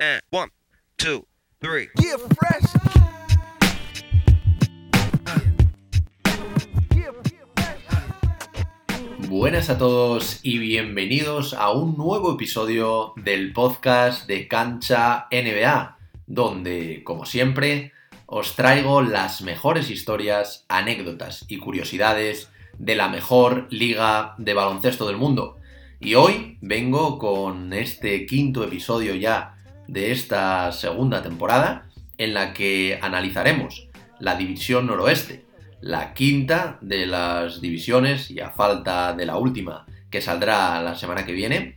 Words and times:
and 0.00 0.22
one, 0.30 0.48
two, 0.96 1.26
three. 1.60 1.88
Fresh. 1.94 2.64
Buenas 9.28 9.70
a 9.70 9.78
todos 9.78 10.40
y 10.42 10.58
bienvenidos 10.58 11.54
a 11.54 11.70
un 11.70 11.96
nuevo 11.96 12.34
episodio 12.34 13.12
del 13.16 13.52
podcast 13.52 14.26
de 14.26 14.48
Cancha 14.48 15.28
NBA, 15.30 15.98
donde, 16.26 17.04
como 17.04 17.26
siempre, 17.26 17.92
os 18.26 18.56
traigo 18.56 19.02
las 19.02 19.42
mejores 19.42 19.90
historias, 19.90 20.64
anécdotas 20.68 21.44
y 21.46 21.58
curiosidades 21.58 22.50
de 22.78 22.96
la 22.96 23.08
mejor 23.08 23.66
liga 23.70 24.34
de 24.38 24.54
baloncesto 24.54 25.06
del 25.06 25.18
mundo. 25.18 25.58
Y 26.00 26.14
hoy 26.14 26.56
vengo 26.62 27.18
con 27.18 27.74
este 27.74 28.24
quinto 28.24 28.64
episodio 28.64 29.14
ya 29.14 29.59
de 29.90 30.12
esta 30.12 30.70
segunda 30.70 31.20
temporada 31.22 31.88
en 32.16 32.32
la 32.32 32.52
que 32.52 32.98
analizaremos 33.02 33.88
la 34.20 34.36
división 34.36 34.86
noroeste, 34.86 35.44
la 35.80 36.14
quinta 36.14 36.78
de 36.80 37.06
las 37.06 37.60
divisiones 37.60 38.30
y 38.30 38.40
a 38.40 38.50
falta 38.50 39.14
de 39.14 39.26
la 39.26 39.36
última 39.36 39.86
que 40.08 40.20
saldrá 40.20 40.80
la 40.82 40.94
semana 40.94 41.26
que 41.26 41.32
viene. 41.32 41.76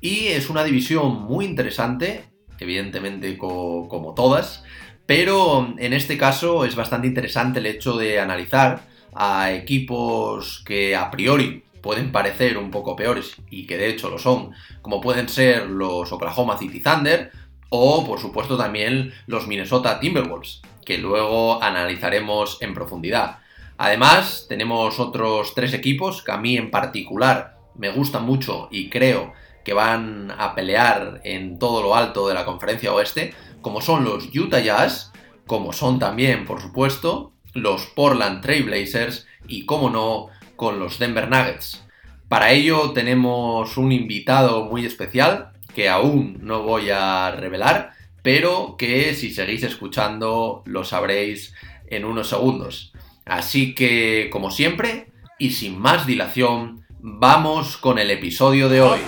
Y 0.00 0.28
es 0.28 0.50
una 0.50 0.62
división 0.62 1.22
muy 1.22 1.46
interesante, 1.46 2.26
evidentemente 2.60 3.36
como 3.36 4.14
todas, 4.14 4.62
pero 5.06 5.74
en 5.78 5.92
este 5.92 6.16
caso 6.16 6.64
es 6.64 6.76
bastante 6.76 7.08
interesante 7.08 7.58
el 7.58 7.66
hecho 7.66 7.96
de 7.96 8.20
analizar 8.20 8.82
a 9.14 9.50
equipos 9.50 10.62
que 10.64 10.94
a 10.94 11.10
priori 11.10 11.64
pueden 11.80 12.12
parecer 12.12 12.56
un 12.58 12.70
poco 12.70 12.94
peores 12.94 13.36
y 13.50 13.66
que 13.66 13.78
de 13.78 13.88
hecho 13.88 14.10
lo 14.10 14.18
son, 14.18 14.52
como 14.82 15.00
pueden 15.00 15.28
ser 15.28 15.66
los 15.66 16.12
Oklahoma 16.12 16.58
City 16.58 16.80
Thunder 16.80 17.32
o 17.70 18.06
por 18.06 18.20
supuesto 18.20 18.56
también 18.56 19.12
los 19.26 19.46
Minnesota 19.46 20.00
Timberwolves, 20.00 20.62
que 20.84 20.98
luego 20.98 21.62
analizaremos 21.62 22.58
en 22.60 22.74
profundidad. 22.74 23.38
Además, 23.76 24.46
tenemos 24.48 24.98
otros 24.98 25.54
tres 25.54 25.72
equipos 25.72 26.22
que 26.22 26.32
a 26.32 26.38
mí 26.38 26.56
en 26.56 26.70
particular 26.70 27.58
me 27.76 27.90
gustan 27.90 28.24
mucho 28.24 28.68
y 28.70 28.90
creo 28.90 29.32
que 29.64 29.72
van 29.72 30.32
a 30.36 30.54
pelear 30.54 31.20
en 31.24 31.58
todo 31.58 31.82
lo 31.82 31.94
alto 31.94 32.26
de 32.26 32.34
la 32.34 32.44
conferencia 32.44 32.92
oeste, 32.92 33.34
como 33.60 33.80
son 33.80 34.04
los 34.04 34.34
Utah 34.34 34.60
Jazz, 34.60 35.12
como 35.46 35.72
son 35.72 35.98
también, 35.98 36.44
por 36.44 36.60
supuesto, 36.60 37.32
los 37.54 37.86
Portland 37.86 38.40
Trail 38.40 38.64
Blazers 38.64 39.26
y, 39.46 39.64
como 39.64 39.90
no, 39.90 40.28
con 40.56 40.78
los 40.78 40.98
Denver 40.98 41.28
Nuggets. 41.28 41.84
Para 42.28 42.50
ello 42.50 42.92
tenemos 42.92 43.76
un 43.76 43.92
invitado 43.92 44.64
muy 44.64 44.84
especial 44.84 45.52
que 45.78 45.88
aún 45.88 46.40
no 46.42 46.64
voy 46.64 46.90
a 46.90 47.30
revelar, 47.30 47.92
pero 48.24 48.74
que 48.76 49.14
si 49.14 49.32
seguís 49.32 49.62
escuchando 49.62 50.64
lo 50.66 50.82
sabréis 50.82 51.54
en 51.86 52.04
unos 52.04 52.30
segundos. 52.30 52.92
Así 53.24 53.76
que, 53.76 54.28
como 54.32 54.50
siempre, 54.50 55.12
y 55.38 55.52
sin 55.52 55.78
más 55.78 56.04
dilación, 56.04 56.84
vamos 56.98 57.76
con 57.76 58.00
el 58.00 58.10
episodio 58.10 58.68
de 58.68 58.82
hoy. 58.82 58.98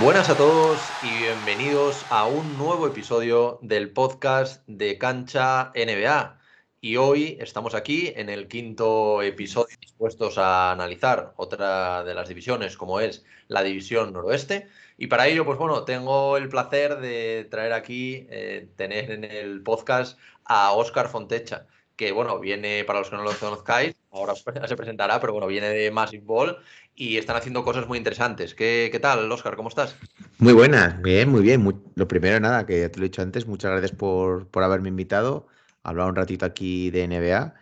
Buenas 0.00 0.30
a 0.30 0.36
todos 0.38 0.78
y 1.02 1.18
bienvenidos 1.18 2.06
a 2.08 2.26
un 2.26 2.56
nuevo 2.56 2.86
episodio 2.86 3.58
del 3.60 3.90
podcast 3.90 4.66
de 4.66 4.96
Cancha 4.96 5.70
NBA. 5.74 6.40
Y 6.80 6.96
hoy 6.96 7.36
estamos 7.38 7.74
aquí 7.74 8.10
en 8.16 8.30
el 8.30 8.48
quinto 8.48 9.20
episodio 9.20 9.76
dispuestos 9.78 10.38
a 10.38 10.72
analizar 10.72 11.34
otra 11.36 12.04
de 12.04 12.14
las 12.14 12.26
divisiones 12.26 12.78
como 12.78 13.00
es 13.00 13.22
la 13.48 13.62
división 13.62 14.14
noroeste. 14.14 14.66
Y 14.96 15.08
para 15.08 15.28
ello, 15.28 15.44
pues 15.44 15.58
bueno, 15.58 15.84
tengo 15.84 16.38
el 16.38 16.48
placer 16.48 16.98
de 16.98 17.46
traer 17.50 17.74
aquí, 17.74 18.26
eh, 18.30 18.70
tener 18.76 19.10
en 19.10 19.24
el 19.24 19.62
podcast 19.62 20.18
a 20.46 20.72
Óscar 20.72 21.08
Fontecha 21.10 21.66
que 22.02 22.12
bueno, 22.12 22.40
viene, 22.40 22.82
para 22.84 22.98
los 22.98 23.10
que 23.10 23.16
no 23.16 23.22
lo 23.22 23.32
conozcáis, 23.32 23.94
ahora 24.10 24.34
se 24.66 24.76
presentará, 24.76 25.20
pero 25.20 25.32
bueno, 25.32 25.46
viene 25.46 25.68
de 25.68 25.90
Massive 25.90 26.24
Ball 26.24 26.56
y 26.96 27.16
están 27.16 27.36
haciendo 27.36 27.62
cosas 27.62 27.86
muy 27.86 27.96
interesantes. 27.96 28.54
¿Qué, 28.54 28.88
qué 28.90 28.98
tal, 28.98 29.30
Oscar? 29.30 29.54
¿Cómo 29.54 29.68
estás? 29.68 29.96
Muy 30.38 30.52
buenas, 30.52 31.00
bien, 31.00 31.28
muy 31.28 31.42
bien. 31.42 31.82
lo 31.94 32.08
primero, 32.08 32.40
nada, 32.40 32.66
que 32.66 32.80
ya 32.80 32.88
te 32.90 32.98
lo 32.98 33.04
he 33.04 33.08
dicho 33.08 33.22
antes, 33.22 33.46
muchas 33.46 33.70
gracias 33.70 33.92
por, 33.92 34.48
por 34.48 34.64
haberme 34.64 34.88
invitado 34.88 35.46
hablar 35.84 36.08
un 36.08 36.16
ratito 36.16 36.44
aquí 36.44 36.90
de 36.90 37.06
NBA, 37.06 37.54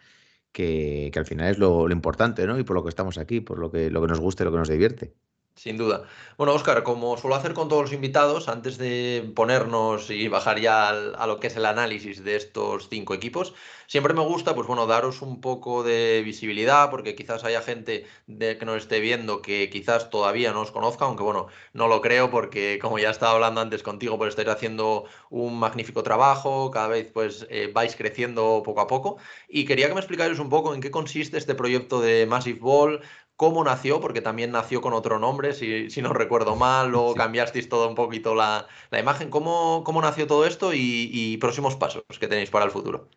que, 0.52 1.10
que 1.12 1.18
al 1.18 1.26
final 1.26 1.50
es 1.50 1.58
lo, 1.58 1.86
lo, 1.86 1.94
importante, 1.94 2.46
¿no? 2.46 2.58
Y 2.58 2.64
por 2.64 2.76
lo 2.76 2.82
que 2.82 2.88
estamos 2.88 3.18
aquí, 3.18 3.40
por 3.40 3.58
lo 3.58 3.70
que, 3.70 3.90
lo 3.90 4.00
que 4.00 4.08
nos 4.08 4.20
gusta 4.20 4.42
y 4.42 4.46
lo 4.46 4.52
que 4.52 4.58
nos 4.58 4.68
divierte. 4.68 5.14
Sin 5.60 5.76
duda. 5.76 6.04
Bueno, 6.38 6.54
Oscar, 6.54 6.82
como 6.82 7.19
suelo 7.19 7.37
hacer 7.37 7.53
con 7.53 7.69
todos 7.69 7.82
los 7.82 7.93
invitados, 7.93 8.48
antes 8.48 8.78
de 8.78 9.31
ponernos 9.37 10.09
y 10.09 10.26
bajar 10.26 10.59
ya 10.59 10.88
a 10.88 11.26
lo 11.26 11.38
que 11.38 11.48
es 11.48 11.56
el 11.56 11.66
análisis 11.66 12.25
de 12.25 12.37
estos 12.37 12.88
cinco 12.88 13.12
equipos, 13.12 13.53
siempre 13.87 14.15
me 14.15 14.22
gusta, 14.22 14.54
pues 14.54 14.66
bueno, 14.66 14.87
daros 14.87 15.20
un 15.20 15.43
poco 15.43 15.82
de 15.82 16.22
visibilidad, 16.25 16.88
porque 16.91 17.15
quizás 17.15 17.44
haya 17.44 17.60
gente 17.60 18.06
de, 18.26 18.56
que 18.56 18.65
nos 18.65 18.78
esté 18.78 19.00
viendo 19.00 19.43
que 19.43 19.69
quizás 19.69 20.09
todavía 20.09 20.53
no 20.54 20.62
os 20.62 20.70
conozca, 20.70 21.04
aunque 21.04 21.25
bueno, 21.25 21.49
no 21.75 21.88
lo 21.88 22.00
creo, 22.00 22.31
porque 22.31 22.78
como 22.81 22.99
ya 22.99 23.10
estaba 23.10 23.32
hablando 23.32 23.60
antes 23.60 23.82
contigo, 23.82 24.16
pues 24.16 24.31
estáis 24.31 24.49
haciendo 24.49 25.04
un 25.28 25.59
magnífico 25.59 26.03
trabajo, 26.03 26.70
cada 26.70 26.88
vez 26.88 27.10
pues 27.12 27.47
eh, 27.50 27.70
vais 27.70 27.97
creciendo 27.97 28.62
poco 28.65 28.81
a 28.81 28.87
poco, 28.87 29.19
y 29.47 29.66
quería 29.66 29.88
que 29.88 29.94
me 29.94 30.00
explicáis 30.00 30.38
un 30.38 30.49
poco 30.49 30.72
en 30.72 30.81
qué 30.81 30.91
consiste 30.91 31.37
este 31.37 31.54
proyecto 31.54 32.00
de 32.00 32.25
Massive 32.25 32.60
Ball, 32.60 33.03
cómo 33.40 33.64
nació, 33.64 34.02
porque 34.02 34.20
también 34.20 34.50
nació 34.50 34.82
con 34.82 34.92
otro 34.92 35.18
nombre, 35.18 35.54
si, 35.54 35.88
si 35.88 36.02
no 36.02 36.12
recuerdo 36.12 36.56
mal, 36.56 36.90
luego 36.90 37.14
cambiasteis 37.14 37.70
todo 37.70 37.88
un 37.88 37.94
poquito 37.94 38.34
la, 38.34 38.66
imagen. 38.92 39.30
¿Cómo, 39.30 39.82
¿Cómo, 39.82 40.02
nació 40.02 40.26
todo 40.26 40.44
esto 40.44 40.72
y, 40.74 41.38
próximos 41.38 41.74
pasos 41.74 42.02
que 42.20 42.28
tenéis 42.28 42.50
para 42.50 42.66
el 42.66 42.70
futuro? 42.70 43.08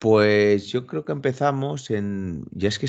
Pues 0.00 0.66
yo 0.66 0.84
creo 0.84 1.04
que 1.04 1.12
empezamos 1.12 1.92
en. 1.92 2.44
Ya 2.50 2.68
es 2.68 2.80
que 2.80 2.88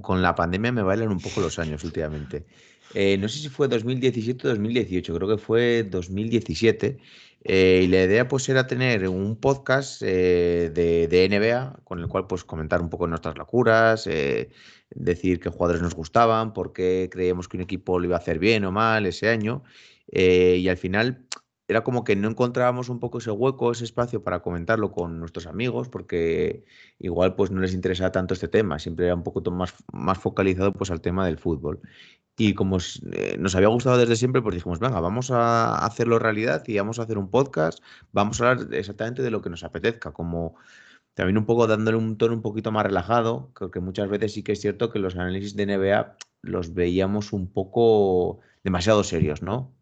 con 0.00 0.22
la 0.22 0.34
pandemia 0.34 0.72
me 0.72 0.82
bailan 0.82 1.10
un 1.10 1.20
poco 1.20 1.42
los 1.42 1.58
años 1.58 1.84
últimamente. 1.84 2.46
Eh, 2.94 3.18
no 3.18 3.28
sé 3.28 3.38
si 3.40 3.50
fue 3.50 3.68
2017 3.68 4.46
o 4.46 4.50
2018, 4.52 5.14
creo 5.14 5.28
que 5.28 5.36
fue 5.36 5.82
2017. 5.82 6.96
Eh, 7.44 7.82
y 7.84 7.86
la 7.88 8.04
idea 8.04 8.26
pues 8.26 8.48
era 8.48 8.66
tener 8.66 9.06
un 9.06 9.36
podcast 9.36 10.02
eh, 10.02 10.72
de, 10.74 11.06
de, 11.06 11.28
NBA 11.28 11.80
con 11.84 12.00
el 12.00 12.08
cual 12.08 12.26
pues 12.26 12.42
comentar 12.42 12.80
un 12.80 12.90
poco 12.90 13.06
nuestras 13.06 13.38
locuras, 13.38 14.08
decir 14.90 15.40
qué 15.40 15.50
jugadores 15.50 15.82
nos 15.82 15.94
gustaban, 15.94 16.52
por 16.52 16.72
qué 16.72 17.08
creíamos 17.10 17.48
que 17.48 17.56
un 17.56 17.62
equipo 17.62 17.98
lo 17.98 18.06
iba 18.06 18.16
a 18.16 18.20
hacer 18.20 18.38
bien 18.38 18.64
o 18.64 18.72
mal 18.72 19.06
ese 19.06 19.28
año. 19.28 19.62
Eh, 20.10 20.56
y 20.60 20.68
al 20.68 20.76
final 20.76 21.26
era 21.68 21.82
como 21.84 22.02
que 22.02 22.16
no 22.16 22.28
encontrábamos 22.28 22.88
un 22.88 22.98
poco 22.98 23.18
ese 23.18 23.30
hueco, 23.30 23.70
ese 23.70 23.84
espacio 23.84 24.22
para 24.24 24.40
comentarlo 24.40 24.90
con 24.90 25.20
nuestros 25.20 25.46
amigos, 25.46 25.88
porque 25.90 26.64
igual 26.98 27.34
pues 27.36 27.50
no 27.50 27.60
les 27.60 27.74
interesaba 27.74 28.10
tanto 28.10 28.32
este 28.32 28.48
tema, 28.48 28.78
siempre 28.78 29.06
era 29.06 29.14
un 29.14 29.22
poco 29.22 29.42
más, 29.50 29.74
más 29.92 30.18
focalizado 30.18 30.72
pues 30.72 30.90
al 30.90 31.02
tema 31.02 31.26
del 31.26 31.38
fútbol. 31.38 31.80
Y 32.38 32.54
como 32.54 32.78
eh, 33.12 33.36
nos 33.38 33.54
había 33.54 33.68
gustado 33.68 33.98
desde 33.98 34.16
siempre, 34.16 34.40
pues 34.40 34.54
dijimos, 34.54 34.78
venga, 34.78 35.00
vamos 35.00 35.30
a 35.30 35.84
hacerlo 35.84 36.18
realidad 36.18 36.62
y 36.66 36.78
vamos 36.78 36.98
a 36.98 37.02
hacer 37.02 37.18
un 37.18 37.30
podcast, 37.30 37.80
vamos 38.12 38.40
a 38.40 38.50
hablar 38.50 38.74
exactamente 38.74 39.22
de 39.22 39.30
lo 39.30 39.42
que 39.42 39.50
nos 39.50 39.64
apetezca, 39.64 40.12
como 40.12 40.54
también 41.18 41.36
un 41.36 41.46
poco 41.46 41.66
dándole 41.66 41.96
un 41.96 42.16
tono 42.16 42.34
un 42.34 42.42
poquito 42.42 42.70
más 42.70 42.84
relajado, 42.84 43.50
creo 43.52 43.72
que 43.72 43.80
muchas 43.80 44.08
veces 44.08 44.34
sí 44.34 44.44
que 44.44 44.52
es 44.52 44.60
cierto 44.60 44.88
que 44.88 45.00
los 45.00 45.16
análisis 45.16 45.56
de 45.56 45.66
NBA 45.66 46.16
los 46.42 46.74
veíamos 46.74 47.32
un 47.32 47.48
poco 47.52 48.38
demasiado 48.62 49.02
serios, 49.02 49.42
¿no? 49.42 49.74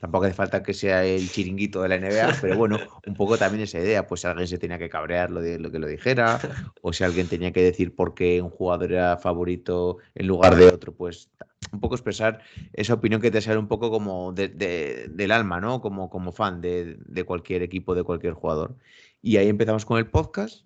Tampoco 0.00 0.24
hace 0.24 0.34
falta 0.34 0.64
que 0.64 0.74
sea 0.74 1.04
el 1.04 1.30
chiringuito 1.30 1.82
de 1.82 1.88
la 1.88 1.98
NBA, 1.98 2.36
pero 2.40 2.56
bueno, 2.58 2.78
un 3.06 3.14
poco 3.14 3.38
también 3.38 3.62
esa 3.62 3.78
idea, 3.78 4.08
pues 4.08 4.22
si 4.22 4.26
alguien 4.26 4.48
se 4.48 4.58
tenía 4.58 4.76
que 4.76 4.88
cabrear 4.88 5.30
lo 5.30 5.40
de 5.40 5.60
lo 5.60 5.70
que 5.70 5.78
lo 5.78 5.86
dijera, 5.86 6.40
o 6.82 6.92
si 6.92 7.04
alguien 7.04 7.28
tenía 7.28 7.52
que 7.52 7.62
decir 7.62 7.94
por 7.94 8.14
qué 8.14 8.42
un 8.42 8.50
jugador 8.50 8.90
era 8.90 9.16
favorito 9.18 9.98
en 10.16 10.26
lugar 10.26 10.56
de 10.56 10.66
otro, 10.66 10.92
pues 10.92 11.30
un 11.72 11.78
poco 11.78 11.94
expresar 11.94 12.40
esa 12.72 12.94
opinión 12.94 13.20
que 13.20 13.30
te 13.30 13.40
sale 13.40 13.58
un 13.58 13.68
poco 13.68 13.88
como 13.88 14.32
del 14.32 15.30
alma, 15.30 15.60
¿no? 15.60 15.80
Como, 15.80 16.10
como 16.10 16.32
fan 16.32 16.60
de, 16.60 16.96
de 17.06 17.22
cualquier 17.22 17.62
equipo, 17.62 17.94
de 17.94 18.02
cualquier 18.02 18.32
jugador. 18.32 18.74
Y 19.22 19.36
ahí 19.36 19.46
empezamos 19.46 19.84
con 19.84 19.98
el 19.98 20.08
podcast 20.10 20.64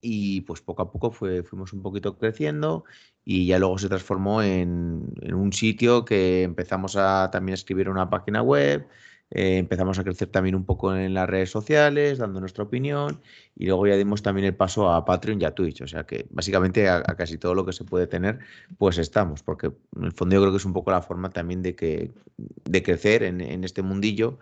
y 0.00 0.42
pues 0.42 0.60
poco 0.60 0.82
a 0.82 0.90
poco 0.90 1.10
fue, 1.10 1.42
fuimos 1.42 1.72
un 1.72 1.82
poquito 1.82 2.16
creciendo 2.16 2.84
y 3.24 3.46
ya 3.46 3.58
luego 3.58 3.78
se 3.78 3.88
transformó 3.88 4.42
en, 4.42 5.12
un 5.32 5.52
sitio 5.52 6.04
que 6.04 6.42
empezamos 6.42 6.96
a 6.96 7.30
también 7.30 7.54
escribir 7.54 7.88
una 7.88 8.08
página 8.08 8.42
web, 8.42 8.86
eh, 9.30 9.58
empezamos 9.58 9.98
a 9.98 10.04
crecer 10.04 10.28
también 10.28 10.54
un 10.54 10.64
poco 10.64 10.94
en 10.94 11.12
las 11.14 11.28
redes 11.28 11.50
sociales, 11.50 12.18
dando 12.18 12.40
nuestra 12.40 12.64
opinión, 12.64 13.20
y 13.54 13.66
luego 13.66 13.86
ya 13.86 13.96
dimos 13.96 14.22
también 14.22 14.46
el 14.46 14.54
paso 14.54 14.90
a 14.90 15.04
Patreon 15.04 15.40
y 15.42 15.44
a 15.44 15.54
Twitch. 15.54 15.82
O 15.82 15.86
sea 15.86 16.04
que 16.04 16.26
básicamente 16.30 16.88
a, 16.88 17.02
casi 17.02 17.38
todo 17.38 17.54
lo 17.54 17.66
que 17.66 17.72
se 17.72 17.84
puede 17.84 18.06
tener, 18.06 18.38
pues 18.78 18.98
estamos, 18.98 19.42
porque 19.42 19.72
en 19.96 20.04
el 20.04 20.12
fondo 20.12 20.34
yo 20.34 20.40
creo 20.40 20.52
que 20.52 20.58
es 20.58 20.64
un 20.64 20.72
poco 20.72 20.90
la 20.90 21.02
forma 21.02 21.30
también 21.30 21.62
de, 21.62 21.74
que, 21.74 22.10
de 22.36 22.82
crecer 22.82 23.22
en, 23.22 23.40
en 23.40 23.64
este 23.64 23.82
mundillo. 23.82 24.38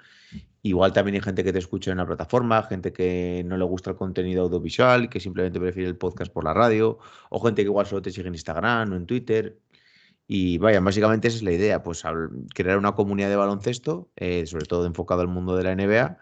Igual 0.63 0.93
también 0.93 1.15
hay 1.15 1.21
gente 1.21 1.45
que 1.45 1.53
te 1.53 1.61
escucha 1.61 1.93
en 1.93 1.99
una 1.99 2.07
plataforma, 2.07 2.61
gente 2.65 2.93
que 2.93 3.45
no 3.47 3.57
le 3.57 3.65
gusta 3.65 3.91
el 3.91 3.97
contenido 3.97 4.43
audiovisual, 4.43 5.09
que 5.09 5.21
simplemente 5.21 5.61
prefiere 5.61 5.89
el 5.89 5.97
podcast 5.97 6.33
por 6.33 6.43
la 6.43 6.53
radio, 6.53 6.99
o 7.31 7.41
gente 7.41 7.63
que 7.63 7.69
igual 7.69 7.87
solo 7.87 8.03
te 8.03 8.11
sigue 8.11 8.27
en 8.27 8.35
Instagram 8.35 8.93
o 8.93 8.97
en 8.97 9.07
Twitter. 9.07 9.59
Y 10.29 10.59
vaya, 10.59 10.81
básicamente 10.81 11.29
esa 11.29 11.37
es 11.37 11.43
la 11.43 11.53
idea, 11.53 11.83
pues 11.83 12.03
crear 12.55 12.79
una 12.79 12.95
comunidad 12.95 13.29
de 13.29 13.37
baloncesto, 13.37 14.11
eh, 14.17 14.47
sobre 14.47 14.67
todo 14.67 14.87
enfocado 14.87 15.21
al 15.21 15.29
mundo 15.29 15.57
de 15.57 15.65
la 15.65 15.75
NBA, 15.75 16.19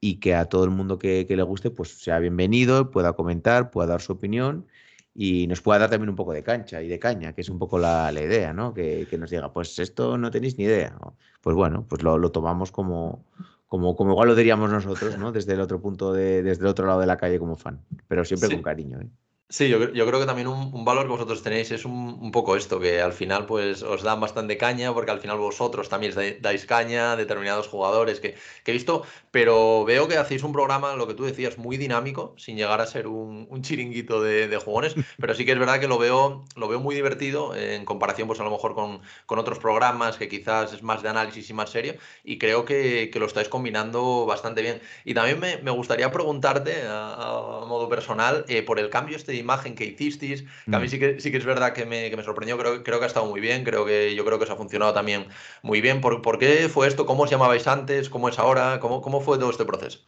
y 0.00 0.20
que 0.20 0.34
a 0.34 0.44
todo 0.44 0.64
el 0.64 0.70
mundo 0.70 0.98
que, 0.98 1.26
le 1.28 1.42
guste, 1.42 1.70
pues 1.70 1.98
sea 2.00 2.18
bienvenido, 2.20 2.90
pueda 2.90 3.14
comentar, 3.14 3.70
pueda 3.70 3.88
dar 3.88 4.00
su 4.00 4.12
opinión 4.12 4.66
y 5.12 5.48
nos 5.48 5.60
pueda 5.60 5.80
dar 5.80 5.90
también 5.90 6.10
un 6.10 6.16
poco 6.16 6.32
de 6.32 6.44
cancha 6.44 6.80
y 6.82 6.88
de 6.88 7.00
caña, 7.00 7.32
que 7.32 7.40
es 7.40 7.48
un 7.48 7.58
poco 7.58 7.78
la, 7.78 8.12
idea, 8.12 8.52
¿no? 8.52 8.72
Que, 8.74 9.08
nos 9.18 9.30
diga, 9.30 9.52
pues 9.52 9.76
esto 9.80 10.16
no 10.16 10.30
tenéis 10.30 10.56
ni 10.56 10.64
idea. 10.64 10.96
Pues 11.40 11.56
bueno, 11.56 11.84
pues 11.88 12.04
lo, 12.04 12.16
lo 12.18 12.30
tomamos 12.30 12.70
como, 12.70 13.24
como, 13.66 13.96
como 13.96 14.12
igual 14.12 14.28
lo 14.28 14.34
diríamos 14.36 14.70
nosotros, 14.70 15.18
¿no? 15.18 15.32
Desde 15.32 15.54
el 15.54 15.60
otro 15.60 15.80
punto 15.80 16.12
de, 16.12 16.44
desde 16.44 16.62
el 16.62 16.68
otro 16.68 16.86
lado 16.86 17.00
de 17.00 17.06
la 17.06 17.16
calle 17.16 17.40
como 17.40 17.56
fan, 17.56 17.80
pero 18.06 18.24
siempre 18.24 18.50
con 18.50 18.62
cariño, 18.62 19.00
¿eh? 19.00 19.08
Sí, 19.50 19.68
yo, 19.70 19.92
yo, 19.94 20.06
creo 20.06 20.20
que 20.20 20.26
también 20.26 20.46
un, 20.46 20.84
valor 20.84 21.04
que 21.04 21.12
vosotros 21.12 21.42
tenéis 21.42 21.70
es 21.70 21.86
un, 21.86 22.30
poco 22.32 22.54
esto, 22.54 22.78
que 22.78 23.00
al 23.00 23.14
final 23.14 23.46
pues 23.46 23.82
os 23.82 24.02
dan 24.02 24.20
bastante 24.20 24.58
caña, 24.58 24.92
porque 24.92 25.10
al 25.10 25.20
final 25.20 25.38
vosotros 25.38 25.88
también 25.88 26.12
dais 26.42 26.66
caña 26.66 27.12
a 27.12 27.16
determinados 27.16 27.66
jugadores 27.66 28.20
que, 28.20 28.34
que, 28.62 28.70
he 28.70 28.74
visto, 28.74 29.04
pero 29.30 29.84
veo 29.84 30.08
que 30.08 30.16
hacéis 30.16 30.42
un 30.42 30.52
programa, 30.52 30.94
lo 30.96 31.06
que 31.06 31.14
tú 31.14 31.24
decías, 31.24 31.58
muy 31.58 31.76
dinámico, 31.76 32.34
sin 32.36 32.56
llegar 32.56 32.80
a 32.80 32.86
ser 32.86 33.06
un, 33.06 33.46
chiringuito 33.62 34.22
de, 34.22 34.56
jugones, 34.58 34.94
pero 35.20 35.34
sí 35.34 35.44
que 35.44 35.52
es 35.52 35.58
verdad 35.58 35.80
que 35.80 35.88
lo 35.88 35.98
veo, 35.98 36.44
lo 36.56 36.68
veo 36.68 36.80
muy 36.80 36.94
divertido 36.94 37.54
en 37.54 37.84
comparación 37.84 38.28
pues 38.28 38.40
a 38.40 38.44
lo 38.44 38.50
mejor 38.50 38.74
con, 38.74 39.00
con 39.26 39.38
otros 39.38 39.58
programas 39.58 40.16
que 40.16 40.28
quizás 40.28 40.72
es 40.72 40.82
más 40.82 41.02
de 41.02 41.08
análisis 41.08 41.48
y 41.50 41.54
más 41.54 41.70
serio, 41.70 41.94
y 42.24 42.38
creo 42.38 42.64
que, 42.64 43.10
que 43.12 43.18
lo 43.18 43.26
estáis 43.26 43.48
combinando 43.48 44.26
bastante 44.26 44.62
bien. 44.62 44.80
Y 45.04 45.14
también 45.14 45.40
me, 45.40 45.58
me 45.58 45.70
gustaría 45.70 46.10
preguntarte 46.10 46.82
a, 46.88 47.64
modo 47.68 47.88
personal 47.88 48.44
eh, 48.48 48.62
por 48.62 48.78
el 48.78 48.88
cambio 48.90 49.16
este 49.16 49.34
imagen 49.34 49.74
que 49.74 49.84
hicisteis, 49.84 50.42
que 50.42 50.76
a 50.76 50.78
mí 50.78 50.86
mm. 50.86 50.90
sí 50.90 50.98
que, 50.98 51.20
sí 51.20 51.30
que 51.30 51.36
es 51.36 51.44
verdad 51.44 51.72
que 51.72 51.84
me, 51.84 52.10
que 52.10 52.16
me 52.16 52.22
sorprendió, 52.22 52.56
creo, 52.56 52.82
creo 52.82 52.98
que 52.98 53.04
ha 53.04 53.08
estado 53.08 53.26
muy 53.26 53.40
bien, 53.40 53.64
creo 53.64 53.84
que 53.84 54.14
yo 54.14 54.24
creo 54.24 54.38
que 54.38 54.44
os 54.44 54.50
ha 54.50 54.56
funcionado 54.56 54.92
también 54.94 55.26
muy 55.62 55.80
bien. 55.80 56.00
¿Por, 56.00 56.22
por 56.22 56.38
qué 56.38 56.68
fue 56.68 56.88
esto? 56.88 57.06
¿Cómo 57.06 57.24
os 57.24 57.30
llamabais 57.30 57.66
antes? 57.66 58.08
¿Cómo 58.08 58.28
es 58.28 58.38
ahora? 58.38 58.80
¿Cómo, 58.80 59.02
cómo 59.02 59.20
fue 59.20 59.27
todo 59.36 59.50
este 59.50 59.64
proceso? 59.64 59.98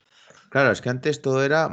Claro, 0.48 0.72
es 0.72 0.80
que 0.80 0.88
antes 0.88 1.20
todo 1.20 1.44
era 1.44 1.68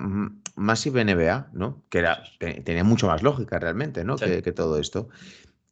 Massive 0.56 1.04
NBA, 1.04 1.50
¿no? 1.54 1.84
Que 1.90 2.00
era, 2.00 2.24
tenía 2.64 2.84
mucho 2.84 3.08
más 3.08 3.24
lógica 3.24 3.60
realmente, 3.60 4.04
¿no? 4.04 4.18
Que, 4.18 4.42
que, 4.42 4.52
todo 4.52 4.80
esto. 4.80 5.10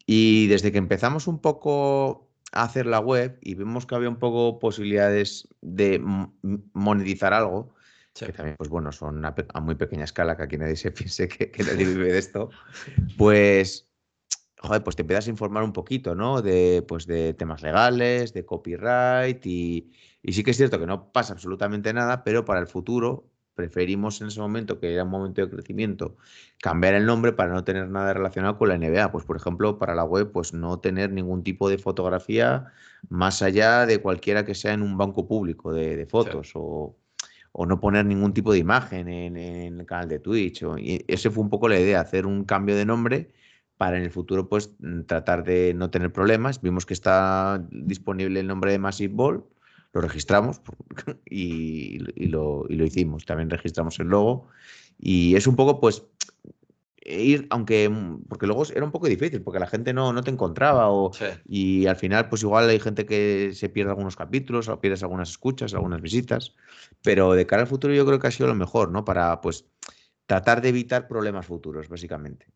Y 0.06 0.48
desde 0.48 0.72
que 0.72 0.78
empezamos 0.78 1.28
un 1.28 1.40
poco 1.40 2.30
a 2.52 2.64
hacer 2.64 2.86
la 2.86 3.00
web 3.00 3.38
y 3.42 3.56
vimos 3.56 3.86
que 3.86 3.96
había 3.96 4.10
un 4.10 4.18
poco 4.18 4.60
posibilidades 4.60 5.48
de 5.62 6.02
monetizar 6.74 7.34
algo, 7.34 7.76
que 8.24 8.32
también, 8.32 8.56
pues 8.58 8.70
bueno, 8.70 8.92
son 8.92 9.24
a, 9.26 9.36
muy 9.62 9.76
pequeña 9.76 10.06
escala, 10.06 10.38
que 10.38 10.44
aquí 10.44 10.58
nadie 10.58 10.78
se 10.78 10.92
piense 10.92 11.28
que, 11.28 11.52
nadie 11.64 11.86
vive 11.86 12.14
de 12.14 12.18
esto, 12.18 12.50
pues, 13.18 13.90
joder, 14.60 14.84
pues 14.84 14.96
te 14.96 15.02
empiezas 15.02 15.28
a 15.28 15.32
informar 15.32 15.64
un 15.64 15.74
poquito, 15.74 16.16
¿no? 16.16 16.42
De, 16.42 16.84
pues 16.88 17.06
de 17.08 17.34
temas 17.34 17.62
legales, 17.62 18.34
de 18.34 18.46
copyright 18.46 19.46
y, 19.46 19.92
y 20.26 20.34
sí 20.34 20.44
que 20.44 20.52
es 20.52 20.58
cierto 20.58 20.80
que 20.80 20.88
no 20.88 21.12
pasa 21.12 21.34
absolutamente 21.34 21.94
nada, 21.94 22.24
pero 22.24 22.46
para 22.46 22.60
el 22.60 22.68
futuro 22.68 23.30
preferimos 23.54 24.20
en 24.22 24.28
ese 24.28 24.40
momento, 24.40 24.80
que 24.80 24.94
era 24.94 25.04
un 25.04 25.10
momento 25.10 25.42
de 25.42 25.50
crecimiento, 25.50 26.18
cambiar 26.62 26.94
el 26.94 27.06
nombre 27.06 27.32
para 27.32 27.54
no 27.54 27.64
tener 27.64 27.90
nada 27.90 28.14
relacionado 28.14 28.58
con 28.58 28.68
la 28.68 28.78
NBA. 28.78 29.12
Pues, 29.12 29.24
por 29.24 29.38
ejemplo, 29.38 29.80
para 29.80 29.96
la 29.96 30.04
web, 30.04 30.32
pues 30.32 30.54
no 30.54 30.80
tener 30.80 31.12
ningún 31.12 31.44
tipo 31.44 31.70
de 31.70 31.78
fotografía 31.78 32.66
más 33.08 33.42
allá 33.42 33.86
de 33.86 34.02
cualquiera 34.02 34.44
que 34.44 34.56
sea 34.56 34.74
en 34.74 34.82
un 34.82 34.98
banco 34.98 35.28
público 35.28 35.72
de, 35.74 36.06
fotos 36.06 36.52
o 36.56 36.98
o 37.58 37.66
no 37.66 37.80
poner 37.80 38.06
ningún 38.06 38.34
tipo 38.34 38.52
de 38.52 38.60
imagen 38.60 39.08
en, 39.08 39.38
el 39.38 39.86
canal 39.86 40.10
de 40.10 40.20
Twitch. 40.20 40.64
O, 40.64 40.78
y 40.78 41.06
ese 41.08 41.30
fue 41.32 41.42
un 41.42 41.50
poco 41.50 41.70
la 41.70 41.80
idea, 41.80 42.02
hacer 42.02 42.26
un 42.26 42.44
cambio 42.44 42.76
de 42.76 42.86
nombre 42.86 43.32
para 43.78 43.98
en 43.98 44.04
el 44.04 44.12
futuro 44.12 44.50
pues 44.50 44.72
tratar 45.08 45.46
de 45.46 45.74
no 45.74 45.90
tener 45.90 46.12
problemas. 46.12 46.62
Vimos 46.62 46.86
que 46.86 46.94
está 46.94 47.66
disponible 47.72 48.42
el 48.42 48.48
nombre 48.48 48.74
de 48.74 48.80
Massive 48.80 49.14
Ball, 49.14 49.46
lo 49.96 50.02
registramos 50.02 50.62
y, 51.26 52.00
lo, 52.28 52.66
y 52.68 52.76
lo 52.76 52.86
hicimos. 52.86 53.26
También 53.26 53.50
registramos 53.50 53.98
el 54.00 54.08
logo 54.08 54.50
y 55.00 55.36
es 55.36 55.48
un 55.48 55.56
poco 55.56 55.80
pues 55.80 56.04
ir, 57.02 57.48
aunque, 57.50 57.88
mm, 57.88 58.26
porque 58.28 58.46
luego 58.46 58.64
era 58.74 58.84
un 58.84 58.92
poco 58.92 59.08
difícil, 59.08 59.42
porque 59.42 59.60
la 59.60 59.68
gente 59.68 59.94
no, 59.94 60.12
no 60.12 60.22
te 60.24 60.32
encontraba 60.32 60.92
o, 60.92 61.12
y 61.48 61.86
al 61.86 61.96
final 61.96 62.28
pues 62.28 62.44
igual 62.44 62.68
hay 62.70 62.80
gente 62.80 63.06
que 63.06 63.52
se 63.54 63.70
pierde 63.70 63.92
algunos 63.92 64.16
capítulos 64.18 64.68
o 64.68 64.82
pierdes 64.82 65.04
algunas 65.04 65.30
escuchas, 65.30 65.74
algunas 65.74 66.02
visitas, 66.02 66.56
pero 67.02 67.34
de 67.34 67.46
cara 67.46 67.62
al 67.62 67.68
futuro 67.68 67.94
yo 67.94 68.06
creo 68.06 68.20
que 68.20 68.28
ha 68.28 68.32
sido 68.32 68.48
lo 68.48 68.56
mejor, 68.56 68.92
¿no? 68.92 69.06
Para 69.06 69.40
pues 69.40 69.66
tratar 70.26 70.62
de 70.62 70.70
evitar 70.70 71.08
problemas 71.08 71.46
futuros, 71.46 71.88
básicamente 71.88 72.48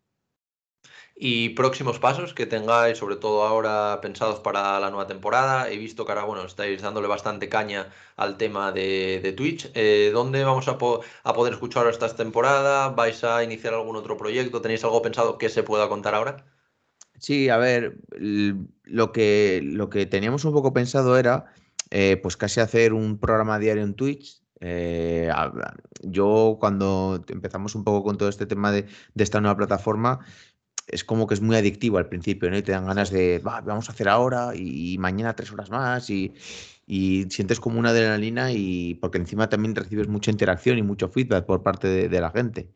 y 1.22 1.50
próximos 1.50 1.98
pasos 1.98 2.32
que 2.32 2.46
tengáis, 2.46 2.96
sobre 2.96 3.16
todo 3.16 3.44
ahora 3.44 3.98
pensados 4.00 4.40
para 4.40 4.80
la 4.80 4.88
nueva 4.88 5.06
temporada. 5.06 5.70
He 5.70 5.76
visto 5.76 6.06
que 6.06 6.12
ahora, 6.12 6.24
bueno, 6.24 6.46
estáis 6.46 6.80
dándole 6.80 7.08
bastante 7.08 7.50
caña 7.50 7.88
al 8.16 8.38
tema 8.38 8.72
de, 8.72 9.34
Twitch. 9.36 9.70
Eh, 9.74 10.10
¿Dónde 10.14 10.42
vamos 10.44 10.66
a, 10.68 10.78
poder 10.78 11.52
escuchar 11.52 11.86
esta 11.88 12.08
temporada? 12.16 12.88
¿Vais 12.88 13.22
a 13.22 13.44
iniciar 13.44 13.74
algún 13.74 13.96
otro 13.96 14.16
proyecto? 14.16 14.62
¿Tenéis 14.62 14.82
algo 14.82 15.02
pensado 15.02 15.36
que 15.36 15.50
se 15.50 15.62
pueda 15.62 15.90
contar 15.90 16.14
ahora? 16.14 16.46
Sí, 17.18 17.50
a 17.50 17.58
ver, 17.58 17.98
lo 18.84 19.12
que, 19.12 19.60
lo 19.62 19.90
que 19.90 20.06
teníamos 20.06 20.46
un 20.46 20.54
poco 20.54 20.72
pensado 20.72 21.18
era, 21.18 21.52
eh, 21.90 22.18
pues 22.22 22.38
casi 22.38 22.60
hacer 22.60 22.94
un 22.94 23.18
programa 23.18 23.58
diario 23.58 23.82
en 23.82 23.92
Twitch, 23.92 24.40
eh, 24.62 25.30
yo 26.02 26.58
cuando 26.60 27.22
empezamos 27.28 27.74
un 27.74 27.84
poco 27.84 28.04
con 28.04 28.18
todo 28.18 28.28
este 28.28 28.46
tema 28.46 28.72
de, 28.72 28.86
esta 29.16 29.40
nueva 29.40 29.56
plataforma, 29.56 30.20
es 30.92 31.04
como 31.04 31.26
que 31.26 31.34
es 31.34 31.40
muy 31.40 31.56
adictivo 31.56 31.98
al 31.98 32.08
principio, 32.08 32.50
¿no? 32.50 32.58
Y 32.58 32.62
te 32.62 32.72
dan 32.72 32.86
ganas 32.86 33.10
de, 33.10 33.40
vamos 33.42 33.88
a 33.88 33.92
hacer 33.92 34.08
ahora 34.08 34.52
y, 34.54 34.96
mañana 34.98 35.34
tres 35.34 35.52
horas 35.52 35.70
más 35.70 36.10
y, 36.10 36.34
sientes 36.86 37.60
como 37.60 37.78
una 37.78 37.90
adrenalina 37.90 38.52
y 38.52 38.94
porque 38.94 39.18
encima 39.18 39.48
también 39.48 39.76
recibes 39.76 40.08
mucha 40.08 40.32
interacción 40.32 40.76
y 40.78 40.82
mucho 40.82 41.08
feedback 41.08 41.46
por 41.46 41.62
parte 41.62 42.08
de, 42.08 42.20
la 42.20 42.30
gente. 42.30 42.70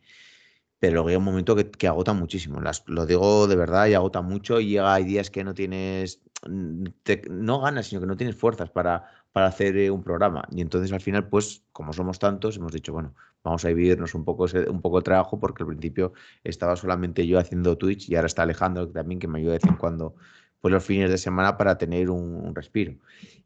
Pero 0.78 0.94
luego 0.94 1.08
llega 1.08 1.18
un 1.18 1.24
momento 1.24 1.56
que, 1.56 1.88
agota 1.88 2.12
muchísimo, 2.12 2.60
Las, 2.60 2.84
lo 2.86 3.06
digo 3.06 3.46
de 3.48 3.56
verdad 3.56 3.86
y 3.88 3.94
agota 3.94 4.22
mucho 4.22 4.60
y 4.60 4.68
llega, 4.68 4.94
hay 4.94 5.04
días 5.04 5.30
que 5.30 5.42
no 5.42 5.54
tienes, 5.54 6.20
no 6.46 7.60
ganas, 7.60 7.86
sino 7.86 8.00
que 8.00 8.06
no 8.06 8.16
tienes 8.16 8.36
fuerzas 8.36 8.70
para, 8.70 9.04
para 9.32 9.46
hacer 9.46 9.76
eh, 9.76 9.90
un 9.90 10.04
programa. 10.04 10.46
Y 10.52 10.60
entonces 10.60 10.92
al 10.92 11.00
final, 11.00 11.28
pues 11.28 11.64
como 11.72 11.92
somos 11.92 12.18
tantos, 12.18 12.56
hemos 12.56 12.72
dicho, 12.72 12.92
bueno, 12.92 13.14
vamos 13.44 13.64
a 13.64 13.68
dividirnos 13.68 14.14
un 14.14 14.24
poco, 14.24 14.46
un 14.68 14.80
poco 14.80 14.98
el 14.98 15.04
trabajo 15.04 15.38
porque 15.38 15.62
al 15.62 15.68
principio 15.68 16.14
estaba 16.42 16.74
solamente 16.76 17.26
yo 17.26 17.38
haciendo 17.38 17.78
Twitch 17.78 18.08
y 18.08 18.16
ahora 18.16 18.26
está 18.26 18.42
Alejandro 18.42 18.88
también 18.88 19.20
que 19.20 19.28
me 19.28 19.38
ayuda 19.38 19.52
de 19.52 19.58
vez 19.58 19.68
en 19.68 19.76
cuando 19.76 20.16
pues 20.60 20.72
los 20.72 20.82
fines 20.82 21.10
de 21.10 21.18
semana 21.18 21.58
para 21.58 21.76
tener 21.76 22.08
un, 22.10 22.54
respiro. 22.54 22.94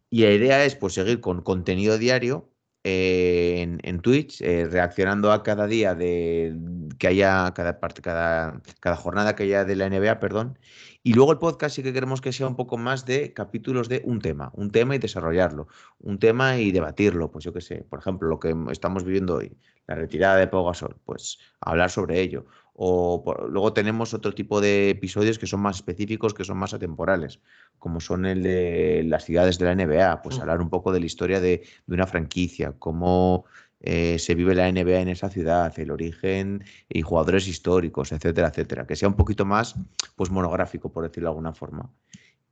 Y 0.08 0.22
la 0.22 0.30
idea 0.32 0.64
es 0.64 0.76
pues 0.76 0.94
seguir 0.94 1.20
con 1.20 1.42
contenido 1.42 1.98
diario 1.98 2.48
eh, 2.84 3.56
en, 3.58 3.80
en, 3.82 4.00
Twitch, 4.00 4.40
eh, 4.40 4.66
reaccionando 4.70 5.32
a 5.32 5.42
cada 5.42 5.66
día 5.66 5.94
de 5.96 6.56
que 6.98 7.08
haya 7.08 7.52
cada 7.54 7.80
parte, 7.80 8.02
cada, 8.02 8.62
cada 8.80 8.96
jornada 8.96 9.34
que 9.34 9.42
haya 9.42 9.64
de 9.64 9.76
la 9.76 9.90
NBA, 9.90 10.20
perdón, 10.20 10.58
y 11.02 11.14
luego 11.14 11.32
el 11.32 11.38
podcast 11.38 11.76
sí 11.76 11.82
que 11.82 11.92
queremos 11.92 12.20
que 12.20 12.32
sea 12.32 12.48
un 12.48 12.56
poco 12.56 12.76
más 12.76 13.06
de 13.06 13.32
capítulos 13.32 13.88
de 13.88 14.02
un 14.04 14.20
tema, 14.20 14.50
un 14.54 14.70
tema 14.70 14.96
y 14.96 14.98
desarrollarlo, 14.98 15.68
un 16.00 16.18
tema 16.18 16.58
y 16.58 16.72
debatirlo. 16.72 17.30
Pues 17.30 17.44
yo 17.44 17.52
qué 17.52 17.60
sé, 17.60 17.84
por 17.88 18.00
ejemplo, 18.00 18.28
lo 18.28 18.40
que 18.40 18.54
estamos 18.70 19.04
viviendo 19.04 19.36
hoy, 19.36 19.56
la 19.86 19.94
retirada 19.94 20.36
de 20.36 20.48
Pau 20.48 20.66
Gasol, 20.66 20.96
pues 21.04 21.38
hablar 21.60 21.90
sobre 21.90 22.20
ello. 22.20 22.46
O 22.74 23.24
luego 23.48 23.72
tenemos 23.72 24.14
otro 24.14 24.34
tipo 24.34 24.60
de 24.60 24.90
episodios 24.90 25.38
que 25.38 25.46
son 25.46 25.60
más 25.60 25.76
específicos, 25.76 26.34
que 26.34 26.44
son 26.44 26.58
más 26.58 26.74
atemporales, 26.74 27.40
como 27.78 28.00
son 28.00 28.24
el 28.24 28.42
de 28.42 29.02
las 29.04 29.24
ciudades 29.24 29.58
de 29.58 29.64
la 29.64 29.74
NBA, 29.74 30.22
pues 30.22 30.38
mm. 30.38 30.40
hablar 30.42 30.60
un 30.60 30.70
poco 30.70 30.92
de 30.92 31.00
la 31.00 31.06
historia 31.06 31.40
de, 31.40 31.66
de 31.86 31.94
una 31.94 32.06
franquicia, 32.06 32.74
cómo 32.78 33.46
eh, 33.80 34.18
se 34.18 34.34
vive 34.34 34.54
la 34.54 34.70
NBA 34.70 35.00
en 35.00 35.08
esa 35.08 35.30
ciudad, 35.30 35.78
el 35.78 35.90
origen 35.90 36.64
y 36.88 37.02
jugadores 37.02 37.46
históricos, 37.46 38.12
etcétera, 38.12 38.48
etcétera. 38.48 38.86
Que 38.86 38.96
sea 38.96 39.08
un 39.08 39.14
poquito 39.14 39.44
más 39.44 39.76
pues, 40.16 40.30
monográfico, 40.30 40.92
por 40.92 41.04
decirlo 41.04 41.28
de 41.28 41.32
alguna 41.32 41.52
forma. 41.52 41.90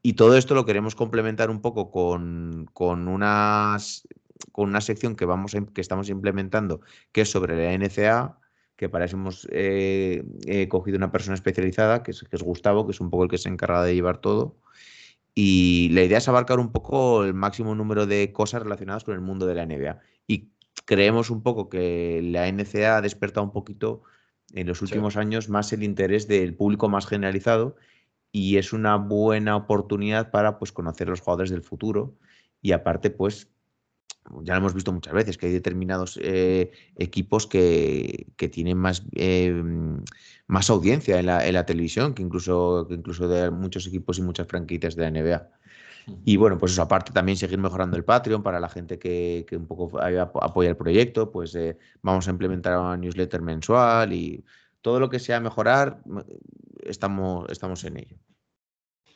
Y 0.03 0.13
todo 0.13 0.37
esto 0.37 0.55
lo 0.55 0.65
queremos 0.65 0.95
complementar 0.95 1.51
un 1.51 1.61
poco 1.61 1.91
con, 1.91 2.69
con, 2.73 3.09
unas, 3.09 4.07
con 4.53 4.69
una 4.69 4.81
sección 4.81 5.17
que, 5.17 5.25
vamos 5.25 5.57
que 5.75 5.81
estamos 5.81 6.09
implementando, 6.11 6.81
que 7.11 7.23
es 7.23 7.31
sobre 7.31 7.57
la 7.57 7.77
NCA, 7.77 8.39
que 8.77 8.89
para 8.89 9.07
eso 9.07 9.17
hemos 9.17 9.49
eh, 9.51 10.23
cogido 10.69 10.97
una 10.97 11.11
persona 11.11 11.35
especializada, 11.35 12.05
que 12.05 12.13
es, 12.13 12.23
que 12.23 12.37
es 12.37 12.43
Gustavo, 12.43 12.87
que 12.87 12.93
es 12.93 13.01
un 13.01 13.11
poco 13.11 13.25
el 13.25 13.31
que 13.31 13.39
se 13.39 13.49
encarga 13.49 13.83
de 13.83 13.95
llevar 13.95 14.19
todo 14.19 14.59
Y 15.35 15.89
la 15.91 16.05
idea 16.05 16.19
es 16.19 16.29
abarcar 16.29 16.61
un 16.61 16.71
poco 16.71 17.25
el 17.25 17.35
máximo 17.35 17.75
número 17.75 18.07
de 18.07 18.33
cosas 18.33 18.63
relacionadas 18.63 19.03
con 19.03 19.15
el 19.15 19.21
mundo 19.23 19.47
de 19.47 19.55
la 19.57 19.67
NBA. 19.67 19.99
Creemos 20.85 21.31
un 21.31 21.43
poco 21.43 21.69
que 21.69 22.21
la 22.23 22.51
NCA 22.51 22.99
ha 22.99 23.03
despertado 23.03 23.45
un 23.45 23.53
poquito 23.53 24.03
en 24.53 24.67
los 24.67 24.83
últimos 24.83 25.17
años 25.17 25.49
más 25.49 25.73
el 25.73 25.83
interés 25.83 26.29
del 26.29 26.55
público 26.55 26.89
más 26.89 27.07
generalizado 27.07 27.77
y 28.31 28.59
es 28.59 28.73
una 28.73 28.97
buena 28.97 29.57
oportunidad 29.57 30.31
para 30.31 30.59
pues, 30.59 30.73
conocer 30.73 31.09
los 31.09 31.21
jugadores 31.21 31.51
del 31.51 31.63
futuro 31.63 32.15
y 32.63 32.73
aparte 32.73 33.11
pues 33.11 33.49
ya 34.43 34.55
lo 34.55 34.59
hemos 34.59 34.75
visto 34.75 34.93
muchas 34.93 35.15
veces, 35.15 35.39
que 35.39 35.47
hay 35.47 35.53
determinados 35.53 36.19
eh, 36.23 36.73
equipos 36.97 37.47
que, 37.47 38.27
tienen 38.37 38.77
más, 38.77 39.05
eh, 39.15 39.63
más 40.47 40.71
audiencia 40.71 41.19
en 41.21 41.27
la, 41.27 41.47
en 41.47 41.55
la, 41.55 41.67
televisión 41.67 42.15
que 42.15 42.23
incluso, 42.23 42.87
que 42.89 42.95
incluso 42.95 43.29
de 43.29 43.51
muchos 43.51 43.87
equipos 43.87 44.19
y 44.19 44.23
muchas 44.23 44.49
franquicias 44.49 44.97
de 44.97 45.03
la 45.03 45.11
NBA. 45.11 45.49
Y 46.25 46.37
bueno, 46.37 46.57
pues 46.57 46.73
eso, 46.73 46.83
aparte 46.83 47.13
también 47.13 47.37
seguir 47.37 47.59
mejorando 47.59 47.97
el 47.97 48.05
Patreon 48.05 48.43
para 48.43 48.61
la 48.61 48.69
gente 48.69 48.99
que, 48.99 49.45
un 49.53 49.67
poco 49.67 49.91
apoya 50.01 50.71
el 50.71 50.77
proyecto, 50.77 51.33
pues 51.33 51.55
eh, 51.57 51.77
vamos 52.03 52.29
a 52.29 52.31
implementar 52.31 52.79
una 52.79 52.97
newsletter 52.97 53.43
mensual 53.43 54.13
y 54.13 54.45
todo 54.83 55.01
lo 55.01 55.11
que 55.11 55.19
sea 55.19 55.41
mejorar, 55.41 56.01
estamos, 56.85 57.51
estamos 57.51 57.83
en 57.85 57.97
ello. 57.97 58.17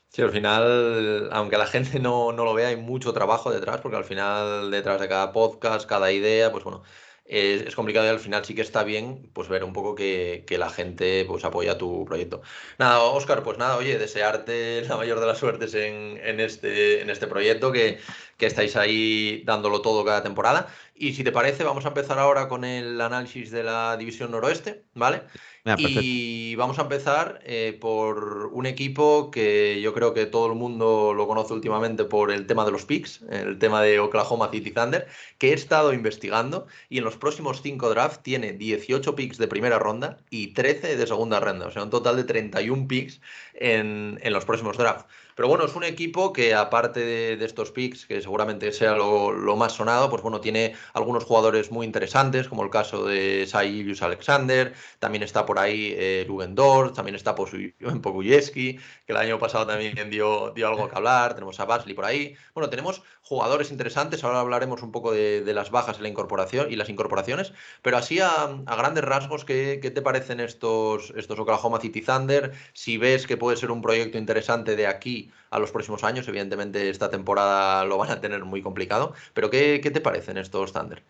Sí, 0.09 0.23
al 0.23 0.31
final, 0.33 1.29
aunque 1.31 1.57
la 1.57 1.67
gente 1.67 2.01
no, 2.01 2.33
no 2.33 2.45
lo 2.45 2.55
vea, 2.55 2.69
hay 2.69 2.77
mucho 2.77 3.13
trabajo 3.13 3.53
detrás, 3.53 3.81
porque 3.81 3.97
al 3.97 4.05
final 4.05 4.73
detrás 4.73 5.01
de 5.01 5.09
cada 5.09 5.31
podcast, 5.33 5.89
cada 5.89 6.11
idea, 6.11 6.51
pues 6.51 6.65
bueno, 6.65 6.83
es, 7.31 7.75
complicado 7.77 8.07
y 8.07 8.09
al 8.09 8.19
final 8.19 8.45
sí 8.45 8.55
que 8.55 8.61
está 8.63 8.83
bien 8.83 9.31
pues 9.33 9.49
ver 9.49 9.63
un 9.63 9.73
poco 9.73 9.95
que, 9.95 10.45
la 10.59 10.69
gente 10.69 11.25
pues 11.27 11.45
apoya 11.45 11.79
tu 11.79 12.05
proyecto. 12.05 12.43
Nada, 12.79 13.01
Oscar, 13.03 13.43
pues 13.43 13.57
nada, 13.57 13.77
oye, 13.77 13.99
desearte 13.99 14.83
la 14.89 14.97
mayor 14.97 15.21
de 15.21 15.27
las 15.27 15.39
suertes 15.39 15.75
en, 15.75 16.41
este, 16.41 17.01
en 17.01 17.09
este 17.09 17.27
proyecto, 17.29 17.73
que, 17.73 18.01
que 18.37 18.47
estáis 18.47 18.77
ahí 18.77 19.43
dándolo 19.47 19.81
todo 19.81 20.05
cada 20.05 20.23
temporada. 20.23 20.69
Y 20.95 21.15
si 21.15 21.25
te 21.25 21.33
parece, 21.33 21.65
vamos 21.65 21.85
a 21.87 21.89
empezar 21.89 22.19
ahora 22.19 22.49
con 22.49 22.65
el 22.65 23.01
análisis 23.01 23.51
de 23.51 23.63
la 23.63 23.97
división 23.97 24.33
noroeste, 24.33 24.85
¿vale? 24.95 25.23
Y 25.65 26.55
vamos 26.57 26.79
a 26.79 26.83
empezar 26.83 27.41
eh, 27.45 27.77
por 27.79 28.51
un 28.53 28.67
equipo 28.67 29.31
que 29.31 29.81
yo 29.83 29.93
creo 29.93 30.15
que 30.15 30.27
todo 30.27 30.47
el 30.47 30.55
mundo 30.55 31.13
lo 31.15 31.27
conoce 31.27 31.53
últimamente 31.53 32.05
por 32.05 32.31
el 32.31 32.47
tema 32.47 32.65
de 32.65 32.71
los 32.73 32.87
picks, 32.87 33.23
el 33.31 33.59
tema 33.59 33.83
de 33.83 34.01
Oklahoma 34.01 34.51
City 34.51 34.71
Thunder, 34.71 35.07
que 35.39 35.51
he 35.51 35.53
estado 35.53 35.93
investigando 35.93 36.67
y 36.89 36.99
en 36.99 37.05
los 37.05 37.17
próximos 37.17 37.61
cinco 37.63 37.91
drafts 37.91 38.23
tiene 38.23 38.53
18 38.53 39.15
picks 39.15 39.37
de 39.37 39.49
primera 39.49 39.79
ronda 39.79 40.19
y 40.31 40.49
13 40.49 40.97
de 40.97 41.07
segunda 41.07 41.41
ronda, 41.41 41.67
o 41.67 41.71
sea, 41.71 41.83
un 41.83 41.91
total 41.91 42.17
de 42.17 42.25
31 42.25 42.89
picks 42.89 43.21
en, 43.61 44.19
en 44.23 44.33
los 44.33 44.45
próximos 44.45 44.77
drafts. 44.77 45.07
Pero 45.41 45.49
bueno, 45.49 45.65
es 45.65 45.75
un 45.75 45.85
equipo 45.85 46.35
que 46.35 46.55
aparte 46.55 47.01
de, 47.01 47.45
estos 47.47 47.71
picks, 47.71 48.05
que 48.05 48.21
seguramente 48.21 48.73
sea 48.73 48.95
lo, 48.95 49.57
más 49.57 49.73
sonado, 49.73 50.11
pues 50.11 50.21
bueno, 50.21 50.43
tiene 50.43 50.75
algunos 50.93 51.25
jugadores 51.25 51.71
muy 51.71 51.87
interesantes, 51.87 52.47
como 52.47 52.63
el 52.63 52.69
caso 52.69 53.07
de 53.07 53.47
Sai 53.47 53.91
Alexander, 54.03 54.75
también 54.99 55.23
está 55.23 55.47
por 55.47 55.59
ahí 55.59 55.95
eh, 55.97 56.27
Lugendorf, 56.29 56.93
también 56.93 57.15
está 57.15 57.35
Pokuyevsky, 58.03 58.77
que 58.77 58.83
el 59.07 59.17
año 59.17 59.39
pasado 59.39 59.67
también 59.67 60.11
dio, 60.11 60.51
dio 60.51 60.69
algo 60.69 60.91
que 60.91 60.97
hablar, 60.97 61.33
tenemos 61.33 61.59
a 61.59 61.65
Basley 61.65 61.95
por 61.95 62.05
ahí. 62.05 62.37
Bueno, 62.53 62.69
tenemos 62.69 63.03
jugadores 63.23 63.71
interesantes, 63.71 64.25
ahora 64.25 64.41
hablaremos 64.41 64.83
un 64.83 64.93
poco 64.93 65.13
de, 65.13 65.43
las 65.55 65.71
bajas 65.71 65.99
y 66.01 66.03
la 66.03 66.09
incorporación 66.09 66.71
y 66.71 66.77
las 66.77 66.89
incorporaciones, 66.89 67.53
pero 67.81 67.97
así 67.97 68.21
a, 68.21 68.61
grandes 68.67 69.05
rasgos, 69.05 69.45
¿qué, 69.45 69.79
te 69.79 70.03
parecen 70.03 70.41
estos, 70.41 71.15
estos 71.17 71.39
Oklahoma 71.39 71.81
City 71.81 72.03
Thunder? 72.03 72.53
Si 72.73 72.99
ves 72.99 73.27
que 73.27 73.37
puede 73.37 73.50
ser 73.57 73.71
un 73.71 73.83
proyecto 73.83 74.19
interesante 74.19 74.77
de 74.77 74.87
aquí 74.87 75.31
a 75.51 75.59
los 75.59 75.71
próximos 75.71 76.05
años. 76.05 76.27
Evidentemente 76.29 76.89
esta 76.91 77.11
temporada 77.11 77.85
lo 77.85 77.99
van 77.99 78.11
a 78.11 78.21
tener 78.21 78.45
muy 78.45 78.63
complicado. 78.63 79.15
Pero 79.35 79.51
¿qué, 79.51 79.81
qué 79.83 79.91
te 79.91 80.01
parecen 80.01 80.37
estos 80.37 80.73
Thunder? 80.73 81.03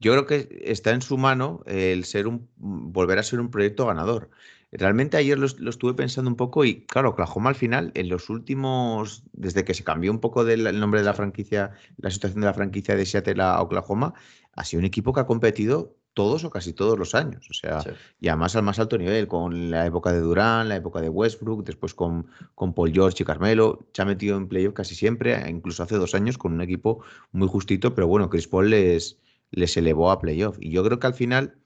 Yo 0.00 0.12
creo 0.12 0.26
que 0.26 0.62
está 0.64 0.90
en 0.90 1.02
su 1.02 1.16
mano 1.16 1.62
el 1.66 2.04
ser 2.04 2.26
un 2.26 2.48
volver 2.56 3.18
a 3.18 3.22
ser 3.22 3.40
un 3.40 3.50
proyecto 3.50 3.86
ganador. 3.86 4.30
Realmente 4.76 5.16
ayer 5.16 5.38
lo, 5.38 5.46
estuve 5.46 5.94
pensando 5.94 6.28
un 6.28 6.36
poco 6.36 6.64
y 6.64 6.84
claro, 6.86 7.10
Oklahoma 7.10 7.48
al 7.48 7.54
final, 7.54 7.92
en 7.94 8.08
los 8.08 8.28
últimos, 8.28 9.22
desde 9.32 9.64
que 9.64 9.72
se 9.72 9.84
cambió 9.84 10.10
un 10.10 10.18
poco 10.18 10.42
el 10.42 10.80
nombre 10.80 11.00
de 11.00 11.06
la 11.06 11.14
franquicia, 11.14 11.70
la 11.96 12.10
situación 12.10 12.40
de 12.40 12.48
la 12.48 12.54
franquicia 12.54 12.96
de 12.96 13.06
Seattle 13.06 13.40
a 13.40 13.62
Oklahoma, 13.62 14.14
ha 14.52 14.64
sido 14.64 14.80
un 14.80 14.86
equipo 14.86 15.12
que 15.12 15.20
ha 15.20 15.26
competido 15.26 15.94
todos 16.14 16.44
o 16.44 16.50
casi 16.50 16.72
todos 16.72 16.98
los 16.98 17.14
años. 17.14 17.48
O 17.50 17.54
sea, 17.54 17.84
y 18.20 18.28
además 18.28 18.56
al 18.56 18.62
más 18.62 18.78
alto 18.78 18.96
nivel, 18.96 19.28
con 19.28 19.70
la 19.70 19.84
época 19.84 20.12
de 20.12 20.20
Durán, 20.20 20.68
la 20.68 20.76
época 20.76 21.00
de 21.00 21.08
Westbrook, 21.08 21.64
después 21.64 21.92
con, 21.92 22.26
con 22.54 22.72
Paul 22.72 22.92
George 22.92 23.22
y 23.22 23.26
Carmelo. 23.26 23.86
Se 23.92 24.02
ha 24.02 24.04
metido 24.04 24.36
en 24.36 24.48
playoff 24.48 24.74
casi 24.74 24.94
siempre, 24.94 25.48
incluso 25.50 25.82
hace 25.82 25.96
dos 25.96 26.14
años 26.14 26.38
con 26.38 26.52
un 26.52 26.60
equipo 26.62 27.04
muy 27.32 27.48
justito, 27.48 27.94
pero 27.94 28.06
bueno, 28.06 28.30
Chris 28.30 28.48
Paul 28.48 28.70
les, 28.70 29.18
les 29.50 29.76
elevó 29.76 30.10
a 30.10 30.20
playoff. 30.20 30.56
Y 30.60 30.70
yo 30.70 30.82
creo 30.84 30.98
que 30.98 31.06
al 31.06 31.14
final 31.14 31.58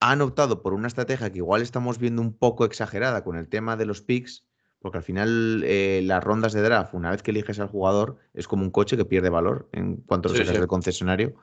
han 0.00 0.22
optado 0.22 0.62
por 0.62 0.74
una 0.74 0.88
estrategia 0.88 1.30
que 1.30 1.38
igual 1.38 1.62
estamos 1.62 1.98
viendo 1.98 2.22
un 2.22 2.32
poco 2.32 2.64
exagerada 2.64 3.24
con 3.24 3.36
el 3.36 3.48
tema 3.48 3.76
de 3.76 3.86
los 3.86 4.00
picks, 4.00 4.47
porque 4.80 4.98
al 4.98 5.04
final 5.04 5.62
eh, 5.64 6.00
las 6.04 6.22
rondas 6.22 6.52
de 6.52 6.62
draft, 6.62 6.94
una 6.94 7.10
vez 7.10 7.22
que 7.22 7.32
eliges 7.32 7.58
al 7.58 7.68
jugador, 7.68 8.16
es 8.34 8.46
como 8.46 8.62
un 8.62 8.70
coche 8.70 8.96
que 8.96 9.04
pierde 9.04 9.28
valor 9.28 9.68
en 9.72 9.96
cuanto 9.96 10.28
lo 10.28 10.36
sacas 10.36 10.54
del 10.54 10.68
concesionario. 10.68 11.34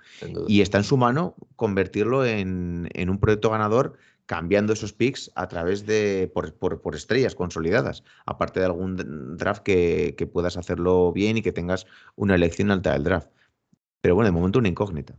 Y 0.47 0.61
está 0.61 0.77
en 0.77 0.83
su 0.85 0.97
mano 0.97 1.35
convertirlo 1.55 2.25
en, 2.25 2.89
un 2.95 3.19
proyecto 3.19 3.49
ganador 3.49 3.97
cambiando 4.25 4.73
esos 4.73 4.93
picks 4.93 5.31
a 5.35 5.47
través 5.47 5.85
de 5.85 6.31
por, 6.33 6.95
estrellas 6.95 7.35
consolidadas, 7.35 8.03
aparte 8.25 8.59
de 8.59 8.65
algún 8.65 9.37
draft 9.37 9.61
que, 9.61 10.15
que, 10.17 10.25
puedas 10.25 10.57
hacerlo 10.57 11.11
bien 11.11 11.37
y 11.37 11.41
que 11.41 11.51
tengas 11.51 11.85
una 12.15 12.35
elección 12.35 12.71
alta 12.71 12.93
del 12.93 13.03
draft. 13.03 13.29
Pero 14.01 14.15
bueno, 14.15 14.27
de 14.27 14.31
momento 14.31 14.59
una 14.59 14.69
incógnita. 14.69 15.15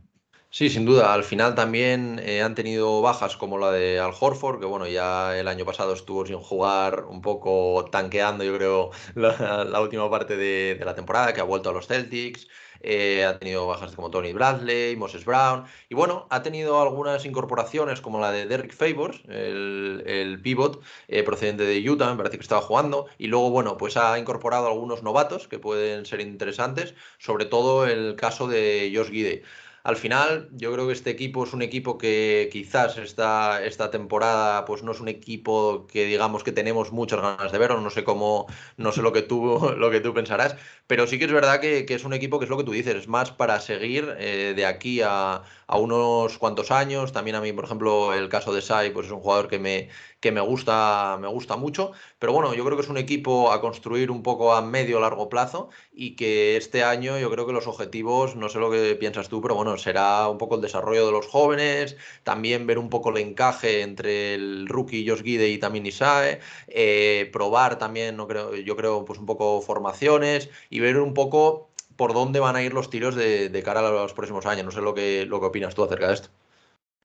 Sí, 0.50 0.70
sin 0.70 0.86
duda. 0.86 1.12
Al 1.12 1.22
final 1.24 1.54
también 1.54 2.18
eh, 2.24 2.40
han 2.42 2.54
tenido 2.54 3.02
bajas 3.02 3.36
como 3.36 3.58
la 3.58 3.70
de 3.72 3.98
Al 4.00 4.12
Horford, 4.18 4.58
que 4.58 4.64
bueno, 4.66 4.86
ya 4.86 5.38
el 5.38 5.48
año 5.48 5.66
pasado 5.66 5.92
estuvo 5.92 6.24
sin 6.24 6.38
jugar, 6.38 7.04
un 7.04 7.20
poco 7.20 7.84
tanqueando, 7.92 8.42
yo 8.42 8.56
creo, 8.56 8.90
la, 9.14 9.80
última 9.80 10.08
parte 10.10 10.36
de, 10.36 10.80
la 10.82 10.94
temporada, 10.94 11.34
que 11.34 11.40
ha 11.40 11.44
vuelto 11.44 11.68
a 11.70 11.72
los 11.72 11.86
Celtics. 11.86 12.48
Eh, 12.80 13.24
ha 13.24 13.38
tenido 13.38 13.66
bajas 13.66 13.94
como 13.96 14.10
Tony 14.10 14.32
Bradley, 14.32 14.96
Moses 14.96 15.24
Brown. 15.24 15.64
Y 15.88 15.94
bueno, 15.94 16.26
ha 16.30 16.42
tenido 16.42 16.80
algunas 16.80 17.24
incorporaciones 17.26 18.00
como 18.00 18.20
la 18.20 18.30
de 18.30 18.46
Derrick 18.46 18.72
Favors, 18.72 19.22
el, 19.28 20.40
pivot 20.42 20.82
eh, 21.08 21.22
procedente 21.22 21.64
de 21.64 21.88
Utah, 21.90 22.10
me 22.10 22.16
parece 22.16 22.38
que 22.38 22.42
estaba 22.42 22.62
jugando. 22.62 23.06
Y 23.18 23.26
luego, 23.26 23.50
bueno, 23.50 23.76
pues 23.76 23.96
ha 23.96 24.18
incorporado 24.18 24.68
algunos 24.68 25.02
novatos 25.02 25.48
que 25.48 25.58
pueden 25.58 26.06
ser 26.06 26.20
interesantes, 26.20 26.94
sobre 27.18 27.44
todo 27.46 27.86
el 27.86 28.16
caso 28.16 28.46
de 28.48 28.92
Josh 28.94 29.10
Gide. 29.10 29.42
Al 29.86 29.94
final, 29.96 30.48
yo 30.50 30.72
creo 30.72 30.88
que 30.88 30.92
este 30.94 31.10
equipo 31.10 31.44
es 31.44 31.52
un 31.52 31.62
equipo 31.62 31.96
que 31.96 32.48
quizás 32.50 32.98
esta, 32.98 33.64
esta 33.64 33.88
temporada 33.88 34.64
pues 34.64 34.82
no 34.82 34.90
es 34.90 34.98
un 34.98 35.06
equipo 35.06 35.86
que 35.86 36.06
digamos 36.06 36.42
que 36.42 36.50
tenemos 36.50 36.90
muchas 36.90 37.20
ganas 37.20 37.52
de 37.52 37.58
ver, 37.58 37.70
o 37.70 37.80
no 37.80 37.90
sé 37.90 38.02
cómo, 38.02 38.46
no 38.76 38.90
sé 38.90 39.00
lo 39.00 39.12
que 39.12 39.22
tú, 39.22 39.40
lo 39.78 39.88
que 39.92 40.00
tú 40.00 40.12
pensarás, 40.12 40.56
pero 40.88 41.06
sí 41.06 41.20
que 41.20 41.26
es 41.26 41.32
verdad 41.32 41.60
que, 41.60 41.86
es 41.88 42.04
un 42.04 42.14
equipo 42.14 42.40
que 42.40 42.46
es 42.46 42.50
lo 42.50 42.56
que 42.56 42.64
tú 42.64 42.72
dices, 42.72 42.96
es 42.96 43.06
más 43.06 43.30
para 43.30 43.60
seguir 43.60 44.16
eh, 44.18 44.54
de 44.56 44.66
aquí 44.66 45.02
a, 45.02 45.44
a 45.68 45.78
unos 45.78 46.38
cuantos 46.38 46.70
años. 46.72 47.12
También 47.12 47.36
a 47.36 47.40
mí, 47.40 47.52
por 47.52 47.64
ejemplo, 47.64 48.12
el 48.12 48.28
caso 48.28 48.52
de 48.52 48.62
Sai, 48.62 48.90
pues 48.90 49.06
es 49.06 49.12
un 49.12 49.20
jugador 49.20 49.48
que 49.48 49.60
me, 49.60 49.88
que 50.20 50.32
me 50.32 50.40
gusta, 50.40 51.18
me 51.20 51.28
gusta 51.28 51.56
mucho. 51.56 51.92
Pero 52.18 52.32
bueno, 52.32 52.54
yo 52.54 52.64
creo 52.64 52.76
que 52.76 52.82
es 52.82 52.88
un 52.88 52.96
equipo 52.96 53.52
a 53.52 53.60
construir 53.60 54.10
un 54.10 54.22
poco 54.22 54.54
a 54.54 54.62
medio 54.62 55.00
largo 55.00 55.28
plazo 55.28 55.68
y 55.92 56.16
que 56.16 56.56
este 56.56 56.84
año 56.84 57.18
yo 57.18 57.30
creo 57.30 57.46
que 57.46 57.52
los 57.52 57.66
objetivos, 57.66 58.36
no 58.36 58.48
sé 58.48 58.58
lo 58.58 58.70
que 58.70 58.94
piensas 58.96 59.28
tú, 59.28 59.40
pero 59.40 59.54
bueno, 59.54 59.76
será 59.78 60.28
un 60.28 60.38
poco 60.38 60.56
el 60.56 60.60
desarrollo 60.62 61.06
de 61.06 61.12
los 61.12 61.26
jóvenes, 61.26 61.96
también 62.24 62.66
ver 62.66 62.78
un 62.78 62.90
poco 62.90 63.10
el 63.10 63.18
encaje 63.18 63.82
entre 63.82 64.34
el 64.34 64.66
rookie 64.68 65.08
Josh 65.08 65.22
Gide 65.22 65.48
y 65.48 65.58
también 65.58 65.86
Isae, 65.86 66.40
eh, 66.68 67.28
probar 67.32 67.78
también, 67.78 68.16
no 68.16 68.26
creo, 68.28 68.54
yo 68.54 68.76
creo, 68.76 69.04
pues 69.04 69.18
un 69.18 69.26
poco 69.26 69.60
formaciones 69.60 70.50
y 70.70 70.80
ver 70.80 70.98
un 70.98 71.14
poco 71.14 71.70
por 71.96 72.12
dónde 72.14 72.40
van 72.40 72.56
a 72.56 72.62
ir 72.62 72.74
los 72.74 72.90
tiros 72.90 73.14
de, 73.14 73.62
cara 73.64 73.80
a 73.80 73.90
los 73.90 74.12
próximos 74.12 74.46
años. 74.46 74.64
No 74.66 74.70
sé 74.70 74.80
lo 74.80 74.94
que, 74.94 75.26
lo 75.26 75.40
que 75.40 75.46
opinas 75.46 75.74
tú 75.74 75.84
acerca 75.84 76.08
de 76.08 76.14
esto. 76.14 76.28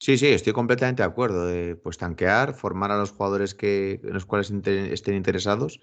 Sí, 0.01 0.17
sí, 0.17 0.25
estoy 0.29 0.51
completamente 0.53 1.03
de 1.03 1.07
acuerdo. 1.07 1.47
pues 1.83 1.99
tanquear, 1.99 2.55
formar 2.55 2.89
a 2.89 2.97
los 2.97 3.11
jugadores 3.11 3.53
que, 3.53 3.99
en 4.03 4.13
los 4.13 4.25
cuales 4.25 4.49
estén 4.49 5.15
interesados. 5.15 5.79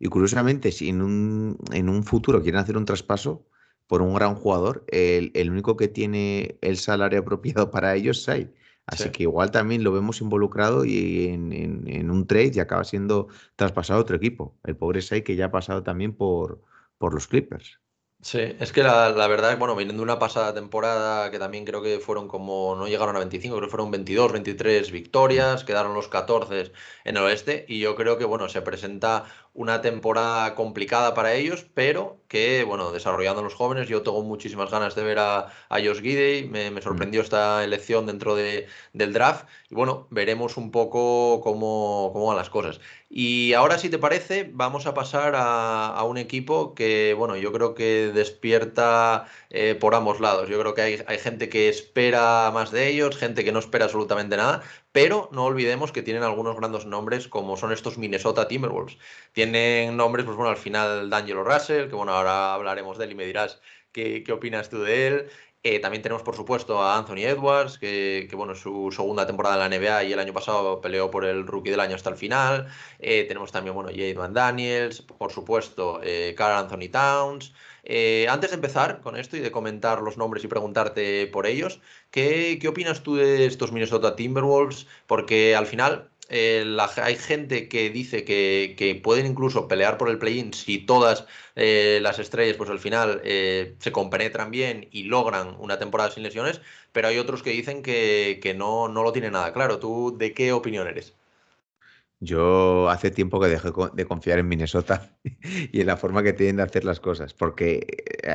Y 0.00 0.08
curiosamente, 0.08 0.72
si 0.72 0.88
en 0.88 1.02
un, 1.02 1.56
en 1.72 1.88
un 1.88 2.02
futuro 2.02 2.42
quieren 2.42 2.60
hacer 2.60 2.76
un 2.76 2.84
traspaso 2.84 3.46
por 3.86 4.02
un 4.02 4.12
gran 4.12 4.34
jugador, 4.34 4.84
el, 4.88 5.50
único 5.50 5.76
que 5.76 5.86
tiene 5.86 6.58
el 6.62 6.78
salario 6.78 7.20
apropiado 7.20 7.70
para 7.70 7.94
ellos 7.94 8.18
es 8.18 8.24
Sai. 8.24 8.54
Así 8.86 9.10
que 9.10 9.22
igual 9.22 9.52
también 9.52 9.84
lo 9.84 9.92
vemos 9.92 10.20
involucrado 10.20 10.84
y 10.84 11.28
en, 11.28 11.52
en, 11.52 12.10
un 12.10 12.26
trade 12.26 12.52
y 12.56 12.58
acaba 12.58 12.82
siendo 12.82 13.28
traspasado 13.54 14.00
a 14.00 14.02
otro 14.02 14.16
equipo. 14.16 14.56
El 14.64 14.76
pobre 14.76 15.00
Sai 15.00 15.22
que 15.22 15.36
ya 15.36 15.44
ha 15.46 15.52
pasado 15.52 15.84
también 15.84 16.12
por, 16.12 16.60
por 16.98 17.14
los 17.14 17.28
Clippers. 17.28 17.78
Sí, 18.22 18.38
es 18.60 18.70
que 18.72 18.82
la, 18.82 19.08
la 19.10 19.26
verdad, 19.28 19.56
bueno, 19.58 19.74
viniendo 19.74 20.02
de 20.02 20.04
una 20.04 20.18
pasada 20.18 20.52
temporada 20.52 21.30
que 21.30 21.38
también 21.38 21.64
creo 21.64 21.80
que 21.80 22.00
fueron 22.00 22.28
como, 22.28 22.74
no 22.76 22.86
llegaron 22.86 23.16
a 23.16 23.18
25, 23.18 23.56
creo 23.56 23.66
que 23.68 23.70
fueron 23.70 23.90
22, 23.90 24.30
23 24.30 24.90
victorias, 24.90 25.64
quedaron 25.64 25.94
los 25.94 26.08
14 26.08 26.70
en 27.04 27.16
el 27.16 27.22
oeste 27.22 27.64
y 27.66 27.80
yo 27.80 27.96
creo 27.96 28.18
que, 28.18 28.26
bueno, 28.26 28.50
se 28.50 28.60
presenta 28.60 29.24
una 29.52 29.80
temporada 29.80 30.54
complicada 30.54 31.14
para 31.14 31.34
ellos, 31.34 31.66
pero 31.74 32.20
que, 32.28 32.62
bueno, 32.64 32.92
desarrollando 32.92 33.40
a 33.40 33.44
los 33.44 33.54
jóvenes, 33.54 33.88
yo 33.88 34.02
tengo 34.02 34.22
muchísimas 34.22 34.70
ganas 34.70 34.94
de 34.94 35.02
ver 35.02 35.18
a, 35.18 35.48
a 35.68 35.78
Josh 35.78 36.00
Gidey, 36.00 36.48
me, 36.48 36.70
me, 36.70 36.80
sorprendió 36.82 37.20
esta 37.20 37.64
elección 37.64 38.06
dentro 38.06 38.36
de, 38.36 38.68
del 38.92 39.12
draft, 39.12 39.46
y 39.68 39.74
bueno, 39.74 40.06
veremos 40.10 40.56
un 40.56 40.70
poco 40.70 41.40
cómo, 41.42 42.10
cómo 42.12 42.26
van 42.26 42.36
las 42.36 42.50
cosas. 42.50 42.80
Y 43.08 43.54
ahora, 43.54 43.78
si 43.78 43.90
te 43.90 43.98
parece, 43.98 44.48
vamos 44.52 44.86
a 44.86 44.94
pasar 44.94 45.34
a, 45.34 45.88
a 45.88 46.04
un 46.04 46.16
equipo 46.16 46.74
que, 46.76 47.14
bueno, 47.18 47.36
yo 47.36 47.52
creo 47.52 47.74
que 47.74 48.12
despierta 48.14 49.26
eh, 49.50 49.74
por 49.74 49.96
ambos 49.96 50.20
lados. 50.20 50.48
Yo 50.48 50.60
creo 50.60 50.74
que 50.74 50.82
hay, 50.82 51.02
hay 51.06 51.18
gente 51.18 51.48
que 51.48 51.68
espera 51.68 52.50
más 52.54 52.70
de 52.70 52.88
ellos, 52.88 53.16
gente 53.16 53.44
que 53.44 53.50
no 53.50 53.58
espera 53.58 53.86
absolutamente 53.86 54.36
nada, 54.36 54.62
pero 54.92 55.28
no 55.32 55.44
olvidemos 55.44 55.92
que 55.92 56.02
tienen 56.02 56.22
algunos 56.22 56.56
grandes 56.56 56.86
nombres 56.86 57.28
como 57.28 57.56
son 57.56 57.72
estos 57.72 57.98
Minnesota 57.98 58.48
Timberwolves. 58.48 58.98
Tienen 59.32 59.96
nombres, 59.96 60.24
pues 60.24 60.36
bueno, 60.36 60.50
al 60.50 60.56
final 60.56 61.10
D'Angelo 61.10 61.44
Russell, 61.44 61.88
que 61.88 61.94
bueno, 61.94 62.12
ahora 62.12 62.54
hablaremos 62.54 62.98
de 62.98 63.04
él 63.04 63.12
y 63.12 63.14
me 63.14 63.26
dirás 63.26 63.60
qué, 63.92 64.22
qué 64.24 64.32
opinas 64.32 64.68
tú 64.70 64.82
de 64.82 65.06
él. 65.06 65.30
Eh, 65.62 65.78
también 65.78 66.02
tenemos, 66.02 66.22
por 66.22 66.34
supuesto, 66.36 66.82
a 66.82 66.96
Anthony 66.96 67.18
Edwards, 67.26 67.78
que, 67.78 68.26
que, 68.30 68.34
bueno, 68.34 68.54
su 68.54 68.90
segunda 68.92 69.26
temporada 69.26 69.56
en 69.56 69.70
la 69.70 69.78
NBA 69.78 70.04
y 70.04 70.12
el 70.14 70.18
año 70.18 70.32
pasado 70.32 70.80
peleó 70.80 71.10
por 71.10 71.26
el 71.26 71.46
rookie 71.46 71.70
del 71.70 71.80
año 71.80 71.96
hasta 71.96 72.08
el 72.08 72.16
final. 72.16 72.68
Eh, 72.98 73.24
tenemos 73.28 73.52
también, 73.52 73.74
bueno, 73.74 73.90
Jade 73.90 74.14
Van 74.14 74.32
Daniels, 74.32 75.02
por 75.02 75.32
supuesto, 75.32 76.00
eh, 76.02 76.34
Carl 76.36 76.56
Anthony 76.56 76.90
Towns. 76.90 77.52
Eh, 77.92 78.28
antes 78.28 78.50
de 78.50 78.54
empezar 78.54 79.00
con 79.00 79.16
esto 79.16 79.36
y 79.36 79.40
de 79.40 79.50
comentar 79.50 80.00
los 80.00 80.16
nombres 80.16 80.44
y 80.44 80.48
preguntarte 80.48 81.26
por 81.26 81.46
ellos, 81.46 81.80
¿qué, 82.12 82.58
qué 82.60 82.68
opinas 82.68 83.02
tú 83.02 83.16
de 83.16 83.46
estos 83.46 83.72
Minnesota 83.72 84.14
Timberwolves? 84.14 84.86
Porque 85.08 85.56
al 85.56 85.66
final 85.66 86.08
eh, 86.28 86.76
hay 87.02 87.16
gente 87.16 87.68
que 87.68 87.90
dice 87.90 88.24
que, 88.24 88.76
que, 88.78 88.94
pueden 88.94 89.26
incluso 89.26 89.66
pelear 89.66 89.98
por 89.98 90.08
el 90.08 90.18
play-in 90.18 90.52
si 90.54 90.78
todas 90.78 91.26
eh, 91.56 91.98
las 92.00 92.20
estrellas, 92.20 92.56
pues 92.56 92.70
al 92.70 92.78
final 92.78 93.22
se 93.24 93.92
compenetran 93.92 94.52
bien 94.52 94.88
y 94.92 95.04
logran 95.04 95.56
una 95.58 95.78
temporada 95.80 96.12
sin 96.12 96.22
lesiones, 96.22 96.60
pero 96.92 97.08
hay 97.08 97.18
otros 97.18 97.42
que 97.42 97.50
dicen 97.50 97.82
que, 97.82 98.38
que 98.40 98.54
no, 98.54 98.86
no, 98.88 99.02
lo 99.02 99.12
tienen 99.12 99.32
nada 99.32 99.52
claro. 99.52 99.80
¿Tú 99.80 100.16
de 100.16 100.32
qué 100.32 100.52
opinión 100.52 100.86
eres? 100.86 101.19
Yo 102.20 102.90
hace 102.90 103.10
tiempo 103.10 103.40
que 103.40 103.48
dejé 103.48 103.70
de 103.94 104.04
confiar 104.04 104.38
en 104.38 104.48
Minnesota 104.48 105.16
y 105.72 105.80
en 105.80 105.86
la 105.86 105.96
forma 105.96 106.22
que 106.22 106.34
tienen 106.34 106.56
de 106.56 106.64
hacer 106.64 106.84
las 106.84 107.00
cosas, 107.00 107.32
porque 107.32 107.86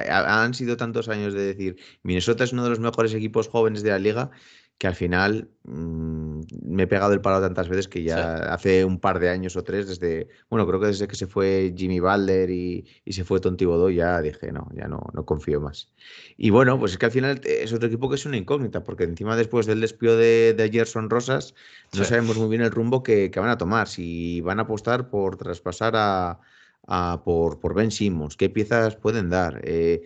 han 0.09 0.55
sido 0.55 0.75
tantos 0.75 1.07
años 1.07 1.35
de 1.35 1.45
decir, 1.45 1.77
Minnesota 2.01 2.43
es 2.43 2.53
uno 2.53 2.63
de 2.63 2.71
los 2.71 2.79
mejores 2.79 3.13
equipos 3.13 3.47
jóvenes 3.47 3.83
de 3.83 3.91
la 3.91 3.99
liga 3.99 4.31
que 4.77 4.87
al 4.87 4.95
final 4.95 5.49
mmm, 5.63 6.41
me 6.63 6.83
he 6.83 6.87
pegado 6.87 7.13
el 7.13 7.21
palo 7.21 7.39
tantas 7.39 7.69
veces 7.69 7.87
que 7.87 8.03
ya 8.03 8.37
sí. 8.37 8.43
hace 8.49 8.85
un 8.85 8.99
par 8.99 9.19
de 9.19 9.29
años 9.29 9.55
o 9.55 9.63
tres, 9.63 9.87
desde, 9.87 10.27
bueno, 10.49 10.67
creo 10.67 10.81
que 10.81 10.87
desde 10.87 11.07
que 11.07 11.15
se 11.15 11.27
fue 11.27 11.73
Jimmy 11.75 12.01
Balder 12.01 12.49
y, 12.49 12.85
y 13.05 13.13
se 13.13 13.23
fue 13.23 13.39
Tonti 13.39 13.63
Bodó, 13.63 13.89
ya 13.89 14.21
dije, 14.21 14.51
no, 14.51 14.67
ya 14.73 14.87
no, 14.87 15.01
no 15.13 15.25
confío 15.25 15.61
más. 15.61 15.89
Y 16.35 16.49
bueno, 16.49 16.77
pues 16.77 16.91
es 16.91 16.97
que 16.97 17.05
al 17.05 17.11
final 17.11 17.39
es 17.45 17.71
otro 17.71 17.87
equipo 17.87 18.09
que 18.09 18.15
es 18.15 18.25
una 18.25 18.37
incógnita, 18.37 18.83
porque 18.83 19.05
encima 19.05 19.37
después 19.37 19.65
del 19.65 19.79
despido 19.79 20.17
de, 20.17 20.53
de 20.53 20.69
Gerson 20.69 21.09
Rosas, 21.09 21.55
no 21.93 22.03
sí. 22.03 22.09
sabemos 22.09 22.37
muy 22.37 22.49
bien 22.49 22.61
el 22.61 22.71
rumbo 22.71 23.01
que, 23.01 23.31
que, 23.31 23.39
van 23.39 23.49
a 23.49 23.57
tomar, 23.57 23.87
si 23.87 24.41
van 24.41 24.59
a 24.59 24.63
apostar 24.63 25.09
por 25.09 25.37
traspasar 25.37 25.93
a, 25.95 26.41
a 26.87 27.21
por, 27.23 27.59
por 27.61 27.73
Ben 27.73 27.91
Simmons, 27.91 28.35
qué 28.35 28.49
piezas 28.49 28.97
pueden 28.97 29.29
dar. 29.29 29.61
Eh, 29.63 30.01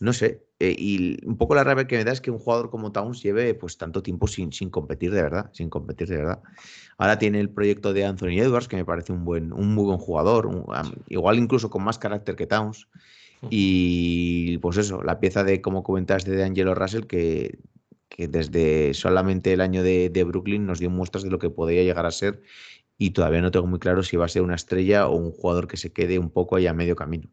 no 0.00 0.14
sé, 0.14 0.47
eh, 0.60 0.74
y 0.76 1.24
un 1.24 1.36
poco 1.36 1.54
la 1.54 1.62
rabia 1.62 1.86
que 1.86 1.96
me 1.96 2.04
da 2.04 2.12
es 2.12 2.20
que 2.20 2.32
un 2.32 2.38
jugador 2.38 2.68
como 2.70 2.90
Towns 2.90 3.22
lleve 3.22 3.54
pues 3.54 3.76
tanto 3.76 4.02
tiempo 4.02 4.26
sin, 4.26 4.52
sin 4.52 4.70
competir 4.70 5.12
de 5.12 5.22
verdad, 5.22 5.50
sin 5.52 5.70
competir 5.70 6.08
de 6.08 6.16
verdad. 6.16 6.42
Ahora 6.96 7.18
tiene 7.18 7.38
el 7.38 7.48
proyecto 7.48 7.92
de 7.92 8.04
Anthony 8.04 8.40
Edwards, 8.40 8.66
que 8.66 8.76
me 8.76 8.84
parece 8.84 9.12
un 9.12 9.24
buen, 9.24 9.52
un 9.52 9.72
muy 9.74 9.84
buen 9.84 9.98
jugador, 9.98 10.46
un, 10.46 10.56
um, 10.56 10.92
igual 11.08 11.38
incluso 11.38 11.70
con 11.70 11.84
más 11.84 11.98
carácter 11.98 12.34
que 12.34 12.46
Towns. 12.46 12.88
Y 13.50 14.58
pues 14.58 14.78
eso, 14.78 15.00
la 15.00 15.20
pieza 15.20 15.44
de, 15.44 15.60
como 15.60 15.84
comentaste, 15.84 16.32
de 16.32 16.42
Angelo 16.42 16.74
Russell, 16.74 17.04
que, 17.04 17.60
que 18.08 18.26
desde 18.26 18.94
solamente 18.94 19.52
el 19.52 19.60
año 19.60 19.84
de, 19.84 20.10
de 20.10 20.24
Brooklyn 20.24 20.66
nos 20.66 20.80
dio 20.80 20.90
muestras 20.90 21.22
de 21.22 21.30
lo 21.30 21.38
que 21.38 21.50
podría 21.50 21.84
llegar 21.84 22.04
a 22.04 22.10
ser. 22.10 22.42
Y 22.98 23.10
todavía 23.10 23.40
no 23.40 23.52
tengo 23.52 23.68
muy 23.68 23.78
claro 23.78 24.02
si 24.02 24.16
va 24.16 24.24
a 24.24 24.28
ser 24.28 24.42
una 24.42 24.56
estrella 24.56 25.06
o 25.06 25.14
un 25.14 25.30
jugador 25.30 25.68
que 25.68 25.76
se 25.76 25.92
quede 25.92 26.18
un 26.18 26.30
poco 26.30 26.56
ahí 26.56 26.66
a 26.66 26.74
medio 26.74 26.96
camino. 26.96 27.28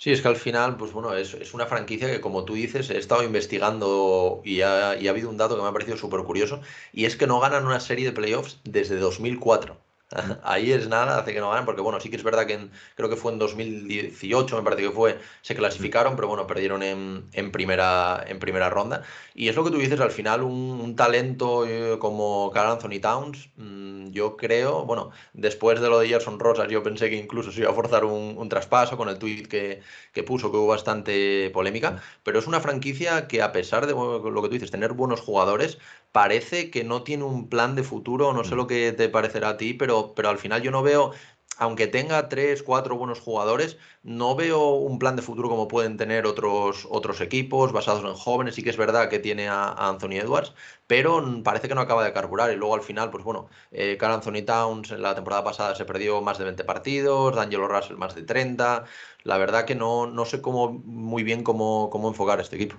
Sí, 0.00 0.10
es 0.10 0.20
que 0.22 0.28
al 0.28 0.36
final, 0.36 0.76
pues 0.78 0.92
bueno, 0.92 1.14
es, 1.14 1.34
es, 1.34 1.52
una 1.54 1.66
franquicia 1.66 2.10
que, 2.10 2.20
como 2.20 2.44
tú 2.44 2.54
dices, 2.54 2.88
he 2.90 2.96
estado 2.98 3.22
investigando 3.22 4.40
y 4.44 4.62
ha, 4.62 4.96
y 4.98 5.06
ha 5.06 5.10
habido 5.10 5.28
un 5.28 5.36
dato 5.36 5.56
que 5.56 5.62
me 5.62 5.68
ha 5.68 5.72
parecido 5.72 5.96
súper 5.98 6.22
curioso, 6.24 6.60
y 6.92 7.04
es 7.04 7.16
que 7.16 7.26
no 7.26 7.38
ganan 7.38 7.66
una 7.66 7.80
serie 7.80 8.06
de 8.06 8.12
playoffs 8.12 8.60
desde 8.64 8.96
2004. 8.96 9.78
Ahí 10.42 10.72
es 10.72 10.88
nada, 10.88 11.18
hace 11.18 11.32
que 11.32 11.40
no 11.40 11.50
ganen, 11.50 11.64
porque 11.64 11.80
bueno, 11.82 12.00
sí 12.00 12.10
que 12.10 12.16
es 12.16 12.24
verdad 12.24 12.46
que 12.46 12.54
en, 12.54 12.70
creo 12.96 13.08
que 13.08 13.16
fue 13.16 13.32
en 13.32 13.38
2018, 13.38 14.56
me 14.56 14.62
parece 14.62 14.82
que 14.82 14.90
fue, 14.90 15.20
se 15.42 15.54
clasificaron, 15.54 16.16
pero 16.16 16.26
bueno, 16.26 16.46
perdieron 16.48 16.82
en, 16.82 17.26
en, 17.32 17.52
primera, 17.52 18.24
en 18.26 18.40
primera 18.40 18.68
ronda. 18.70 19.02
Y 19.34 19.48
es 19.48 19.54
lo 19.56 19.62
que 19.64 19.70
tú 19.70 19.78
dices, 19.78 20.00
al 20.00 20.10
final 20.10 20.42
un, 20.42 20.80
un 20.80 20.96
talento 20.96 21.64
eh, 21.66 21.98
como 22.00 22.50
Carl 22.52 22.72
Anthony 22.72 23.00
Towns, 23.00 23.50
mmm, 23.56 24.08
yo 24.10 24.36
creo, 24.36 24.84
bueno, 24.84 25.10
después 25.32 25.80
de 25.80 25.88
lo 25.88 26.00
de 26.00 26.08
Gerson 26.08 26.40
Rosas, 26.40 26.68
yo 26.68 26.82
pensé 26.82 27.08
que 27.08 27.16
incluso 27.16 27.52
se 27.52 27.60
iba 27.60 27.70
a 27.70 27.74
forzar 27.74 28.04
un, 28.04 28.36
un 28.36 28.48
traspaso 28.48 28.96
con 28.96 29.08
el 29.08 29.18
tweet 29.18 29.44
que, 29.44 29.80
que, 30.12 30.22
puso, 30.24 30.50
que 30.50 30.56
hubo 30.56 30.66
bastante 30.66 31.50
polémica, 31.50 32.02
pero 32.24 32.40
es 32.40 32.46
una 32.48 32.60
franquicia 32.60 33.28
que 33.28 33.42
a 33.42 33.52
pesar 33.52 33.86
de 33.86 33.92
lo 33.92 34.42
que 34.42 34.48
tú 34.48 34.54
dices, 34.54 34.70
tener 34.72 34.92
buenos 34.92 35.20
jugadores, 35.20 35.78
parece 36.12 36.70
que 36.70 36.84
no 36.84 37.02
tiene 37.02 37.24
un 37.24 37.48
plan 37.48 37.74
de 37.76 37.82
futuro, 37.82 38.32
no 38.32 38.44
sé 38.44 38.54
lo 38.56 38.66
que 38.66 38.92
te 38.92 39.08
parecerá 39.08 39.50
a 39.50 39.56
ti, 39.56 39.74
pero, 39.74 40.14
pero 40.14 40.28
al 40.28 40.38
final 40.38 40.62
yo 40.62 40.70
no 40.70 40.82
veo 40.82 41.12
aunque 41.60 41.86
tenga 41.86 42.28
tres, 42.30 42.62
cuatro 42.62 42.96
buenos 42.96 43.20
jugadores, 43.20 43.76
no 44.02 44.34
veo 44.34 44.70
un 44.70 44.98
plan 44.98 45.14
de 45.14 45.20
futuro 45.22 45.50
como 45.50 45.68
pueden 45.68 45.98
tener 45.98 46.24
otros, 46.26 46.86
otros 46.90 47.20
equipos 47.20 47.72
basados 47.72 48.02
en 48.02 48.14
jóvenes. 48.14 48.54
Sí 48.54 48.62
que 48.62 48.70
es 48.70 48.78
verdad 48.78 49.10
que 49.10 49.18
tiene 49.18 49.48
a, 49.48 49.64
a 49.64 49.88
Anthony 49.90 50.16
Edwards, 50.22 50.54
pero 50.86 51.22
parece 51.44 51.68
que 51.68 51.74
no 51.74 51.82
acaba 51.82 52.02
de 52.04 52.14
carburar. 52.14 52.50
Y 52.50 52.56
luego 52.56 52.74
al 52.74 52.80
final, 52.82 53.10
pues 53.10 53.24
bueno, 53.24 53.48
eh, 53.72 53.96
Carl 53.98 54.14
Anthony 54.14 54.42
Towns 54.46 54.90
en 54.90 55.02
la 55.02 55.14
temporada 55.14 55.44
pasada 55.44 55.74
se 55.74 55.84
perdió 55.84 56.22
más 56.22 56.38
de 56.38 56.44
20 56.44 56.64
partidos, 56.64 57.36
D'Angelo 57.36 57.68
Russell 57.68 57.96
más 57.96 58.14
de 58.14 58.22
30. 58.22 58.84
La 59.24 59.36
verdad 59.38 59.66
que 59.66 59.74
no, 59.74 60.06
no 60.06 60.24
sé 60.24 60.40
cómo, 60.40 60.70
muy 60.72 61.22
bien 61.24 61.42
cómo, 61.42 61.90
cómo 61.90 62.08
enfocar 62.08 62.40
este 62.40 62.56
equipo. 62.56 62.76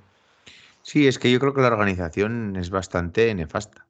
Sí, 0.84 1.08
es 1.08 1.20
que 1.20 1.32
yo 1.32 1.40
creo 1.40 1.54
que 1.54 1.62
la 1.62 1.68
organización 1.68 2.56
es 2.56 2.70
bastante 2.70 3.34
nefasta. 3.36 3.88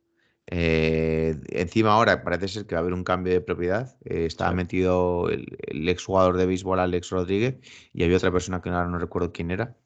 Eh, 0.47 1.39
encima 1.49 1.93
ahora 1.93 2.23
parece 2.23 2.47
ser 2.47 2.65
que 2.65 2.75
va 2.75 2.79
a 2.79 2.81
haber 2.81 2.93
un 2.93 3.03
cambio 3.03 3.33
de 3.33 3.41
propiedad. 3.41 3.95
Eh, 4.03 4.25
estaba 4.25 4.51
sí. 4.51 4.55
metido 4.57 5.29
el, 5.29 5.57
el 5.67 5.87
exjugador 5.87 6.37
de 6.37 6.45
béisbol 6.45 6.79
Alex 6.79 7.09
Rodríguez 7.09 7.57
y 7.93 8.03
había 8.03 8.17
otra 8.17 8.31
persona 8.31 8.61
que 8.61 8.69
ahora 8.69 8.87
no 8.87 8.97
recuerdo 8.97 9.31
quién 9.31 9.51
era. 9.51 9.77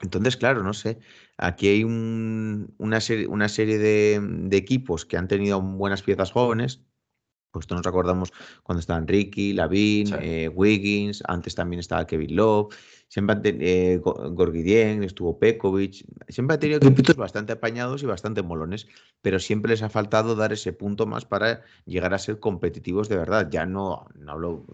Entonces, 0.00 0.36
claro, 0.36 0.62
no 0.62 0.72
sé. 0.72 0.98
Aquí 1.36 1.68
hay 1.68 1.84
un, 1.84 2.74
una, 2.78 3.00
serie, 3.00 3.26
una 3.26 3.48
serie 3.48 3.78
de, 3.78 4.20
de, 4.22 4.56
equipos 4.56 5.04
que 5.04 5.16
han 5.16 5.28
tenido 5.28 5.60
buenas 5.60 6.02
piezas 6.02 6.32
jóvenes. 6.32 6.82
Pues 7.50 7.66
todos 7.66 7.80
nos 7.80 7.86
acordamos 7.86 8.32
cuando 8.62 8.80
estaban 8.80 9.08
Ricky, 9.08 9.52
Lavin, 9.52 10.06
sí. 10.06 10.14
eh, 10.20 10.48
Wiggins, 10.48 11.22
antes 11.26 11.54
también 11.54 11.80
estaba 11.80 12.06
Kevin 12.06 12.36
Love 12.36 12.74
siempre 13.10 13.34
han 13.34 13.42
tenido 13.42 13.66
eh, 13.66 13.96
Gorgidien, 13.98 15.02
estuvo 15.02 15.36
Pekovic, 15.38 16.04
siempre 16.28 16.54
han 16.54 16.60
tenido 16.60 16.78
equipos 16.78 17.16
bastante 17.16 17.52
apañados 17.52 18.04
y 18.04 18.06
bastante 18.06 18.40
molones, 18.42 18.86
pero 19.20 19.40
siempre 19.40 19.70
les 19.72 19.82
ha 19.82 19.88
faltado 19.88 20.36
dar 20.36 20.52
ese 20.52 20.72
punto 20.72 21.06
más 21.06 21.24
para 21.24 21.62
llegar 21.84 22.14
a 22.14 22.20
ser 22.20 22.38
competitivos 22.38 23.08
de 23.08 23.16
verdad. 23.16 23.48
Ya 23.50 23.66
no, 23.66 24.06
no 24.14 24.32
hablo 24.32 24.64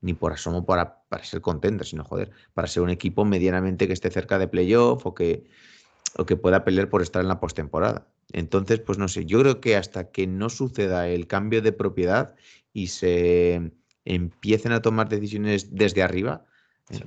ni 0.00 0.14
por 0.14 0.32
asomo 0.32 0.66
para, 0.66 1.04
para 1.08 1.22
ser 1.22 1.40
contentos, 1.40 1.90
sino 1.90 2.02
joder, 2.02 2.32
para 2.54 2.66
ser 2.66 2.82
un 2.82 2.90
equipo 2.90 3.24
medianamente 3.24 3.86
que 3.86 3.92
esté 3.92 4.10
cerca 4.10 4.40
de 4.40 4.48
playoff 4.48 5.06
o 5.06 5.14
que, 5.14 5.44
o 6.18 6.26
que 6.26 6.36
pueda 6.36 6.64
pelear 6.64 6.88
por 6.88 7.02
estar 7.02 7.22
en 7.22 7.28
la 7.28 7.40
postemporada. 7.40 8.08
Entonces, 8.32 8.80
pues 8.80 8.98
no 8.98 9.08
sé, 9.08 9.24
yo 9.26 9.40
creo 9.40 9.60
que 9.60 9.76
hasta 9.76 10.10
que 10.10 10.26
no 10.26 10.48
suceda 10.48 11.08
el 11.08 11.26
cambio 11.26 11.62
de 11.62 11.72
propiedad 11.72 12.34
y 12.72 12.88
se 12.88 13.72
empiecen 14.04 14.72
a 14.72 14.82
tomar 14.82 15.08
decisiones 15.08 15.74
desde 15.74 16.02
arriba, 16.02 16.44
sí 16.90 17.04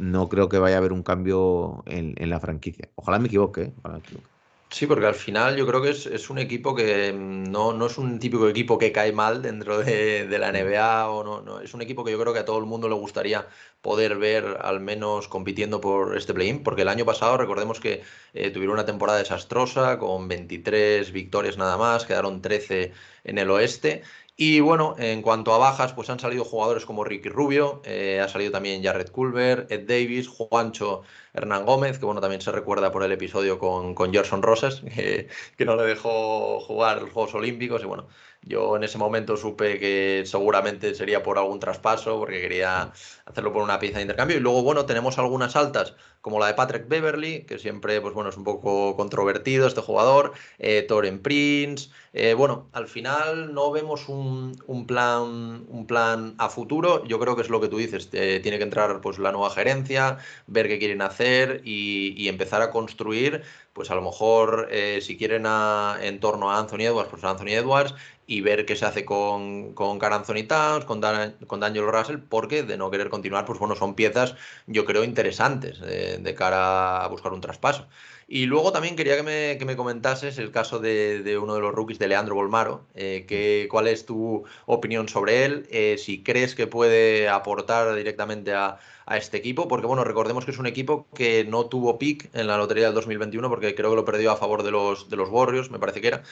no 0.00 0.30
creo 0.30 0.48
que 0.48 0.58
vaya 0.58 0.76
a 0.76 0.78
haber 0.78 0.92
un 0.92 1.02
cambio 1.02 1.82
en, 1.86 2.14
en 2.16 2.30
la 2.30 2.40
franquicia. 2.40 2.90
Ojalá 2.94 3.18
me 3.18 3.26
equivoque, 3.26 3.64
¿eh? 3.64 3.74
Ojalá 3.76 3.96
me 3.96 4.00
equivoque. 4.00 4.29
Sí, 4.72 4.86
porque 4.86 5.06
al 5.06 5.14
final 5.16 5.56
yo 5.56 5.66
creo 5.66 5.82
que 5.82 5.90
es, 5.90 6.06
es, 6.06 6.30
un 6.30 6.38
equipo 6.38 6.74
que 6.76 7.12
mm, 7.12 7.50
no, 7.50 7.72
no 7.72 7.86
es 7.86 7.98
un 7.98 8.20
típico 8.20 8.48
equipo 8.48 8.78
que 8.78 8.92
cae 8.92 9.12
mal 9.12 9.42
dentro 9.42 9.78
de, 9.78 10.28
de, 10.28 10.38
la 10.38 10.52
NBA 10.52 11.10
o 11.10 11.24
no, 11.24 11.42
no, 11.42 11.60
es 11.60 11.74
un 11.74 11.82
equipo 11.82 12.04
que 12.04 12.12
yo 12.12 12.20
creo 12.20 12.32
que 12.32 12.38
a 12.38 12.44
todo 12.44 12.58
el 12.58 12.66
mundo 12.66 12.88
le 12.88 12.94
gustaría 12.94 13.48
poder 13.82 14.16
ver 14.16 14.58
al 14.60 14.78
menos 14.80 15.26
compitiendo 15.26 15.80
por 15.80 16.16
este 16.16 16.34
play-in, 16.34 16.62
porque 16.62 16.82
el 16.82 16.88
año 16.88 17.04
pasado 17.04 17.36
recordemos 17.36 17.80
que 17.80 18.02
eh, 18.32 18.50
tuvieron 18.50 18.74
una 18.74 18.86
temporada 18.86 19.18
desastrosa 19.18 19.98
con 19.98 20.28
23 20.28 21.10
victorias 21.10 21.56
nada 21.58 21.76
más, 21.76 22.06
quedaron 22.06 22.40
13 22.40 22.92
en 23.24 23.38
el 23.38 23.50
oeste 23.50 24.02
y 24.42 24.60
bueno, 24.60 24.94
en 24.96 25.20
cuanto 25.20 25.52
a 25.52 25.58
bajas, 25.58 25.92
pues 25.92 26.08
han 26.08 26.18
salido 26.18 26.46
jugadores 26.46 26.86
como 26.86 27.04
Ricky 27.04 27.28
Rubio, 27.28 27.82
eh, 27.84 28.22
ha 28.24 28.28
salido 28.28 28.50
también 28.50 28.82
Jared 28.82 29.10
Culver, 29.10 29.66
Ed 29.68 29.86
Davis, 29.86 30.28
Juancho 30.28 31.02
Hernán 31.34 31.66
Gómez, 31.66 31.98
que 31.98 32.06
bueno, 32.06 32.22
también 32.22 32.40
se 32.40 32.50
recuerda 32.50 32.90
por 32.90 33.02
el 33.02 33.12
episodio 33.12 33.58
con, 33.58 33.94
con 33.94 34.14
Gerson 34.14 34.40
Rosas, 34.40 34.80
que, 34.94 35.28
que, 35.58 35.64
no 35.66 35.76
le 35.76 35.82
dejó 35.82 36.58
jugar 36.60 37.02
los 37.02 37.10
Juegos 37.10 37.34
Olímpicos. 37.34 37.82
Y 37.82 37.84
bueno, 37.84 38.08
Yo 38.42 38.74
en 38.76 38.84
ese 38.84 38.96
momento 38.96 39.36
supe 39.36 39.78
que 39.78 40.22
seguramente 40.24 40.94
sería 40.94 41.22
por 41.22 41.36
algún 41.38 41.60
traspaso, 41.60 42.18
porque 42.18 42.40
quería 42.40 42.90
hacerlo 43.26 43.52
por 43.52 43.62
una 43.62 43.78
pieza 43.78 43.96
de 43.98 44.02
intercambio. 44.02 44.38
Y 44.38 44.40
luego, 44.40 44.62
bueno, 44.62 44.86
tenemos 44.86 45.18
algunas 45.18 45.56
altas, 45.56 45.94
como 46.22 46.38
la 46.40 46.46
de 46.46 46.54
Patrick 46.54 46.88
Beverly, 46.88 47.44
que 47.44 47.58
siempre, 47.58 48.00
pues 48.00 48.14
bueno, 48.14 48.30
es 48.30 48.36
un 48.38 48.44
poco 48.44 48.96
controvertido 48.96 49.66
este 49.66 49.82
jugador, 49.82 50.32
eh, 50.58 50.82
Toren 50.82 51.20
Prince. 51.20 51.90
Eh, 52.14 52.32
bueno, 52.34 52.68
al 52.72 52.88
final 52.88 53.52
no 53.52 53.70
vemos 53.70 54.08
un, 54.08 54.56
plan, 54.86 55.66
un 55.68 55.86
plan 55.86 56.34
a 56.38 56.48
futuro. 56.48 57.04
Yo 57.04 57.18
creo 57.20 57.36
que 57.36 57.42
es 57.42 57.50
lo 57.50 57.60
que 57.60 57.68
tú 57.68 57.76
dices. 57.76 58.08
Eh, 58.12 58.40
tiene 58.42 58.56
que 58.56 58.64
entrar 58.64 59.00
pues 59.02 59.18
la 59.18 59.32
nueva 59.32 59.50
gerencia, 59.50 60.16
ver 60.46 60.66
qué 60.66 60.78
quieren 60.78 61.02
hacer 61.02 61.60
y 61.64 62.26
empezar 62.28 62.62
a 62.62 62.70
construir 62.70 63.42
pues 63.72 63.90
a 63.90 63.94
lo 63.94 64.02
mejor 64.02 64.68
eh, 64.70 65.00
si 65.02 65.16
quieren 65.16 65.46
en 65.46 66.20
torno 66.20 66.50
a 66.50 66.58
Anthony 66.58 66.82
Edwards, 66.82 67.10
pues 67.10 67.24
a 67.24 67.30
Anthony 67.30 67.52
Edwards 67.52 67.94
y 68.26 68.42
ver 68.42 68.64
qué 68.64 68.76
se 68.76 68.86
hace 68.86 69.04
con, 69.04 69.74
con 69.74 69.98
Car 69.98 70.12
Anthony 70.12 70.46
Towns, 70.46 70.84
con, 70.84 71.00
Dan, 71.00 71.36
con 71.48 71.58
Daniel 71.58 71.86
Russell, 71.90 72.18
porque 72.18 72.62
de 72.62 72.76
no 72.76 72.90
querer 72.90 73.10
continuar, 73.10 73.44
pues 73.44 73.58
bueno, 73.58 73.74
son 73.74 73.94
piezas 73.94 74.36
yo 74.66 74.84
creo 74.84 75.02
interesantes 75.02 75.80
de, 75.80 76.34
cara 76.36 77.04
a 77.04 77.08
buscar 77.08 77.32
un 77.32 77.40
traspaso. 77.40 77.88
Y 78.28 78.46
luego 78.46 78.70
también 78.70 78.94
quería 78.94 79.16
que 79.16 79.24
me, 79.24 79.58
que 79.58 79.64
me 79.64 79.74
comentases 79.74 80.38
el 80.38 80.52
caso 80.52 80.78
de, 80.78 81.36
uno 81.42 81.54
de 81.56 81.60
los 81.60 81.74
rookies, 81.74 81.98
de 81.98 82.06
Leandro 82.06 82.36
Bolmaro. 82.36 82.86
Eh, 82.94 83.24
que, 83.26 83.66
¿Cuál 83.68 83.88
es 83.88 84.06
tu 84.06 84.44
opinión 84.66 85.08
sobre 85.08 85.44
él? 85.44 85.66
Eh, 85.70 85.96
si 85.98 86.22
crees 86.22 86.54
que 86.54 86.68
puede 86.68 87.28
aportar 87.28 87.92
directamente 87.96 88.54
a, 88.54 88.78
a 89.10 89.16
este 89.16 89.36
equipo, 89.36 89.66
porque 89.66 89.88
bueno, 89.88 90.04
recordemos 90.04 90.44
que 90.44 90.52
es 90.52 90.58
un 90.58 90.66
equipo 90.66 91.08
que 91.14 91.44
no 91.44 91.66
tuvo 91.66 91.98
pick 91.98 92.30
en 92.32 92.46
la 92.46 92.56
lotería 92.56 92.84
del 92.84 92.94
2021, 92.94 93.48
porque 93.48 93.74
creo 93.74 93.90
que 93.90 93.96
lo 93.96 94.04
perdió 94.04 94.30
a 94.30 94.36
favor 94.36 94.62
de 94.62 94.70
los, 94.70 95.10
de 95.10 95.16
los 95.16 95.28
Warriors, 95.30 95.68
me 95.72 95.80
parece 95.80 96.00
que 96.00 96.06
era. 96.06 96.22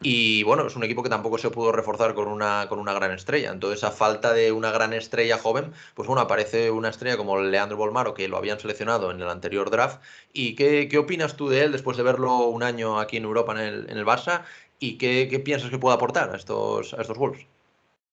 Y 0.00 0.44
bueno, 0.44 0.64
es 0.68 0.76
un 0.76 0.84
equipo 0.84 1.02
que 1.02 1.08
tampoco 1.08 1.36
se 1.38 1.50
pudo 1.50 1.72
reforzar 1.72 2.14
con 2.14 2.28
una, 2.28 2.66
con 2.68 2.78
una 2.78 2.92
gran 2.92 3.10
estrella. 3.10 3.50
Entonces, 3.50 3.82
a 3.82 3.90
falta 3.90 4.32
de 4.32 4.52
una 4.52 4.70
gran 4.70 4.92
estrella 4.92 5.36
joven, 5.38 5.72
pues 5.94 6.06
bueno, 6.06 6.22
aparece 6.22 6.70
una 6.70 6.90
estrella 6.90 7.16
como 7.16 7.40
Leandro 7.40 7.76
Bolmaro, 7.76 8.14
que 8.14 8.28
lo 8.28 8.36
habían 8.36 8.60
seleccionado 8.60 9.10
en 9.10 9.20
el 9.20 9.28
anterior 9.28 9.68
draft. 9.70 10.00
¿Y 10.32 10.54
qué, 10.54 10.86
qué 10.88 10.98
opinas 10.98 11.36
tú 11.36 11.48
de 11.48 11.62
él 11.64 11.72
después 11.72 11.96
de 11.96 12.04
verlo 12.04 12.46
un 12.46 12.62
año 12.62 13.00
aquí 13.00 13.16
en 13.16 13.24
Europa 13.24 13.52
en 13.52 13.58
el, 13.58 13.90
en 13.90 13.98
el 13.98 14.06
Barça? 14.06 14.44
¿Y 14.78 14.96
qué, 14.96 15.26
qué 15.28 15.40
piensas 15.40 15.70
que 15.70 15.78
puede 15.78 15.96
aportar 15.96 16.30
a 16.32 16.36
estos, 16.36 16.94
a 16.94 17.02
estos 17.02 17.18
Wolves? 17.18 17.57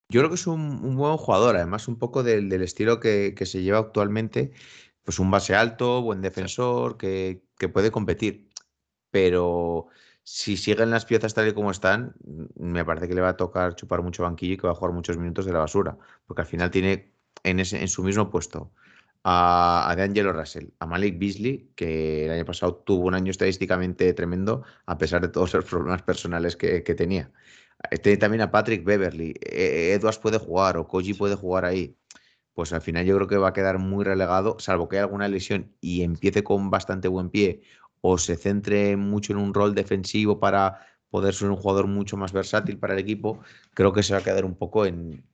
Yo 0.08 0.20
creo 0.20 0.28
que 0.30 0.36
es 0.36 0.46
un, 0.46 0.96
buen 0.96 1.16
jugador, 1.16 1.56
además 1.56 1.88
un 1.88 1.98
poco 1.98 2.22
del, 2.22 2.52
estilo 2.62 3.00
que, 3.00 3.34
se 3.44 3.62
lleva 3.62 3.78
actualmente, 3.78 4.52
pues 5.02 5.18
un 5.18 5.30
base 5.30 5.54
alto, 5.54 6.00
buen 6.02 6.22
defensor, 6.22 6.96
que, 6.96 7.42
puede 7.72 7.90
competir. 7.90 8.48
Pero 9.10 9.88
si 10.22 10.56
siguen 10.56 10.90
las 10.90 11.06
piezas 11.06 11.34
tal 11.34 11.48
y 11.48 11.54
como 11.54 11.70
están, 11.72 12.14
me 12.56 12.84
parece 12.84 13.08
que 13.08 13.14
le 13.14 13.20
va 13.20 13.30
a 13.30 13.36
tocar 13.36 13.74
chupar 13.76 14.02
mucho 14.02 14.22
banquillo 14.22 14.54
y 14.54 14.56
que 14.58 14.66
va 14.66 14.72
a 14.72 14.76
jugar 14.76 14.94
muchos 14.94 15.18
minutos 15.18 15.44
de 15.46 15.52
la 15.52 15.60
basura, 15.60 15.98
porque 16.26 16.42
al 16.42 16.48
final 16.48 16.70
tiene 16.70 17.12
en, 17.44 17.60
ese, 17.60 17.80
en 17.80 17.88
su 17.88 18.02
mismo 18.04 18.30
puesto 18.30 18.72
a, 19.24 19.90
a 19.90 19.96
D'Angelo 19.96 20.32
Russell, 20.32 20.68
a 20.80 20.86
Malik 20.86 21.18
Beasley, 21.18 21.72
que 21.76 22.26
el 22.26 22.32
año 22.32 22.44
pasado 22.44 22.76
tuvo 22.76 23.06
un 23.06 23.14
año 23.14 23.30
estadísticamente 23.30 24.12
tremendo, 24.14 24.64
a 24.86 24.98
pesar 24.98 25.22
de 25.22 25.28
todos 25.28 25.54
los 25.54 25.64
problemas 25.64 26.02
personales 26.02 26.56
que 26.56 26.82
tenía. 26.96 27.32
Tiene 28.02 28.18
también 28.18 28.42
a 28.42 28.50
Patrick 28.50 28.84
Beverly. 28.84 29.34
E-, 29.40 29.92
Edwards 29.92 30.18
puede 30.18 30.38
jugar 30.38 30.76
o 30.76 30.86
Koji 30.86 31.14
puede 31.14 31.34
jugar 31.34 31.64
ahí. 31.64 31.96
Pues 32.54 32.72
al 32.72 32.80
final 32.80 33.04
yo 33.04 33.16
creo 33.16 33.28
que 33.28 33.36
va 33.36 33.48
a 33.48 33.52
quedar 33.52 33.78
muy 33.78 34.04
relegado, 34.04 34.56
salvo 34.58 34.88
que 34.88 34.96
haya 34.96 35.04
alguna 35.04 35.28
lesión 35.28 35.74
y 35.80 36.02
empiece 36.02 36.42
con 36.42 36.70
bastante 36.70 37.08
buen 37.08 37.28
pie 37.28 37.62
o 38.00 38.18
se 38.18 38.36
centre 38.36 38.96
mucho 38.96 39.32
en 39.32 39.38
un 39.38 39.52
rol 39.52 39.74
defensivo 39.74 40.38
para 40.40 40.80
poder 41.10 41.34
ser 41.34 41.50
un 41.50 41.56
jugador 41.56 41.86
mucho 41.86 42.16
más 42.16 42.32
versátil 42.32 42.78
para 42.78 42.94
el 42.94 43.00
equipo, 43.00 43.40
creo 43.74 43.92
que 43.92 44.02
se 44.02 44.12
va 44.12 44.20
a 44.20 44.22
quedar 44.22 44.44
un 44.44 44.54
poco 44.54 44.86
en, 44.86 45.24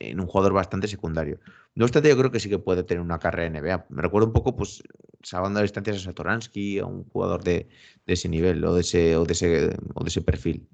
un 0.00 0.26
jugador 0.26 0.52
bastante 0.52 0.88
secundario. 0.88 1.40
No 1.74 1.84
obstante, 1.84 2.08
yo 2.08 2.16
creo 2.16 2.30
que 2.30 2.40
sí 2.40 2.48
que 2.48 2.58
puede 2.58 2.84
tener 2.84 3.00
una 3.00 3.18
carrera 3.18 3.46
en 3.46 3.64
NBA. 3.64 3.86
Me 3.88 4.02
recuerdo 4.02 4.26
un 4.26 4.32
poco, 4.32 4.56
pues, 4.56 4.82
salvando 5.22 5.58
a 5.58 5.62
distancias 5.62 5.96
a 5.96 6.00
Satoransky, 6.00 6.78
a 6.78 6.86
un 6.86 7.04
jugador 7.04 7.42
de, 7.42 7.68
de 8.06 8.12
ese 8.12 8.28
nivel 8.28 8.64
o 8.64 8.74
de 8.74 8.82
ese, 8.82 9.16
o 9.16 9.24
de 9.24 9.32
ese, 9.32 9.76
o 9.94 10.04
de 10.04 10.08
ese 10.08 10.22
perfil. 10.22 10.68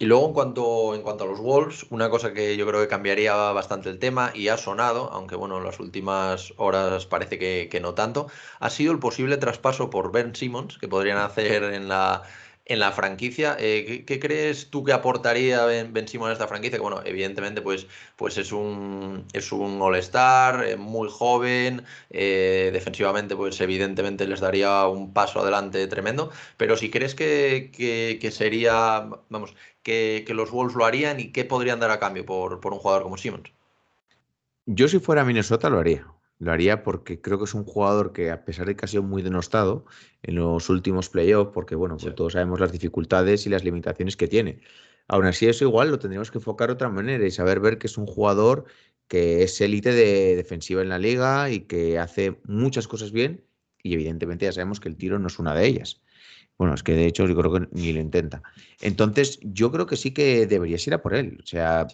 Y 0.00 0.06
luego 0.06 0.28
en 0.28 0.32
cuanto, 0.32 0.94
en 0.94 1.02
cuanto 1.02 1.24
a 1.24 1.26
los 1.26 1.40
Wolves, 1.40 1.86
una 1.90 2.08
cosa 2.08 2.32
que 2.32 2.56
yo 2.56 2.66
creo 2.66 2.80
que 2.80 2.86
cambiaría 2.86 3.34
bastante 3.34 3.88
el 3.88 3.98
tema 3.98 4.30
y 4.32 4.46
ha 4.48 4.56
sonado, 4.56 5.10
aunque 5.12 5.34
bueno, 5.34 5.58
en 5.58 5.64
las 5.64 5.80
últimas 5.80 6.54
horas 6.56 7.06
parece 7.06 7.38
que, 7.38 7.68
que 7.68 7.80
no 7.80 7.94
tanto, 7.94 8.28
ha 8.60 8.70
sido 8.70 8.92
el 8.92 9.00
posible 9.00 9.38
traspaso 9.38 9.90
por 9.90 10.12
Ben 10.12 10.36
Simmons 10.36 10.78
que 10.78 10.86
podrían 10.86 11.18
hacer 11.18 11.64
en 11.64 11.88
la, 11.88 12.22
en 12.68 12.80
la 12.80 12.92
franquicia. 12.92 13.56
Eh, 13.58 14.04
¿qué, 14.06 14.20
crees 14.20 14.70
tú 14.70 14.84
que 14.84 14.92
aportaría 14.92 15.64
Ben, 15.64 15.92
ben 15.92 16.06
Simon 16.06 16.30
a 16.30 16.32
esta 16.34 16.46
franquicia? 16.46 16.78
Que 16.78 16.82
bueno, 16.82 17.02
evidentemente 17.04 17.62
pues, 17.62 17.86
pues 18.16 18.36
es 18.38 18.52
un, 18.52 19.24
es 19.32 19.50
un 19.52 19.80
all-star, 19.80 20.64
eh, 20.64 20.76
muy 20.76 21.08
joven, 21.10 21.84
eh, 22.10 22.70
defensivamente 22.72 23.34
pues 23.34 23.60
evidentemente 23.60 24.26
les 24.26 24.40
daría 24.40 24.86
un 24.86 25.12
paso 25.12 25.40
adelante 25.40 25.86
tremendo, 25.88 26.30
pero 26.56 26.76
si 26.76 26.90
crees 26.90 27.14
que, 27.14 27.70
que, 28.20 28.30
sería, 28.30 29.08
vamos, 29.30 29.54
que, 29.82 30.24
que, 30.26 30.34
los 30.34 30.50
Wolves 30.50 30.76
lo 30.76 30.84
harían 30.84 31.20
y 31.20 31.32
qué 31.32 31.44
podrían 31.44 31.80
dar 31.80 31.90
a 31.90 31.98
cambio 31.98 32.26
por, 32.26 32.60
por 32.60 32.72
un 32.74 32.78
jugador 32.78 33.02
como 33.02 33.16
Simmons. 33.16 33.50
Yo 34.66 34.86
si 34.88 34.98
fuera 34.98 35.24
Minnesota 35.24 35.70
lo 35.70 35.78
haría. 35.78 36.06
Lo 36.38 36.52
haría 36.52 36.84
porque 36.84 37.20
creo 37.20 37.38
que 37.38 37.44
es 37.44 37.54
un 37.54 37.64
jugador 37.64 38.12
que, 38.12 38.30
a 38.30 38.44
pesar 38.44 38.66
de 38.66 38.76
que 38.76 38.84
ha 38.84 38.88
sido 38.88 39.02
muy 39.02 39.22
denostado 39.22 39.86
en 40.22 40.36
los 40.36 40.68
últimos 40.70 41.08
playoffs, 41.08 41.50
porque 41.52 41.74
bueno, 41.74 41.96
pues 41.96 42.14
todos 42.14 42.34
sabemos 42.34 42.60
las 42.60 42.70
dificultades 42.70 43.46
y 43.46 43.50
las 43.50 43.64
limitaciones 43.64 44.16
que 44.16 44.28
tiene. 44.28 44.60
Aún 45.08 45.24
así, 45.24 45.46
eso 45.46 45.64
igual 45.64 45.90
lo 45.90 45.98
tendríamos 45.98 46.30
que 46.30 46.38
enfocar 46.38 46.68
de 46.68 46.74
otra 46.74 46.90
manera 46.90 47.26
y 47.26 47.30
saber 47.30 47.60
ver 47.60 47.78
que 47.78 47.86
es 47.88 47.98
un 47.98 48.06
jugador 48.06 48.66
que 49.08 49.42
es 49.42 49.60
élite 49.60 49.92
de 49.92 50.36
defensiva 50.36 50.82
en 50.82 50.90
la 50.90 50.98
liga 50.98 51.50
y 51.50 51.60
que 51.60 51.98
hace 51.98 52.40
muchas 52.44 52.86
cosas 52.86 53.10
bien 53.10 53.44
y 53.82 53.94
evidentemente 53.94 54.44
ya 54.44 54.52
sabemos 54.52 54.80
que 54.80 54.88
el 54.88 54.96
tiro 54.96 55.18
no 55.18 55.28
es 55.28 55.38
una 55.38 55.54
de 55.54 55.66
ellas. 55.66 56.02
Bueno, 56.58 56.74
es 56.74 56.82
que 56.82 56.92
de 56.92 57.06
hecho 57.06 57.26
yo 57.26 57.36
creo 57.36 57.52
que 57.52 57.68
ni 57.72 57.92
lo 57.92 58.00
intenta. 58.00 58.42
Entonces, 58.80 59.38
yo 59.42 59.70
creo 59.70 59.86
que 59.86 59.96
sí 59.96 60.12
que 60.12 60.46
deberías 60.46 60.86
ir 60.88 60.94
a 60.94 61.02
por 61.02 61.14
él. 61.14 61.38
O 61.42 61.46
sea, 61.46 61.86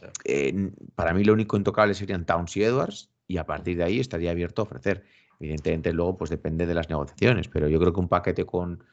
para 0.94 1.12
mí 1.12 1.22
lo 1.22 1.34
único 1.34 1.56
intocable 1.56 1.94
serían 1.94 2.24
Towns 2.24 2.56
y 2.56 2.64
Edwards 2.64 3.13
y 3.26 3.38
a 3.38 3.46
partir 3.46 3.76
de 3.76 3.84
ahí 3.84 4.00
estaría 4.00 4.30
abierto 4.30 4.62
a 4.62 4.64
ofrecer. 4.64 5.04
Evidentemente 5.40 5.92
luego 5.92 6.16
pues 6.16 6.30
depende 6.30 6.66
de 6.66 6.74
las 6.74 6.88
negociaciones, 6.88 7.48
pero 7.48 7.68
yo 7.68 7.78
creo 7.80 7.92
que 7.92 8.00
un 8.00 8.08
paquete 8.08 8.44
con 8.44 8.84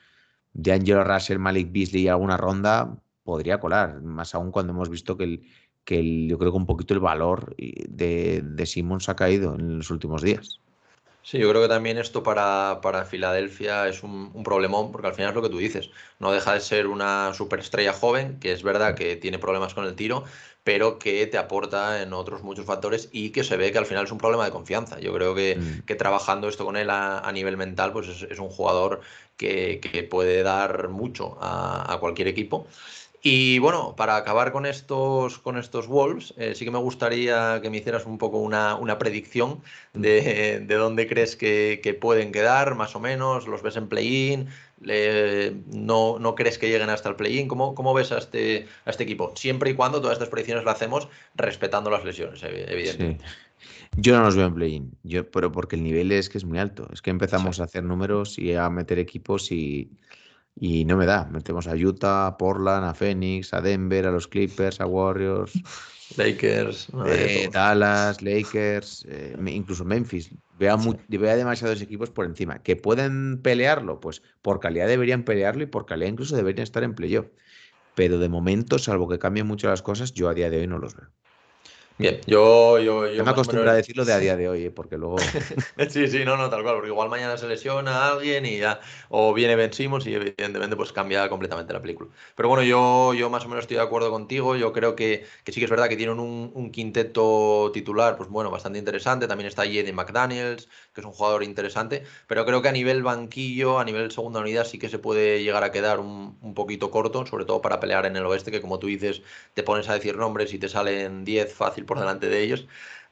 D'Angelo 0.54 1.04
Russell, 1.04 1.40
Malik 1.40 1.72
Beasley 1.72 2.04
y 2.04 2.08
alguna 2.08 2.38
ronda 2.38 2.98
podría 3.24 3.60
colar, 3.60 4.02
más 4.02 4.34
aún 4.36 4.52
cuando 4.52 4.74
hemos 4.74 4.90
visto 4.90 5.16
que, 5.16 5.24
el, 5.24 5.48
que 5.86 6.28
yo 6.28 6.38
creo 6.38 6.52
que 6.52 6.58
un 6.58 6.66
poquito 6.66 6.94
el 6.94 7.00
valor 7.00 7.56
de, 7.58 8.42
de 8.44 8.66
Simmons 8.66 9.10
ha 9.10 9.16
caído 9.16 9.56
en 9.56 9.78
los 9.78 9.90
últimos 9.92 10.22
días. 10.22 10.60
Sí, 11.24 11.38
yo 11.38 11.48
creo 11.50 11.62
que 11.62 11.68
también 11.68 12.00
esto 12.00 12.24
para, 12.24 12.80
para 12.82 13.06
Filadelfia 13.06 13.88
es 13.88 14.02
un, 14.02 14.32
un, 14.34 14.44
problemón, 14.44 14.92
porque 14.92 15.08
al 15.08 15.14
final 15.14 15.30
es 15.30 15.36
lo 15.36 15.44
que 15.44 15.50
tú 15.50 15.60
dices, 15.60 15.92
no 16.18 16.32
deja 16.32 16.56
de 16.56 16.62
ser 16.62 16.88
una 16.88 17.32
superestrella 17.36 17.94
joven, 17.94 18.40
que 18.40 18.52
es 18.52 18.64
verdad 18.64 18.96
que 18.96 19.18
tiene 19.18 19.38
problemas 19.38 19.76
con 19.76 19.86
el 19.86 19.96
tiro, 19.96 20.24
pero 20.64 21.00
que 21.00 21.26
te 21.28 21.38
aporta 21.38 22.02
en 22.02 22.14
otros 22.14 22.44
muchos 22.44 22.66
factores 22.66 23.10
y 23.12 23.32
que 23.32 23.44
se 23.44 23.58
ve 23.58 23.72
que 23.72 23.80
al 23.80 23.86
final 23.86 24.06
es 24.06 24.12
un 24.12 24.18
problema 24.18 24.46
de 24.46 24.52
confianza. 24.52 25.00
Yo 25.00 25.14
creo 25.14 25.34
que, 25.34 25.56
mm. 25.56 25.86
que 25.86 25.96
trabajando 25.96 26.48
esto 26.48 26.66
con 26.66 26.78
él 26.78 26.90
a, 26.90 27.30
nivel 27.34 27.58
mental, 27.58 27.92
pues 27.94 28.08
es, 28.08 28.24
es 28.24 28.40
un 28.40 28.50
jugador 28.50 29.02
que, 29.38 29.80
que, 29.80 30.04
puede 30.04 30.44
dar 30.44 30.90
mucho 30.90 31.38
a, 31.42 31.92
a 31.92 31.98
cualquier 31.98 32.28
equipo. 32.28 32.68
Y 33.24 33.60
bueno, 33.60 33.96
para 33.96 34.16
acabar 34.16 34.52
con 34.52 34.66
estos, 34.66 35.38
con 35.38 35.58
estos 35.58 35.88
Wolves, 35.88 36.34
eh, 36.38 36.56
sí 36.56 36.66
que 36.66 36.72
me 36.72 36.80
gustaría 36.80 37.60
que 37.62 37.70
me 37.70 37.78
hicieras 37.78 38.08
un 38.08 38.18
poco 38.18 38.40
una, 38.40 38.76
una 38.76 38.98
predicción 38.98 39.62
de, 39.94 40.64
de, 40.66 40.76
dónde 40.76 41.08
crees 41.08 41.36
que, 41.36 41.82
que, 41.84 41.94
pueden 41.94 42.32
quedar, 42.32 42.74
más 42.74 42.96
o 42.96 43.00
menos. 43.00 43.48
¿Los 43.48 43.62
ves 43.62 43.76
en 43.76 43.88
play-in? 43.90 44.50
No, 44.82 46.20
¿No 46.20 46.36
crees 46.36 46.58
que 46.58 46.70
lleguen 46.70 46.90
hasta 46.90 47.10
el 47.10 47.16
play-in? 47.16 47.48
¿Cómo, 47.48 47.76
¿Cómo, 47.76 47.94
ves 47.94 48.12
a 48.12 48.18
este, 48.18 48.68
a 48.86 48.90
este 48.90 49.04
equipo? 49.04 49.34
Siempre 49.36 49.72
y 49.72 49.74
cuando 49.76 50.02
todas 50.02 50.16
estas 50.16 50.30
predicciones 50.30 50.66
las 50.66 50.76
hacemos 50.76 51.08
respetando 51.36 51.90
las 51.90 52.04
lesiones, 52.04 52.42
evidentemente. 52.44 53.24
Yo 53.98 54.18
no 54.18 54.24
los 54.24 54.36
veo 54.36 54.48
en 54.48 54.56
play-in, 54.56 54.98
pero 55.32 55.52
porque 55.52 55.76
el 55.76 55.84
nivel 55.84 56.12
es 56.12 56.30
que 56.30 56.38
es 56.38 56.46
muy 56.46 56.58
alto. 56.58 56.88
Es 56.94 57.02
que 57.02 57.10
empezamos 57.10 57.60
a 57.60 57.66
hacer 57.66 57.84
números 57.84 58.40
y 58.40 58.56
a 58.56 58.70
meter 58.70 59.00
equipos 59.00 59.52
y 59.52 59.92
y 60.60 60.86
no 60.86 60.98
me 60.98 61.06
da. 61.06 61.26
Metemos 61.26 61.68
a 61.68 61.76
Utah, 61.76 62.28
a 62.28 62.38
Portland, 62.38 62.86
a 62.86 62.94
Phoenix, 62.94 63.54
a 63.54 63.62
Denver, 63.62 64.06
a 64.06 64.12
los 64.12 64.28
Clippers, 64.28 64.82
a 64.82 64.86
Warriors. 64.86 65.54
Lakers, 66.18 66.90
eh, 67.08 67.50
Dallas, 67.54 68.22
Lakers, 68.22 69.06
eh, 69.08 69.34
incluso 69.48 69.86
Memphis. 69.86 70.30
Vea, 70.62 71.36
demasiados 71.36 71.82
equipos 71.82 72.12
por 72.12 72.26
encima. 72.26 72.62
¿Que 72.62 72.76
pueden 72.76 73.42
pelearlo? 73.42 74.00
Pues 74.00 74.22
por 74.44 74.60
calidad 74.60 74.88
deberían 74.88 75.24
pelearlo 75.24 75.64
y 75.64 75.66
por 75.66 75.88
calidad 75.88 76.12
incluso 76.12 76.36
deberían 76.36 76.62
estar 76.62 76.84
en 76.84 76.94
playoff. 76.94 77.26
Pero 77.96 78.20
de 78.20 78.30
momento, 78.30 78.78
salvo 78.78 79.10
que 79.10 79.18
cambien 79.18 79.48
mucho 79.48 79.70
las 79.70 79.82
cosas, 79.82 80.14
yo 80.14 80.30
a 80.30 80.36
día 80.36 80.52
de 80.52 80.60
hoy 80.60 80.68
no 80.68 80.78
los 80.78 80.96
veo. 80.96 81.10
Bien, 82.02 82.20
yo, 82.26 82.80
yo, 82.80 83.08
yo 83.08 83.24
me 83.24 83.30
acostumbro 83.30 83.70
a 83.70 83.76
decirlo 83.76 84.06
de 84.06 84.14
a 84.14 84.18
día 84.18 84.36
de 84.36 84.50
hoy, 84.50 84.66
¿eh? 84.66 84.72
porque 84.72 84.98
luego. 84.98 85.18
sí, 85.90 86.08
sí, 86.08 86.26
no, 86.26 86.36
no, 86.36 86.50
tal 86.50 86.64
cual, 86.64 86.76
porque 86.76 86.90
igual 86.90 87.10
mañana 87.10 87.38
se 87.38 87.48
lesiona 87.48 88.08
alguien 88.08 88.44
y 88.46 88.58
ya, 88.58 88.80
o 89.10 89.34
viene 89.36 89.56
Ben 89.56 89.72
Simmons 89.72 90.08
y 90.08 90.16
evidentemente 90.16 90.76
pues 90.76 90.92
cambia 90.92 91.30
completamente 91.30 91.74
la 91.74 91.82
película. 91.82 92.10
Pero 92.36 92.50
bueno, 92.50 92.64
yo, 92.64 93.14
yo 93.14 93.30
más 93.30 93.46
o 93.46 93.50
menos 93.50 93.66
estoy 93.66 93.78
de 93.78 93.84
acuerdo 93.84 94.10
contigo, 94.10 94.56
yo 94.56 94.74
creo 94.74 94.96
que, 94.96 95.26
que 95.44 95.52
sí 95.52 95.60
que 95.60 95.66
es 95.66 95.70
verdad 95.70 95.90
que 95.90 95.96
tienen 95.96 96.20
un, 96.20 96.52
un, 96.56 96.72
quinteto 96.72 97.70
titular, 97.72 98.18
pues 98.18 98.30
bueno, 98.30 98.50
bastante 98.50 98.80
interesante, 98.80 99.28
también 99.28 99.48
está 99.48 99.66
Eddie 99.66 99.94
McDaniels, 99.94 100.70
que 100.94 101.02
es 101.02 101.08
un 101.08 101.14
jugador 101.14 101.44
interesante, 101.44 102.04
pero 102.28 102.46
creo 102.46 102.62
que 102.62 102.70
a 102.70 102.72
nivel 102.72 103.04
banquillo, 103.04 103.80
a 103.80 103.86
nivel 103.86 104.12
segunda 104.12 104.40
unidad 104.42 104.66
sí 104.66 104.78
que 104.80 104.90
se 104.90 105.00
puede 105.00 105.44
llegar 105.44 105.64
a 105.64 105.72
quedar 105.72 106.00
un, 106.00 106.38
un 106.42 106.54
poquito 106.54 106.92
corto, 106.92 107.26
sobre 107.26 107.46
todo 107.46 107.62
para 107.62 107.80
pelear 107.80 108.06
en 108.06 108.16
el 108.16 108.26
oeste, 108.26 108.52
que 108.52 108.62
como 108.62 108.80
tú 108.80 108.88
dices, 108.88 109.22
te 109.54 109.64
pones 109.64 109.90
a 109.90 109.94
decir 109.94 110.18
nombres 110.18 110.54
y 110.54 110.60
te 110.60 110.70
salen 110.70 111.24
10 111.26 111.54
fácil 111.54 111.86
por 111.86 112.00
delante 112.00 112.28
de 112.28 112.42
ellos. 112.42 112.68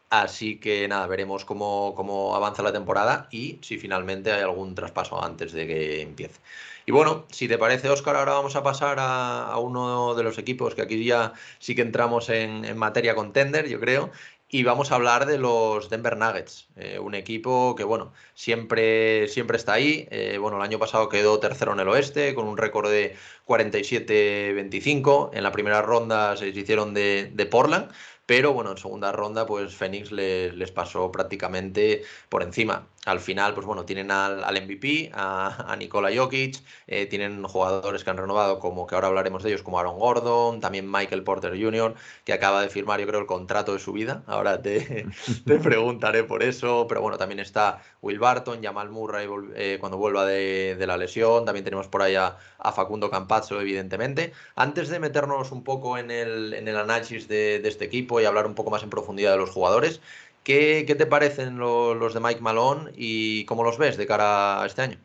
Así 0.10 0.60
que 0.60 0.88
nada, 0.88 1.06
veremos 1.06 1.46
cómo, 1.46 1.94
cómo, 1.96 2.36
avanza 2.36 2.64
la 2.64 2.74
temporada 2.74 3.28
y 3.32 3.60
si 3.62 3.78
finalmente 3.78 4.32
hay 4.32 4.42
algún 4.42 4.74
traspaso 4.74 5.24
antes 5.24 5.52
de 5.54 5.68
que 5.68 6.02
empiece. 6.02 6.40
Y 6.88 6.92
bueno, 6.92 7.28
si 7.30 7.48
te 7.48 7.60
parece, 7.60 7.90
Oscar, 7.90 8.16
ahora 8.16 8.34
vamos 8.34 8.56
a 8.56 8.64
pasar 8.64 8.98
a, 9.00 9.56
uno 9.60 10.16
de 10.16 10.24
los 10.24 10.40
equipos 10.40 10.74
que 10.74 10.82
aquí 10.82 11.04
ya 11.06 11.34
sí 11.60 11.76
que 11.76 11.84
entramos 11.84 12.30
en, 12.30 12.66
en 12.66 12.78
materia 12.78 13.14
contender, 13.14 13.68
yo 13.70 13.80
creo, 13.80 14.10
y 14.52 14.64
vamos 14.64 14.92
a 14.92 14.96
hablar 14.96 15.28
de 15.28 15.38
los 15.38 15.90
Denver 15.90 16.18
Nuggets, 16.18 16.68
eh, 16.76 16.98
un 16.98 17.14
equipo 17.14 17.76
que, 17.76 17.84
bueno, 17.84 18.14
siempre, 18.34 19.28
siempre 19.28 19.58
está 19.58 19.74
ahí. 19.74 20.08
Eh, 20.10 20.40
bueno, 20.40 20.58
el 20.58 20.64
año 20.64 20.80
pasado 20.80 21.08
quedó 21.08 21.40
tercero 21.40 21.74
en 21.74 21.80
el 21.80 21.88
oeste 21.88 22.34
con 22.34 22.48
un 22.48 22.58
récord 22.58 22.90
de 22.90 23.16
47-25. 23.46 25.30
En 25.34 25.44
la 25.44 25.52
primera 25.52 25.84
ronda 25.84 26.36
se 26.36 26.48
hicieron 26.48 26.96
de, 26.96 27.30
de 27.32 27.46
Portland, 27.46 27.92
pero 28.26 28.54
bueno, 28.54 28.72
en 28.72 28.78
segunda 28.78 29.12
ronda, 29.12 29.46
pues 29.46 29.76
Phoenix 29.76 30.12
les, 30.12 30.56
les 30.56 30.72
pasó 30.72 31.12
prácticamente 31.12 32.04
por 32.30 32.42
encima. 32.42 32.88
Al 33.10 33.20
final, 33.20 33.56
pues 33.56 33.66
bueno, 33.66 33.86
tienen 33.86 34.12
al, 34.12 34.44
al 34.44 34.62
MVP, 34.62 35.10
a, 35.14 35.72
a, 35.72 35.76
Nikola 35.76 36.12
Jokic, 36.16 36.58
eh, 36.86 37.08
tienen 37.08 37.44
jugadores 37.44 38.04
que 38.04 38.10
han 38.12 38.18
renovado, 38.18 38.60
como 38.60 38.86
que 38.86 38.94
ahora 38.94 39.08
hablaremos 39.08 39.42
de 39.42 39.50
ellos, 39.50 39.64
como 39.64 39.80
Aaron 39.80 39.98
Gordon, 39.98 40.60
también 40.60 40.90
Michael 40.92 41.24
Porter 41.24 41.60
Jr., 41.60 41.96
que 42.24 42.34
acaba 42.34 42.62
de 42.62 42.70
firmar, 42.70 43.00
yo 43.00 43.08
creo, 43.08 43.20
el 43.20 43.26
contrato 43.26 43.74
de 43.74 43.80
su 43.80 43.94
vida. 43.94 44.22
Ahora 44.28 44.62
te, 44.62 45.08
te 45.46 45.58
preguntaré 45.58 46.24
por 46.24 46.44
eso. 46.44 46.86
Pero 46.88 47.02
bueno, 47.02 47.18
también 47.18 47.40
está 47.40 47.82
Will 48.04 48.20
Barton, 48.20 48.62
Jamal 48.64 48.90
Murray 48.90 49.28
eh, 49.56 49.78
cuando 49.80 49.98
vuelva 49.98 50.26
de, 50.26 50.76
de, 50.78 50.88
la 50.88 50.96
lesión. 50.96 51.46
También 51.46 51.64
tenemos 51.66 51.88
por 51.88 52.04
ahí 52.04 52.14
a, 52.14 52.38
a, 52.60 52.72
Facundo 52.72 53.10
Campazzo, 53.10 53.60
evidentemente. 53.60 54.34
Antes 54.56 54.90
de 54.90 55.00
meternos 55.00 55.52
un 55.52 55.64
poco 55.64 55.98
en 55.98 56.12
el, 56.12 56.54
en 56.54 56.68
el 56.68 56.78
análisis 56.78 57.28
de, 57.28 57.60
de 57.60 57.70
este 57.70 57.86
equipo 57.86 58.22
y 58.22 58.26
hablar 58.26 58.46
un 58.46 58.54
poco 58.54 58.70
más 58.70 58.84
en 58.84 58.92
profundidad 58.92 59.32
de 59.32 59.38
los 59.38 59.50
jugadores, 59.50 60.00
¿Qué, 60.44 60.84
¿Qué, 60.88 60.96
te 60.96 61.06
parecen 61.06 61.58
los, 61.58 61.96
los, 61.96 62.14
de 62.14 62.20
Mike 62.20 62.42
Malone 62.42 62.92
y 62.96 63.46
cómo 63.46 63.64
los 63.64 63.78
ves 63.78 63.98
de 63.98 64.08
cara 64.08 64.62
a 64.62 64.66
este 64.66 64.82
año? 64.82 64.98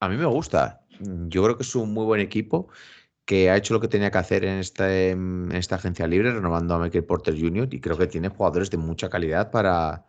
A 0.00 0.08
mí 0.08 0.16
me 0.16 0.26
gusta. 0.26 0.82
Yo 1.00 1.42
creo 1.44 1.56
que 1.56 1.62
es 1.62 1.74
un 1.74 1.92
muy 1.92 2.04
buen 2.04 2.20
equipo 2.20 2.68
que 3.24 3.50
ha 3.50 3.56
hecho 3.56 3.74
lo 3.74 3.80
que 3.80 3.88
tenía 3.88 4.10
que 4.10 4.18
hacer 4.18 4.44
en 4.44 4.58
esta, 4.58 4.94
en 4.94 5.50
esta 5.52 5.76
agencia 5.76 6.06
libre, 6.06 6.32
renovando 6.32 6.74
a 6.74 6.78
Michael 6.78 7.04
Porter 7.04 7.38
Jr. 7.38 7.68
y 7.72 7.80
creo 7.80 7.96
que 7.96 8.06
tiene 8.06 8.28
jugadores 8.28 8.70
de 8.70 8.76
mucha 8.76 9.08
calidad 9.08 9.50
para, 9.50 10.04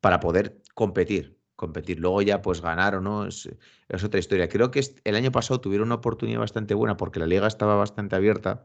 para 0.00 0.20
poder 0.20 0.58
competir. 0.74 1.36
Competir. 1.56 1.98
Luego 1.98 2.22
ya, 2.22 2.40
pues 2.40 2.60
ganar 2.60 2.94
o 2.94 3.00
no, 3.00 3.26
es, 3.26 3.48
es 3.88 4.04
otra 4.04 4.20
historia. 4.20 4.48
Creo 4.48 4.70
que 4.70 4.80
el 5.02 5.14
año 5.16 5.32
pasado 5.32 5.60
tuvieron 5.60 5.88
una 5.88 5.96
oportunidad 5.96 6.38
bastante 6.38 6.74
buena 6.74 6.96
porque 6.96 7.18
la 7.18 7.26
liga 7.26 7.48
estaba 7.48 7.74
bastante 7.74 8.14
abierta 8.14 8.64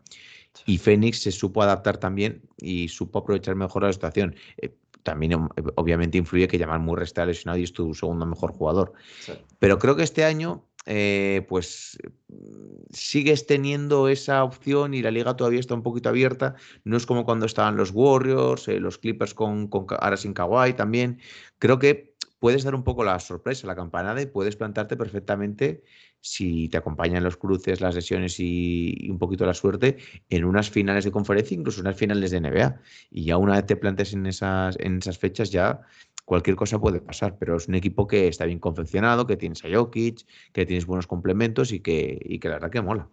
y 0.66 0.78
Phoenix 0.78 1.24
se 1.24 1.32
supo 1.32 1.64
adaptar 1.64 1.98
también 1.98 2.44
y 2.58 2.90
supo 2.90 3.20
aprovechar 3.20 3.56
mejor 3.56 3.84
la 3.84 3.94
situación. 3.94 4.36
Eh, 4.58 4.76
también 5.04 5.48
obviamente 5.76 6.18
influye 6.18 6.48
que 6.48 6.58
Jamal 6.58 6.80
Murray 6.80 7.04
está 7.04 7.26
lesionado 7.26 7.60
y 7.60 7.64
es 7.64 7.74
tu 7.74 7.94
segundo 7.94 8.26
mejor 8.26 8.52
jugador. 8.54 8.94
Sí. 9.20 9.34
Pero 9.60 9.78
creo 9.78 9.96
que 9.96 10.04
este 10.04 10.24
año, 10.24 10.66
eh, 10.86 11.46
pues 11.48 11.98
sigues 12.92 13.46
teniendo 13.46 14.08
esa 14.08 14.44
opción 14.44 14.94
y 14.94 15.02
la 15.02 15.12
liga 15.12 15.36
todavía 15.36 15.60
está 15.60 15.76
un 15.76 15.84
poquito 15.84 16.10
abierta. 16.10 16.56
No 16.84 16.98
es 16.98 17.06
como 17.06 17.26
cuando 17.26 17.46
estaban 17.46 17.78
los 17.78 17.92
Warriors, 17.92 18.68
eh, 18.68 18.80
los 18.80 18.98
Clippers 18.98 19.34
con, 19.34 19.68
con 19.68 19.86
ahora 20.00 20.18
sin 20.18 20.34
Kawhi 20.34 20.74
también. 20.74 21.20
Creo 21.60 21.80
que 21.80 22.13
puedes 22.44 22.66
dar 22.66 22.76
un 22.76 22.84
poco 22.84 23.06
la 23.06 23.18
sorpresa, 23.22 23.68
la 23.68 23.74
campanada 23.74 24.22
y 24.22 24.26
puedes 24.26 24.58
plantarte 24.58 24.98
perfectamente 24.98 25.82
si 26.20 26.68
te 26.68 26.76
acompañan 26.76 27.24
los 27.24 27.38
cruces, 27.38 27.80
las 27.80 27.96
lesiones 27.96 28.38
y, 28.38 29.08
un 29.10 29.18
poquito 29.18 29.46
la 29.46 29.54
suerte, 29.54 29.96
en 30.30 30.44
unas 30.44 30.70
finales 30.70 31.06
de 31.06 31.12
conferencia, 31.12 31.56
incluso 31.56 31.80
unas 31.80 31.96
finales 31.96 32.32
de 32.32 32.42
NBA. 32.42 32.82
Y 33.12 33.24
ya 33.24 33.38
una 33.38 33.54
vez 33.54 33.66
te 33.66 33.78
plantes 33.78 34.12
en 34.12 34.26
esas, 34.26 34.78
en 34.82 34.98
esas 34.98 35.18
fechas, 35.18 35.52
ya 35.52 35.84
cualquier 36.26 36.58
cosa 36.58 36.82
puede 36.82 37.00
pasar. 37.00 37.38
Pero 37.40 37.56
es 37.56 37.70
un 37.70 37.76
equipo 37.76 38.08
que 38.08 38.28
está 38.28 38.44
bien 38.44 38.60
confeccionado, 38.60 39.26
que 39.26 39.38
tienes 39.38 39.64
a 39.64 39.70
Jokic, 39.74 40.28
que 40.52 40.66
tienes 40.66 40.86
buenos 40.86 41.08
complementos 41.08 41.72
y 41.72 41.80
que, 41.80 42.20
y 42.26 42.40
que 42.40 42.50
la 42.50 42.56
verdad 42.56 42.72
que 42.72 42.82
mola. 42.82 43.08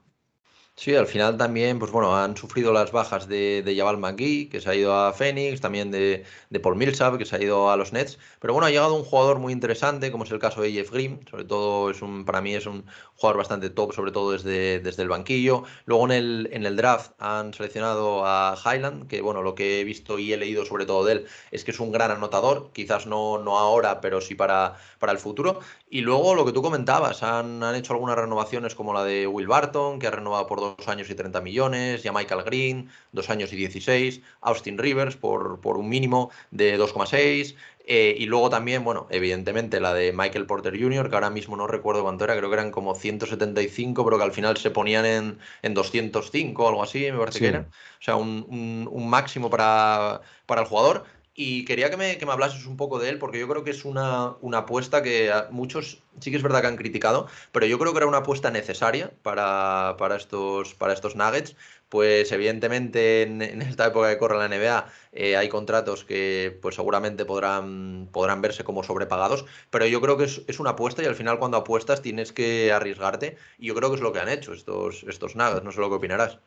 Sí, 0.81 0.95
al 0.97 1.07
final 1.07 1.37
también, 1.37 1.79
pues 1.79 1.93
bueno, 1.93 2.17
han 2.17 2.39
sufrido 2.39 2.73
las 2.73 2.91
bajas 2.91 3.29
de, 3.29 3.63
de 3.63 3.77
Jabal 3.77 3.99
McGee, 3.99 4.49
que 4.49 4.63
se 4.63 4.71
ha 4.71 4.75
ido 4.75 4.95
a 4.95 5.13
Phoenix, 5.13 5.61
también 5.61 5.91
de, 5.91 6.25
de, 6.49 6.59
Paul 6.61 6.77
Millsap, 6.77 7.19
que 7.19 7.27
se 7.27 7.37
ha 7.37 7.43
ido 7.43 7.71
a 7.71 7.77
los 7.77 7.93
Nets. 7.93 8.19
Pero 8.41 8.55
bueno, 8.55 8.67
ha 8.67 8.71
llegado 8.71 8.95
un 8.95 9.05
jugador 9.05 9.41
muy 9.41 9.53
interesante, 9.53 10.11
como 10.11 10.25
es 10.25 10.31
el 10.31 10.39
caso 10.39 10.63
de 10.63 10.73
Jeff 10.73 10.91
Green. 10.91 11.21
Sobre 11.31 11.45
todo, 11.45 11.91
es 11.91 12.01
un, 12.01 12.25
para 12.25 12.41
mí 12.41 12.55
es 12.55 12.65
un 12.65 12.87
jugador 13.15 13.37
bastante 13.37 13.69
top, 13.69 13.93
sobre 13.93 14.11
todo 14.11 14.33
desde, 14.33 14.81
desde 14.81 15.03
el 15.03 15.11
banquillo. 15.11 15.65
Luego 15.85 16.07
en 16.07 16.13
el, 16.13 16.49
en 16.51 16.65
el 16.65 16.77
draft 16.77 17.13
han 17.19 17.53
seleccionado 17.53 18.25
a 18.25 18.57
Highland, 18.65 19.07
que 19.07 19.21
bueno, 19.21 19.43
lo 19.43 19.55
que 19.55 19.83
he 19.83 19.85
visto 19.85 20.19
y 20.19 20.33
he 20.33 20.39
leído 20.39 20.65
sobre 20.65 20.87
todo 20.87 21.05
de 21.05 21.13
él 21.13 21.27
es 21.51 21.63
que 21.63 21.73
es 21.73 21.81
un 21.81 21.93
gran 21.93 22.11
anotador, 22.11 22.71
quizás 22.73 23.07
no, 23.07 23.37
no 23.37 23.59
ahora, 23.59 24.01
pero 24.01 24.23
sí 24.23 24.35
para, 24.35 24.77
para 24.99 25.13
el 25.13 25.19
futuro. 25.19 25.61
Y 25.91 26.01
luego 26.01 26.35
lo 26.35 26.47
que 26.47 26.53
tú 26.53 26.63
comentabas, 26.63 27.23
han, 27.23 27.63
han 27.63 27.75
hecho 27.75 27.93
algunas 27.93 28.17
renovaciones 28.17 28.75
como 28.75 28.95
la 28.95 29.05
de 29.05 29.27
Will 29.27 29.47
Barton, 29.47 29.99
que 29.99 30.07
ha 30.07 30.11
renovado 30.11 30.47
por 30.47 30.61
dos 30.61 30.70
años 30.87 31.11
y 31.11 31.15
30 31.15 31.41
millones, 31.41 32.03
ya 32.03 32.13
Michael 32.13 32.43
Green, 32.45 32.89
dos 33.13 33.31
años 33.31 33.53
y 33.53 33.57
16, 33.57 34.21
Austin 34.41 34.79
Rivers 34.79 35.17
por, 35.17 35.61
por 35.61 35.77
un 35.77 35.89
mínimo 35.89 36.31
de 36.51 36.79
2,6. 36.79 37.55
Eh, 37.87 38.15
y 38.19 38.27
luego 38.27 38.51
también, 38.51 38.85
bueno, 38.85 39.09
evidentemente 39.11 39.81
la 39.81 39.93
de 39.95 40.13
Michael 40.13 40.47
Porter 40.47 40.81
Jr., 40.81 41.09
que 41.09 41.15
ahora 41.17 41.31
mismo 41.31 41.57
no 41.57 41.67
recuerdo 41.67 42.03
cuánto 42.03 42.25
era, 42.25 42.37
creo 42.37 42.49
que 42.49 42.55
eran 42.55 42.71
como 42.71 42.95
175, 42.95 44.05
pero 44.05 44.17
que 44.17 44.23
al 44.23 44.33
final 44.33 44.57
se 44.59 44.71
ponían 44.71 45.05
en, 45.07 45.39
en 45.63 45.75
205 45.75 46.63
o 46.63 46.69
algo 46.69 46.83
así, 46.83 47.11
me 47.11 47.19
parece 47.19 47.39
sí. 47.39 47.45
que 47.45 47.49
era. 47.49 47.61
O 47.61 48.03
sea, 48.03 48.17
un, 48.17 48.47
un, 48.49 48.89
un 48.91 49.11
máximo 49.11 49.51
para, 49.51 50.21
para 50.47 50.61
el 50.61 50.69
jugador. 50.69 51.05
Y 51.43 51.65
quería 51.65 51.89
que 51.89 51.97
me, 51.97 52.19
que 52.19 52.27
me, 52.27 52.33
hablases 52.33 52.67
un 52.67 52.77
poco 52.77 52.99
de 52.99 53.09
él, 53.09 53.19
porque 53.19 53.41
yo 53.41 53.49
creo 53.49 53.65
que 53.65 53.71
es 53.71 53.87
una, 53.87 54.35
una, 54.43 54.59
apuesta 54.59 55.03
que 55.03 55.33
muchos 55.51 56.03
sí 56.21 56.31
que 56.31 56.37
es 56.37 56.43
verdad 56.43 56.61
que 56.61 56.67
han 56.67 56.77
criticado, 56.77 57.29
pero 57.51 57.65
yo 57.65 57.79
creo 57.79 57.93
que 57.93 57.97
era 57.97 58.07
una 58.07 58.19
apuesta 58.19 58.51
necesaria 58.51 59.11
para, 59.23 59.95
para, 59.97 60.17
estos, 60.17 60.75
para 60.75 60.93
estos 60.93 61.17
Nuggets. 61.17 61.57
Pues 61.89 62.31
evidentemente 62.31 63.23
en, 63.23 63.41
esta 63.63 63.87
época 63.87 64.11
que 64.11 64.19
corre 64.19 64.37
la 64.37 64.49
NBA 64.49 64.93
eh, 65.13 65.39
hay 65.39 65.49
contratos 65.49 66.05
que 66.05 66.59
pues 66.61 66.75
seguramente 66.75 67.25
podrán, 67.25 68.11
podrán 68.13 68.43
verse 68.43 68.63
como 68.63 68.83
sobrepagados, 68.83 69.47
pero 69.71 69.87
yo 69.87 70.03
creo 70.03 70.19
que 70.19 70.25
es, 70.25 70.43
es, 70.47 70.61
una 70.61 70.71
apuesta 70.71 71.03
y 71.03 71.07
al 71.07 71.15
final 71.15 71.39
cuando 71.39 71.57
apuestas 71.57 72.03
tienes 72.03 72.35
que 72.35 72.71
arriesgarte 72.71 73.39
y 73.59 73.69
yo 73.69 73.75
creo 73.75 73.89
que 73.89 73.97
es 73.97 74.03
lo 74.03 74.13
que 74.13 74.21
han 74.21 74.29
hecho 74.29 74.53
estos, 74.53 75.05
estos 75.09 75.37
Nuggets, 75.37 75.65
no 75.65 75.73
sé 75.73 75.81
lo 75.81 75.89
que 75.89 75.97
opinarás. 75.97 76.39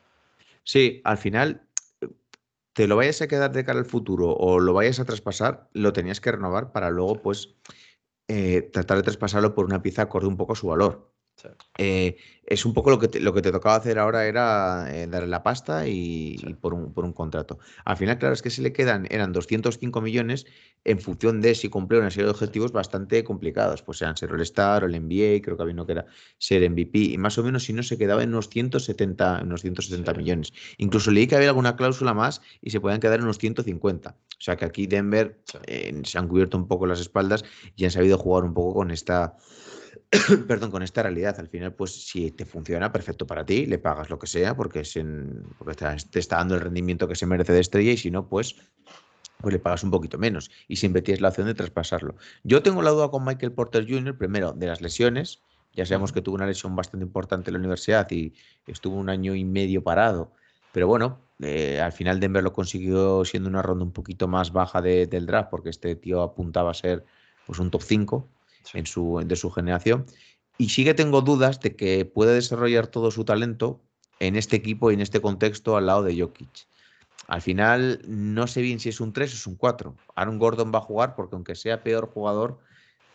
Sí, 0.63 1.01
al 1.03 1.17
final 1.17 1.63
te 2.73 2.87
lo 2.87 2.95
vayas 2.95 3.21
a 3.21 3.27
quedar 3.27 3.51
de 3.53 3.63
cara 3.65 3.79
al 3.79 3.85
futuro 3.85 4.31
o 4.35 4.59
lo 4.59 4.73
vayas 4.73 4.99
a 4.99 5.05
traspasar, 5.05 5.69
lo 5.73 5.93
tenías 5.93 6.21
que 6.21 6.31
renovar 6.31 6.71
para 6.71 6.89
luego, 6.91 7.21
pues, 7.21 7.55
eh, 8.29 8.63
tratar 8.73 8.97
de 8.97 9.03
traspasarlo 9.03 9.55
por 9.55 9.65
una 9.65 9.81
pieza 9.83 10.03
acorde 10.03 10.27
un 10.27 10.37
poco 10.37 10.53
a 10.53 10.55
su 10.57 10.67
valor. 10.67 11.12
Sí. 11.35 11.49
Eh, 11.77 12.17
es 12.45 12.65
un 12.65 12.73
poco 12.73 12.89
lo 12.89 12.99
que 12.99 13.07
te, 13.07 13.19
lo 13.19 13.33
que 13.33 13.41
te 13.41 13.51
tocaba 13.51 13.75
hacer 13.75 13.97
ahora 13.97 14.27
era 14.27 14.87
eh, 14.93 15.07
darle 15.07 15.27
la 15.27 15.43
pasta 15.43 15.87
y, 15.87 16.37
sí. 16.37 16.47
y 16.49 16.53
por, 16.53 16.73
un, 16.73 16.93
por, 16.93 17.05
un, 17.05 17.13
contrato. 17.13 17.59
Al 17.85 17.97
final, 17.97 18.17
claro, 18.17 18.33
es 18.33 18.41
que 18.41 18.49
se 18.49 18.61
le 18.61 18.73
quedan, 18.73 19.07
eran 19.09 19.31
205 19.31 20.01
millones 20.01 20.45
en 20.83 20.99
función 20.99 21.41
de 21.41 21.55
si 21.55 21.69
cumple 21.69 21.99
una 21.99 22.11
serie 22.11 22.25
de 22.25 22.31
objetivos 22.31 22.71
sí. 22.71 22.75
bastante 22.75 23.23
complicados, 23.23 23.81
pues 23.81 23.97
sean 23.97 24.17
ser 24.17 24.31
el 24.31 24.41
Star 24.41 24.83
o 24.83 24.87
el 24.87 24.93
NBA, 24.93 25.41
creo 25.41 25.55
que 25.55 25.63
había 25.63 25.73
uno 25.73 25.85
que 25.85 25.93
era 25.93 26.05
ser 26.37 26.69
MVP, 26.69 26.99
y 26.99 27.17
más 27.17 27.37
o 27.37 27.43
menos 27.43 27.63
si 27.63 27.73
no 27.73 27.81
se 27.81 27.97
quedaba 27.97 28.23
en 28.23 28.29
unos 28.29 28.49
170, 28.49 29.41
unos 29.43 29.61
170 29.61 30.13
millones. 30.13 30.53
Incluso 30.77 31.11
leí 31.11 31.27
que 31.27 31.35
había 31.35 31.49
alguna 31.49 31.75
cláusula 31.75 32.13
más 32.13 32.41
y 32.61 32.71
se 32.71 32.79
podían 32.79 32.99
quedar 32.99 33.19
en 33.19 33.23
unos 33.23 33.37
150. 33.37 34.09
O 34.11 34.41
sea 34.41 34.57
que 34.57 34.65
aquí 34.65 34.87
Denver 34.87 35.39
eh, 35.67 36.01
se 36.03 36.17
han 36.17 36.27
cubierto 36.27 36.57
un 36.57 36.67
poco 36.67 36.85
las 36.85 36.99
espaldas 36.99 37.45
y 37.75 37.85
han 37.85 37.91
sabido 37.91 38.17
jugar 38.17 38.43
un 38.43 38.53
poco 38.53 38.73
con 38.73 38.91
esta 38.91 39.37
perdón, 40.47 40.71
con 40.71 40.83
esta 40.83 41.03
realidad. 41.03 41.39
Al 41.39 41.47
final, 41.47 41.73
pues 41.73 41.91
si 42.07 42.31
te 42.31 42.45
funciona, 42.45 42.91
perfecto 42.91 43.25
para 43.25 43.45
ti, 43.45 43.65
le 43.65 43.79
pagas 43.79 44.09
lo 44.09 44.19
que 44.19 44.27
sea 44.27 44.55
porque, 44.55 44.81
es 44.81 44.95
en, 44.95 45.43
porque 45.57 45.75
te, 45.75 45.85
te 46.09 46.19
está 46.19 46.37
dando 46.37 46.55
el 46.55 46.61
rendimiento 46.61 47.07
que 47.07 47.15
se 47.15 47.25
merece 47.25 47.53
de 47.53 47.59
estrella 47.59 47.91
y 47.91 47.97
si 47.97 48.11
no, 48.11 48.27
pues 48.27 48.55
pues 49.43 49.51
le 49.51 49.59
pagas 49.59 49.83
un 49.83 49.91
poquito 49.91 50.17
menos 50.17 50.49
y 50.69 50.77
siempre 50.77 51.01
tienes 51.01 51.19
la 51.19 51.27
opción 51.27 51.47
de 51.47 51.53
traspasarlo. 51.53 52.15
Yo 52.43 52.63
tengo 52.63 52.81
la 52.81 52.91
duda 52.91 53.09
con 53.09 53.25
Michael 53.25 53.51
Porter 53.51 53.85
Jr., 53.85 54.17
primero, 54.17 54.53
de 54.53 54.67
las 54.67 54.79
lesiones. 54.79 55.41
Ya 55.73 55.85
sabemos 55.85 56.13
que 56.13 56.21
tuvo 56.21 56.35
una 56.35 56.45
lesión 56.45 56.77
bastante 56.77 57.05
importante 57.05 57.49
en 57.49 57.55
la 57.55 57.59
universidad 57.59 58.09
y 58.11 58.33
estuvo 58.67 58.95
un 58.95 59.09
año 59.09 59.35
y 59.35 59.43
medio 59.43 59.83
parado. 59.83 60.31
Pero 60.71 60.87
bueno, 60.87 61.19
eh, 61.41 61.81
al 61.81 61.91
final 61.91 62.21
Denver 62.21 62.41
lo 62.41 62.53
consiguió 62.53 63.25
siendo 63.25 63.49
una 63.49 63.61
ronda 63.61 63.83
un 63.83 63.91
poquito 63.91 64.29
más 64.29 64.53
baja 64.53 64.81
del 64.81 65.25
draft, 65.25 65.49
porque 65.49 65.71
este 65.71 65.97
tío 65.97 66.21
apuntaba 66.21 66.71
a 66.71 66.73
ser 66.73 67.03
pues, 67.45 67.59
un 67.59 67.69
top 67.69 67.81
5 67.81 68.29
en 68.73 68.85
su, 68.85 69.21
de 69.25 69.35
su 69.35 69.51
generación. 69.51 70.05
Y 70.57 70.69
sí 70.69 70.83
que 70.83 70.93
tengo 70.93 71.21
dudas 71.21 71.59
de 71.59 71.75
que 71.75 72.05
puede 72.05 72.35
desarrollar 72.35 72.87
todo 72.87 73.11
su 73.11 73.25
talento 73.25 73.81
en 74.19 74.35
este 74.35 74.55
equipo 74.55 74.91
y 74.91 74.93
en 74.93 75.01
este 75.01 75.21
contexto 75.21 75.75
al 75.75 75.87
lado 75.87 76.03
de 76.03 76.19
Jokic. 76.19 76.67
Al 77.27 77.41
final, 77.41 78.01
no 78.07 78.47
sé 78.47 78.61
bien 78.61 78.79
si 78.79 78.89
es 78.89 78.99
un 78.99 79.13
3 79.13 79.31
o 79.31 79.35
es 79.35 79.47
un 79.47 79.55
4. 79.55 79.95
Aaron 80.15 80.37
Gordon 80.39 80.71
va 80.73 80.79
a 80.79 80.81
jugar 80.81 81.15
porque, 81.15 81.35
aunque 81.35 81.55
sea 81.55 81.81
peor 81.81 82.11
jugador, 82.13 82.59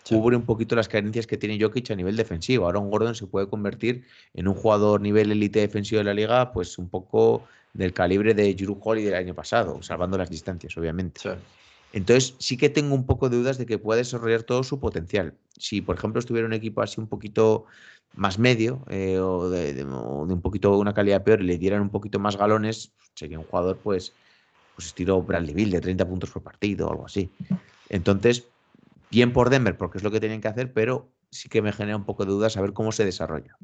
cubre 0.09 0.37
un 0.37 0.45
poquito 0.45 0.75
las 0.75 0.89
carencias 0.89 1.27
que 1.27 1.37
tiene 1.37 1.59
Jokic 1.61 1.91
a 1.91 1.95
nivel 1.95 2.17
defensivo. 2.17 2.67
Aaron 2.67 2.91
Gordon 2.91 3.15
se 3.15 3.27
puede 3.27 3.49
convertir 3.49 4.05
en 4.35 4.49
un 4.49 4.55
jugador 4.55 5.01
nivel 5.01 5.31
élite 5.31 5.61
defensivo 5.61 5.99
de 5.99 6.05
la 6.05 6.15
liga, 6.15 6.53
pues 6.53 6.79
un 6.79 6.89
poco 6.89 7.45
del 7.75 7.93
calibre 7.93 8.35
de 8.35 8.55
Drew 8.55 8.79
Holiday 8.83 9.11
del 9.11 9.15
año 9.15 9.35
pasado, 9.35 9.83
salvando 9.83 10.17
las 10.17 10.31
distancias, 10.31 10.77
obviamente. 10.77 11.21
Entonces, 11.93 12.37
sí 12.39 12.57
que 12.57 12.69
tengo 12.69 12.95
un 12.95 13.07
poco 13.07 13.29
de 13.29 13.39
dudas 13.39 13.59
de 13.59 13.67
que 13.67 13.79
pueda 13.79 13.99
desarrollar 13.99 14.43
todo 14.43 14.63
su 14.63 14.79
potencial. 14.79 15.35
Si, 15.57 15.81
por 15.81 15.97
ejemplo, 15.97 16.19
estuviera 16.21 16.47
un 16.47 16.53
equipo 16.53 16.83
así 16.83 17.01
un 17.01 17.09
poquito 17.09 17.65
más 18.15 18.39
medio 18.39 18.85
eh, 18.89 19.19
o, 19.19 19.49
de, 19.49 19.85
un 19.85 20.41
poquito 20.43 20.77
una 20.77 20.95
calidad 20.95 21.23
peor 21.23 21.41
y 21.43 21.47
le 21.47 21.59
dieran 21.59 21.83
un 21.83 21.91
poquito 21.91 22.19
más 22.19 22.37
galones, 22.37 22.93
sería 23.15 23.39
un 23.39 23.47
jugador, 23.47 23.81
pues, 23.83 24.13
pues 24.75 24.89
estilo 24.89 25.23
Bradley 25.23 25.55
Bill 25.55 25.71
de 25.71 25.81
30 25.81 26.07
puntos 26.07 26.31
por 26.31 26.43
partido 26.43 26.89
o 26.89 26.91
algo 26.91 27.07
así. 27.07 27.31
Entonces, 27.89 28.49
bien 29.11 29.33
por 29.33 29.51
Denver, 29.51 29.77
porque 29.77 29.99
es 29.99 30.05
lo 30.05 30.11
que 30.11 30.21
tienen 30.21 30.41
que 30.41 30.49
hacer, 30.49 30.73
pero 30.73 31.11
sí 31.31 31.49
que 31.49 31.63
me 31.63 31.73
genera 31.73 31.97
un 31.97 32.05
poco 32.05 32.25
de 32.25 32.33
dudas 32.33 32.53
saber 32.53 32.73
cómo 32.73 32.93
se 32.93 33.05
desarrolla. 33.05 33.57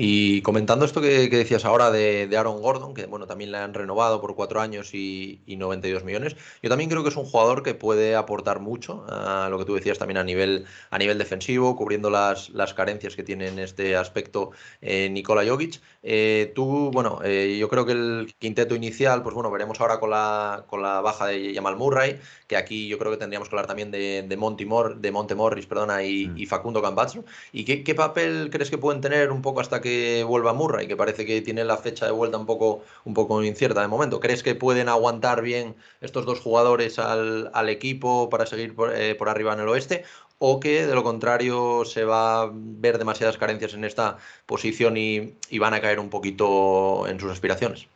Y 0.00 0.42
comentando 0.42 0.84
esto 0.84 1.00
que, 1.00 1.28
decías 1.28 1.64
ahora 1.64 1.90
de, 1.90 2.30
Aaron 2.38 2.62
Gordon, 2.62 2.94
que 2.94 3.06
bueno, 3.06 3.26
también 3.26 3.50
le 3.50 3.58
han 3.58 3.74
renovado 3.74 4.20
por 4.20 4.36
cuatro 4.36 4.60
años 4.60 4.94
y, 4.94 5.40
92 5.48 6.04
millones, 6.04 6.36
yo 6.62 6.70
también 6.70 6.88
creo 6.88 7.02
que 7.02 7.08
es 7.08 7.16
un 7.16 7.24
jugador 7.24 7.64
que 7.64 7.74
puede 7.74 8.14
aportar 8.14 8.60
mucho 8.60 9.04
a 9.08 9.48
lo 9.50 9.58
que 9.58 9.64
tú 9.64 9.74
decías 9.74 9.98
también 9.98 10.18
a 10.18 10.22
nivel, 10.22 10.66
a 10.90 10.98
nivel 10.98 11.18
defensivo, 11.18 11.74
cubriendo 11.74 12.10
las, 12.10 12.50
las 12.50 12.74
carencias 12.74 13.16
que 13.16 13.24
tiene 13.24 13.48
en 13.48 13.58
este 13.58 13.96
aspecto 13.96 14.52
eh, 14.80 15.10
Nikola 15.10 15.44
Jokic. 15.44 15.80
Eh, 16.04 16.52
tú, 16.54 16.92
bueno, 16.92 17.18
eh, 17.24 17.56
yo 17.58 17.68
creo 17.68 17.84
que 17.84 17.90
el 17.90 18.32
quinteto 18.38 18.76
inicial, 18.76 19.24
pues 19.24 19.34
bueno, 19.34 19.50
veremos 19.50 19.80
ahora 19.80 19.98
con 19.98 20.10
la, 20.10 20.64
con 20.68 20.80
la 20.80 21.00
baja 21.00 21.26
de 21.26 21.52
Jamal 21.52 21.74
Murray, 21.74 22.20
que 22.46 22.56
aquí 22.56 22.86
yo 22.86 22.98
creo 22.98 23.10
que 23.10 23.18
tendríamos 23.18 23.48
que 23.48 23.56
hablar 23.56 23.66
también 23.66 23.90
de, 23.90 24.24
de, 24.28 24.36
Monty 24.36 24.64
de 24.98 25.10
Monte 25.10 25.34
Morris 25.34 25.66
perdona, 25.66 26.04
y, 26.04 26.28
mm. 26.28 26.46
Facundo 26.46 26.80
Campazzo. 26.80 27.24
¿Y 27.50 27.64
qué, 27.64 27.82
qué 27.82 27.96
papel 27.96 28.48
crees 28.52 28.70
que 28.70 28.78
pueden 28.78 29.00
tener 29.00 29.32
un 29.32 29.42
poco 29.42 29.60
hasta 29.60 29.80
que 29.80 29.87
vuelva 30.26 30.52
Murray, 30.52 30.86
que 30.86 30.96
parece 30.96 31.24
que 31.26 31.40
tiene 31.40 31.64
la 31.64 31.76
fecha 31.76 32.06
de 32.06 32.12
vuelta 32.12 32.38
un 32.38 32.46
poco, 32.46 32.82
un 33.04 33.14
poco 33.14 33.42
incierta 33.42 33.80
de 33.80 33.88
momento. 33.88 34.20
¿Crees 34.20 34.42
que 34.42 34.54
pueden 34.54 34.88
aguantar 34.88 35.42
bien 35.42 35.76
estos 36.00 36.26
dos 36.26 36.40
jugadores 36.40 36.98
al, 36.98 37.68
equipo 37.68 38.28
para 38.30 38.46
seguir 38.46 38.74
eh, 38.94 39.14
por, 39.18 39.28
arriba 39.28 39.52
en 39.52 39.60
el 39.60 39.68
oeste? 39.68 40.04
¿O 40.38 40.60
que 40.60 40.86
de 40.86 40.94
lo 40.94 41.02
contrario 41.02 41.84
se 41.84 42.04
va 42.04 42.42
a 42.42 42.50
ver 42.52 42.98
demasiadas 42.98 43.38
carencias 43.38 43.74
en 43.74 43.84
esta 43.84 44.18
posición 44.46 44.96
y, 44.96 45.36
van 45.58 45.74
a 45.74 45.80
caer 45.80 45.98
un 45.98 46.10
poquito 46.10 47.06
en 47.08 47.18
sus 47.18 47.30
aspiraciones? 47.30 47.88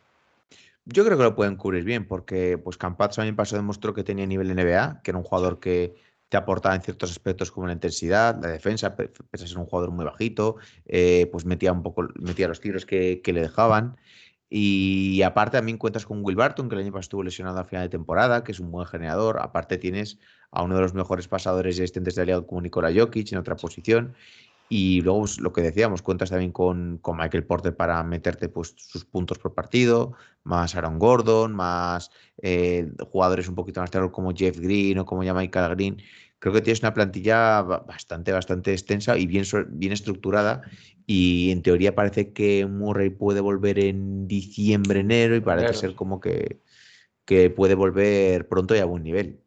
Yo 0.85 1.05
creo 1.05 1.17
que 1.17 1.23
lo 1.23 1.35
pueden 1.35 1.55
cubrir 1.55 1.85
bien, 1.85 2.05
porque 2.05 2.57
pues 2.57 2.75
Campazzo 2.77 3.17
también 3.17 3.37
pasó 3.37 3.55
demostró 3.55 3.93
que 3.93 4.03
tenía 4.03 4.25
nivel 4.25 4.53
NBA, 4.53 5.01
que 5.01 5.11
era 5.11 5.17
un 5.17 5.23
jugador 5.23 5.59
que 5.59 5.95
te 6.33 6.37
aportaba 6.37 6.73
en 6.73 6.81
ciertos 6.81 7.11
aspectos 7.11 7.51
como 7.51 7.67
la 7.67 7.73
intensidad, 7.73 8.41
la 8.41 8.47
defensa, 8.47 8.95
pese 8.95 9.45
a 9.45 9.47
ser 9.47 9.59
un 9.59 9.67
jugador 9.67 9.91
muy 9.91 10.03
bajito, 10.03 10.55
eh, 10.87 11.29
pues 11.31 11.45
metía 11.45 11.71
un 11.71 11.83
poco, 11.83 12.07
metía 12.15 12.47
los 12.47 12.59
tiros 12.59 12.87
que, 12.87 13.21
le 13.23 13.39
dejaban. 13.39 13.97
Y 14.49 15.21
aparte 15.21 15.57
también 15.57 15.77
cuentas 15.77 16.07
con 16.07 16.25
Will 16.25 16.35
Barton, 16.35 16.69
que 16.69 16.73
el 16.75 16.81
año 16.81 16.91
pasado 16.91 17.01
estuvo 17.01 17.23
lesionado 17.23 17.59
a 17.59 17.65
final 17.65 17.83
de 17.83 17.89
temporada, 17.89 18.43
que 18.43 18.51
es 18.51 18.59
un 18.59 18.71
buen 18.71 18.87
generador. 18.87 19.41
Aparte 19.43 19.77
tienes 19.77 20.17
a 20.49 20.63
uno 20.63 20.75
de 20.75 20.81
los 20.81 20.95
mejores 20.95 21.27
pasadores 21.27 21.77
existentes 21.77 22.15
de 22.15 22.21
la 22.21 22.25
liga 22.25 22.47
como 22.47 22.61
Nikola 22.61 22.91
Jokic 22.91 23.31
en 23.31 23.37
otra 23.37 23.55
posición. 23.55 24.15
Y 24.69 25.01
luego 25.01 25.19
pues, 25.19 25.39
lo 25.39 25.53
que 25.53 25.61
decíamos, 25.61 26.01
cuentas 26.01 26.29
también 26.29 26.51
con, 26.51 26.97
con, 26.99 27.17
Michael 27.17 27.45
Porter 27.45 27.75
para 27.75 28.01
meterte 28.03 28.49
pues, 28.49 28.73
sus 28.77 29.05
puntos 29.05 29.37
por 29.37 29.53
partido, 29.53 30.13
más 30.43 30.75
Aaron 30.75 30.97
Gordon, 30.97 31.53
más 31.53 32.09
eh, 32.41 32.91
jugadores 33.11 33.47
un 33.47 33.55
poquito 33.55 33.81
más 33.81 33.91
terror 33.91 34.11
como 34.11 34.33
Jeff 34.33 34.57
Green 34.57 34.97
o 34.99 35.05
como 35.05 35.23
ya 35.23 35.33
Michael 35.33 35.75
Green, 35.75 35.97
creo 36.39 36.53
que 36.53 36.61
tienes 36.61 36.81
una 36.81 36.93
plantilla 36.93 37.61
bastante, 37.61 38.33
bastante 38.33 38.73
extensa 38.73 39.17
y 39.17 39.27
bien, 39.27 39.45
bien 39.69 39.93
estructurada. 39.93 40.61
Y 41.05 41.51
en 41.51 41.61
teoría 41.61 41.95
parece 41.95 42.33
que 42.33 42.65
Murray 42.65 43.09
puede 43.11 43.41
volver 43.41 43.79
en 43.79 44.27
diciembre, 44.27 45.01
enero, 45.01 45.35
y 45.35 45.41
parece 45.41 45.73
ser 45.73 45.95
como 45.95 46.19
que, 46.19 46.59
que 47.25 47.49
puede 47.49 47.75
volver 47.75 48.47
pronto 48.47 48.75
y 48.75 48.79
a 48.79 48.85
buen 48.85 49.03
nivel. 49.03 49.42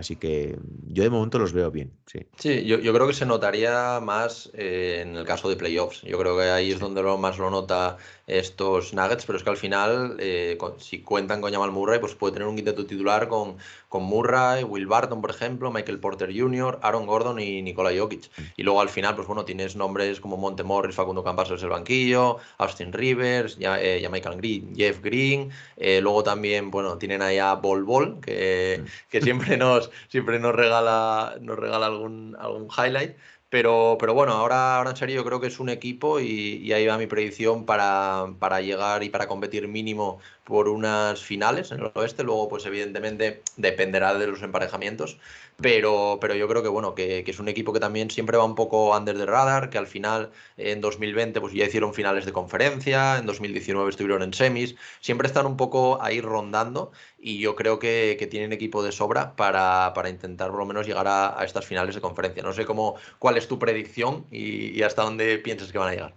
Así 0.00 0.16
que 0.16 0.58
yo 0.88 1.02
de 1.02 1.10
momento 1.10 1.38
los 1.38 1.52
veo 1.52 1.70
bien, 1.70 1.92
sí. 2.06 2.20
Sí, 2.38 2.64
yo, 2.64 2.78
creo 2.80 3.06
que 3.06 3.12
se 3.12 3.26
notaría 3.26 4.00
más 4.00 4.50
eh, 4.54 5.00
en 5.02 5.14
el 5.14 5.26
caso 5.26 5.50
de 5.50 5.56
playoffs. 5.56 6.00
Yo 6.00 6.18
creo 6.18 6.38
que 6.38 6.44
ahí 6.44 6.72
es 6.72 6.80
donde 6.80 7.02
lo, 7.02 7.18
más 7.18 7.36
lo 7.36 7.50
nota 7.50 7.98
estos 8.26 8.94
Nuggets, 8.94 9.26
pero 9.26 9.36
es 9.36 9.44
que 9.44 9.50
al 9.50 9.58
final, 9.58 10.16
eh, 10.18 10.56
si 10.78 11.02
cuentan 11.02 11.42
con 11.42 11.52
Jamal 11.52 11.70
Murray, 11.70 12.00
pues 12.00 12.14
puede 12.14 12.32
tener 12.32 12.48
un 12.48 12.56
quinteto 12.56 12.86
titular 12.86 13.28
con, 13.28 13.56
con 13.90 14.04
Murray, 14.04 14.62
Will 14.62 14.86
Barton, 14.86 15.20
por 15.20 15.30
ejemplo, 15.30 15.72
Michael 15.72 15.98
Porter 15.98 16.30
Jr., 16.32 16.78
Aaron 16.80 17.06
Gordon 17.06 17.40
y 17.40 17.60
Nikola 17.60 17.90
Jokic. 17.90 18.30
Mm. 18.38 18.42
Y 18.56 18.62
luego 18.62 18.80
al 18.80 18.88
final, 18.88 19.16
pues 19.16 19.26
bueno, 19.26 19.44
tienes 19.44 19.74
nombres 19.74 20.20
como 20.20 20.36
Monte 20.36 20.62
Morris, 20.62 20.94
Facundo 20.94 21.24
Campaso 21.24 21.54
desde 21.54 21.66
el 21.66 21.72
banquillo, 21.72 22.36
Austin 22.58 22.92
Rivers, 22.92 23.58
ya, 23.58 23.82
eh, 23.82 24.08
Green, 24.36 24.76
Jeff 24.76 25.02
Green. 25.02 25.50
Eh, 25.76 26.00
luego 26.00 26.22
también, 26.22 26.70
bueno, 26.70 26.98
tienen 26.98 27.20
ahí 27.20 27.38
a 27.38 27.54
Bol 27.54 27.82
Bol, 27.82 28.20
que, 28.20 28.80
mm. 28.80 29.10
que 29.10 29.22
siempre, 29.22 29.56
nos, 29.56 29.90
siempre 30.08 30.38
nos 30.38 30.54
regala, 30.54 31.34
nos 31.40 31.58
regala 31.58 31.86
algún, 31.86 32.36
algún 32.38 32.68
highlight. 32.68 33.16
Pero, 33.50 33.96
pero 33.98 34.14
bueno, 34.14 34.32
ahora, 34.34 34.76
ahora 34.76 34.90
en 34.90 34.96
serio 34.96 35.16
yo 35.16 35.24
creo 35.24 35.40
que 35.40 35.48
es 35.48 35.58
un 35.58 35.68
equipo 35.68 36.20
y, 36.20 36.72
ahí 36.72 36.86
va 36.86 36.96
mi 36.96 37.08
predicción 37.08 37.66
para, 37.66 38.26
para, 38.38 38.60
llegar 38.60 39.02
y 39.02 39.10
para 39.10 39.26
competir 39.26 39.66
mínimo 39.66 40.20
por 40.44 40.68
unas 40.68 41.20
finales 41.22 41.70
en 41.70 41.80
el 41.80 41.92
oeste. 41.94 42.24
Luego, 42.24 42.48
pues 42.48 42.66
evidentemente 42.66 43.42
dependerá 43.56 44.14
de 44.14 44.26
los 44.26 44.42
emparejamientos. 44.42 45.18
Pero, 45.60 46.18
pero 46.20 46.34
yo 46.34 46.48
creo 46.48 46.62
que 46.62 46.68
bueno, 46.68 46.94
que, 46.94 47.22
es 47.26 47.38
un 47.38 47.48
equipo 47.48 47.72
que 47.72 47.80
también 47.80 48.10
siempre 48.10 48.38
va 48.38 48.44
un 48.44 48.54
poco 48.54 48.96
under 48.96 49.16
the 49.16 49.26
radar, 49.26 49.68
que 49.68 49.76
al 49.76 49.86
final 49.86 50.30
en 50.56 50.80
2020 50.80 51.38
pues 51.40 51.52
ya 51.52 51.66
hicieron 51.66 51.92
finales 51.92 52.24
de 52.24 52.32
conferencia, 52.32 53.18
en 53.18 53.26
2019 53.26 53.90
estuvieron 53.90 54.22
en 54.22 54.32
semis, 54.32 54.76
siempre 55.00 55.28
están 55.28 55.44
un 55.44 55.58
poco 55.58 56.00
ahí 56.00 56.22
rondando 56.22 56.92
y 57.18 57.38
yo 57.40 57.56
creo 57.56 57.78
que, 57.78 58.16
tienen 58.30 58.52
equipo 58.52 58.82
de 58.82 58.92
sobra 58.92 59.36
para, 59.36 59.92
intentar 60.08 60.50
por 60.50 60.60
lo 60.60 60.66
menos 60.66 60.86
llegar 60.86 61.06
a, 61.08 61.36
estas 61.44 61.66
finales 61.66 61.94
de 61.94 62.00
conferencia. 62.00 62.42
No 62.42 62.52
sé 62.52 62.64
cómo, 62.64 62.94
cuál 63.18 63.36
es 63.36 63.46
tu 63.46 63.58
predicción 63.58 64.24
y, 64.30 64.70
y 64.70 64.82
hasta 64.82 65.02
dónde 65.02 65.38
piensas 65.38 65.72
que 65.72 65.78
van 65.78 65.88
a 65.88 65.92
llegar. 65.92 66.14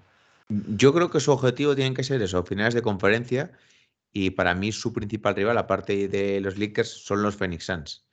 Yo 0.49 0.93
creo 0.93 1.09
que 1.09 1.19
su 1.19 1.31
objetivo 1.31 1.75
tiene 1.75 1.95
que 1.95 2.03
ser 2.03 2.21
eso, 2.21 2.43
finales 2.43 2.73
de 2.73 2.81
conferencia 2.81 3.51
y 4.13 4.29
para 4.29 4.53
mí 4.53 4.71
su 4.71 4.93
principal 4.93 5.35
rival, 5.35 5.57
aparte 5.57 6.07
de 6.07 6.39
los 6.39 6.57
Lakers, 6.57 6.89
son 6.89 7.23
los 7.23 7.35
Phoenix 7.35 7.65
Suns. 7.65 8.05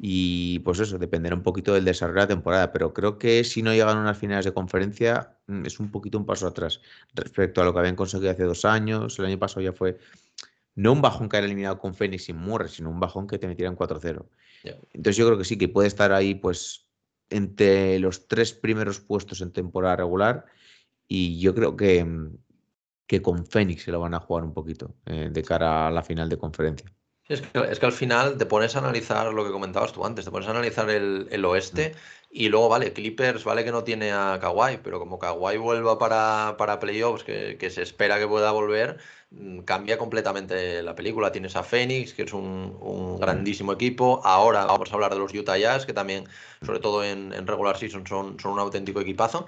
Y 0.00 0.60
pues 0.60 0.78
eso, 0.78 0.98
dependerá 0.98 1.34
un 1.34 1.42
poquito 1.42 1.74
del 1.74 1.84
desarrollo 1.84 2.20
de 2.20 2.22
la 2.22 2.28
temporada, 2.28 2.72
pero 2.72 2.94
creo 2.94 3.18
que 3.18 3.44
si 3.44 3.62
no 3.62 3.72
llegan 3.72 3.98
a 3.98 4.00
unas 4.00 4.18
finales 4.18 4.44
de 4.44 4.54
conferencia 4.54 5.36
mm, 5.46 5.66
es 5.66 5.80
un 5.80 5.90
poquito 5.90 6.16
un 6.16 6.26
paso 6.26 6.46
atrás 6.46 6.80
respecto 7.12 7.60
a 7.60 7.64
lo 7.64 7.72
que 7.72 7.80
habían 7.80 7.96
conseguido 7.96 8.30
hace 8.30 8.44
dos 8.44 8.64
años. 8.64 9.18
El 9.18 9.26
año 9.26 9.38
pasado 9.38 9.62
ya 9.62 9.72
fue 9.72 9.98
no 10.76 10.92
un 10.92 11.02
bajón 11.02 11.28
que 11.28 11.36
haya 11.36 11.46
eliminado 11.46 11.78
con 11.78 11.94
Phoenix 11.94 12.28
y 12.28 12.32
Murray, 12.32 12.68
sino 12.68 12.90
un 12.90 13.00
bajón 13.00 13.26
que 13.26 13.38
te 13.38 13.46
metieran 13.46 13.76
4-0. 13.76 14.26
Entonces 14.92 15.16
yo 15.16 15.26
creo 15.26 15.36
que 15.36 15.44
sí, 15.44 15.58
que 15.58 15.68
puede 15.68 15.88
estar 15.88 16.12
ahí 16.12 16.34
pues 16.34 16.86
entre 17.30 17.98
los 17.98 18.28
tres 18.28 18.52
primeros 18.52 19.00
puestos 19.00 19.40
en 19.40 19.52
temporada 19.52 19.96
regular 19.96 20.46
y 21.08 21.38
yo 21.40 21.54
creo 21.54 21.76
que, 21.76 22.04
mm, 22.04 22.38
que 23.06 23.22
con 23.22 23.46
Phoenix 23.46 23.82
se 23.82 23.92
lo 23.92 24.00
van 24.00 24.14
a 24.14 24.20
jugar 24.20 24.44
un 24.44 24.52
poquito 24.52 24.94
eh, 25.06 25.28
de 25.30 25.42
cara 25.42 25.88
a 25.88 25.90
la 25.90 26.02
final 26.02 26.28
de 26.28 26.38
conferencia. 26.38 26.92
Es 27.26 27.40
que, 27.40 27.58
es 27.70 27.78
que, 27.78 27.86
al 27.86 27.92
final 27.92 28.36
te 28.36 28.44
pones 28.44 28.76
a 28.76 28.80
analizar 28.80 29.32
lo 29.32 29.46
que 29.46 29.50
comentabas 29.50 29.94
tú 29.94 30.04
antes, 30.04 30.26
te 30.26 30.30
pones 30.30 30.46
a 30.46 30.50
analizar 30.50 30.90
el, 30.90 31.26
el 31.30 31.44
oeste 31.46 31.94
mm. 31.94 32.26
y 32.30 32.48
luego, 32.50 32.68
vale, 32.68 32.92
Clippers, 32.92 33.44
vale 33.44 33.64
que 33.64 33.72
no 33.72 33.82
tiene 33.82 34.12
a 34.12 34.38
Kawhi, 34.38 34.80
pero 34.82 34.98
como 34.98 35.18
Kawhi 35.18 35.56
vuelva 35.56 35.98
para, 35.98 36.56
para 36.58 36.78
playoffs, 36.80 37.24
que, 37.24 37.56
que, 37.58 37.70
se 37.70 37.80
espera 37.80 38.18
que 38.18 38.28
pueda 38.28 38.50
volver, 38.52 38.98
mm, 39.30 39.60
cambia 39.60 39.96
completamente 39.96 40.82
la 40.82 40.94
película. 40.94 41.32
Tienes 41.32 41.56
a 41.56 41.62
Phoenix, 41.62 42.12
que 42.12 42.24
es 42.24 42.32
un, 42.34 42.76
un, 42.80 43.18
grandísimo 43.18 43.72
equipo. 43.72 44.20
Ahora 44.22 44.66
vamos 44.66 44.90
a 44.92 44.94
hablar 44.94 45.14
de 45.14 45.20
los 45.20 45.32
Utah 45.32 45.56
Jazz, 45.56 45.86
que 45.86 45.94
también, 45.94 46.28
sobre 46.62 46.80
todo 46.80 47.02
en, 47.04 47.32
en 47.32 47.46
regular 47.46 47.78
season, 47.78 48.06
son, 48.06 48.38
son 48.38 48.52
un 48.52 48.58
auténtico 48.58 49.00
equipazo. 49.00 49.46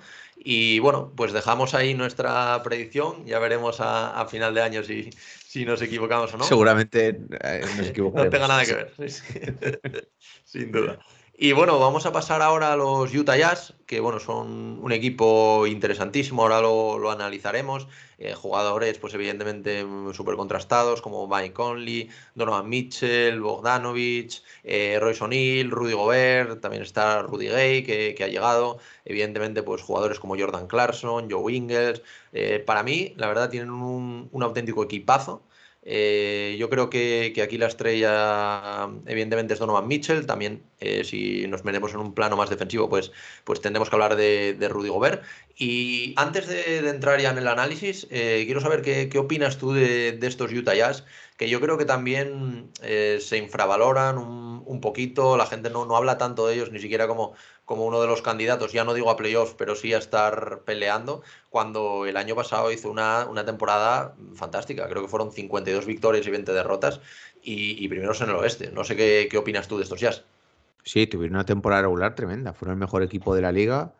Y 0.48 0.78
bueno, 0.78 1.12
pues 1.16 1.32
dejamos 1.32 1.74
ahí 1.74 1.94
nuestra 1.94 2.62
predicción. 2.62 3.26
Ya 3.26 3.40
veremos 3.40 3.80
a, 3.80 4.20
a 4.20 4.26
final 4.26 4.54
de 4.54 4.62
año 4.62 4.84
si, 4.84 5.10
si 5.44 5.64
nos 5.64 5.82
equivocamos 5.82 6.32
o 6.34 6.36
no. 6.36 6.44
Seguramente 6.44 7.18
eh, 7.42 7.64
nos 7.76 7.86
equivocaremos. 7.88 8.26
no 8.26 8.30
tenga 8.30 8.46
nada 8.46 8.64
que 8.64 8.74
ver, 8.74 8.92
sin 10.44 10.70
duda. 10.70 11.00
Y 11.38 11.52
bueno, 11.52 11.78
vamos 11.78 12.06
a 12.06 12.12
pasar 12.12 12.40
ahora 12.40 12.72
a 12.72 12.76
los 12.76 13.14
Utah 13.14 13.36
Jazz, 13.36 13.74
que 13.84 14.00
bueno, 14.00 14.18
son 14.20 14.78
un 14.82 14.90
equipo 14.90 15.66
interesantísimo, 15.66 16.42
ahora 16.42 16.62
lo, 16.62 17.10
analizaremos. 17.10 17.88
Eh, 18.18 18.32
jugadores, 18.32 18.96
pues 18.98 19.12
evidentemente 19.12 19.84
mm, 19.84 20.14
súper 20.14 20.36
contrastados, 20.36 21.02
como 21.02 21.28
Mike 21.28 21.52
Conley, 21.52 22.08
Donovan 22.34 22.66
Mitchell, 22.70 23.38
Bogdanovich, 23.42 24.42
eh, 24.64 24.98
Royce 24.98 25.24
O'Neill, 25.24 25.70
Rudy 25.70 25.92
Gobert, 25.92 26.60
también 26.62 26.82
está 26.82 27.20
Rudy 27.20 27.48
Gay, 27.48 27.82
que, 27.84 28.16
ha 28.24 28.28
llegado. 28.28 28.78
Evidentemente, 29.04 29.62
pues 29.62 29.82
jugadores 29.82 30.18
como 30.18 30.38
Jordan 30.38 30.66
Clarkson, 30.66 31.30
Joe 31.30 31.52
Ingles. 31.52 32.00
Eh, 32.32 32.60
para 32.60 32.82
mí, 32.82 33.12
la 33.18 33.26
verdad, 33.28 33.50
tienen 33.50 33.70
un, 33.70 34.30
un 34.32 34.42
auténtico 34.42 34.84
equipazo. 34.84 35.42
Eh, 35.88 36.56
yo 36.58 36.68
creo 36.68 36.90
que, 36.90 37.32
aquí 37.40 37.58
la 37.58 37.68
estrella, 37.68 38.88
evidentemente, 39.06 39.54
es 39.54 39.60
Donovan 39.60 39.86
Mitchell. 39.86 40.26
También, 40.26 40.64
eh, 40.80 41.04
si 41.04 41.46
nos 41.46 41.64
metemos 41.64 41.94
en 41.94 42.00
un 42.00 42.12
plano 42.12 42.36
más 42.36 42.50
defensivo, 42.50 42.88
pues, 42.88 43.12
pues 43.44 43.60
tendremos 43.60 43.88
que 43.88 43.94
hablar 43.94 44.16
de, 44.16 44.68
Rudy 44.68 44.88
Gobert. 44.88 45.22
Y 45.56 46.12
antes 46.16 46.48
de, 46.48 46.78
entrar 46.88 47.20
ya 47.20 47.30
en 47.30 47.38
el 47.38 47.46
análisis, 47.46 48.08
eh, 48.10 48.42
quiero 48.46 48.60
saber 48.60 48.82
qué, 48.82 49.16
opinas 49.16 49.58
tú 49.58 49.72
de, 49.72 50.18
estos 50.22 50.52
Utah 50.52 50.74
Jazz, 50.74 51.04
que 51.36 51.48
yo 51.48 51.60
creo 51.60 51.76
que 51.78 51.84
también 51.84 52.70
se 52.80 53.36
infravaloran 53.36 54.18
un, 54.18 54.62
un, 54.64 54.80
poquito. 54.80 55.36
La 55.36 55.46
gente 55.46 55.70
no, 55.70 55.84
no 55.84 55.96
habla 55.96 56.18
tanto 56.18 56.46
de 56.46 56.54
ellos, 56.54 56.72
ni 56.72 56.78
siquiera 56.78 57.06
como 57.06 57.34
como 57.66 57.84
uno 57.84 58.00
de 58.00 58.06
los 58.06 58.22
candidatos, 58.22 58.72
ya 58.72 58.84
no 58.84 58.94
digo 58.94 59.10
a 59.10 59.16
playoffs, 59.16 59.54
pero 59.58 59.74
sí 59.74 59.92
a 59.92 59.98
estar 59.98 60.60
peleando, 60.64 61.22
cuando 61.50 62.06
el 62.06 62.16
año 62.16 62.36
pasado 62.36 62.70
hizo 62.70 62.88
una, 62.88 63.26
una 63.28 63.44
temporada 63.44 64.14
fantástica. 64.34 64.88
Creo 64.88 65.02
que 65.02 65.08
fueron 65.08 65.32
52 65.32 65.84
victorias 65.84 66.24
y 66.26 66.30
20 66.30 66.52
derrotas 66.52 67.00
y, 67.42 67.84
y 67.84 67.88
primeros 67.88 68.20
en 68.20 68.30
el 68.30 68.36
oeste. 68.36 68.70
No 68.70 68.84
sé 68.84 68.94
qué, 68.94 69.26
qué 69.28 69.36
opinas 69.36 69.66
tú 69.66 69.78
de 69.78 69.82
estos 69.82 69.98
Jazz. 69.98 70.22
Sí, 70.84 71.08
tuvieron 71.08 71.34
una 71.34 71.44
temporada 71.44 71.82
regular 71.82 72.14
tremenda. 72.14 72.52
Fueron 72.52 72.74
el 72.74 72.80
mejor 72.80 73.02
equipo 73.02 73.34
de 73.34 73.42
la 73.42 73.50
liga 73.50 73.92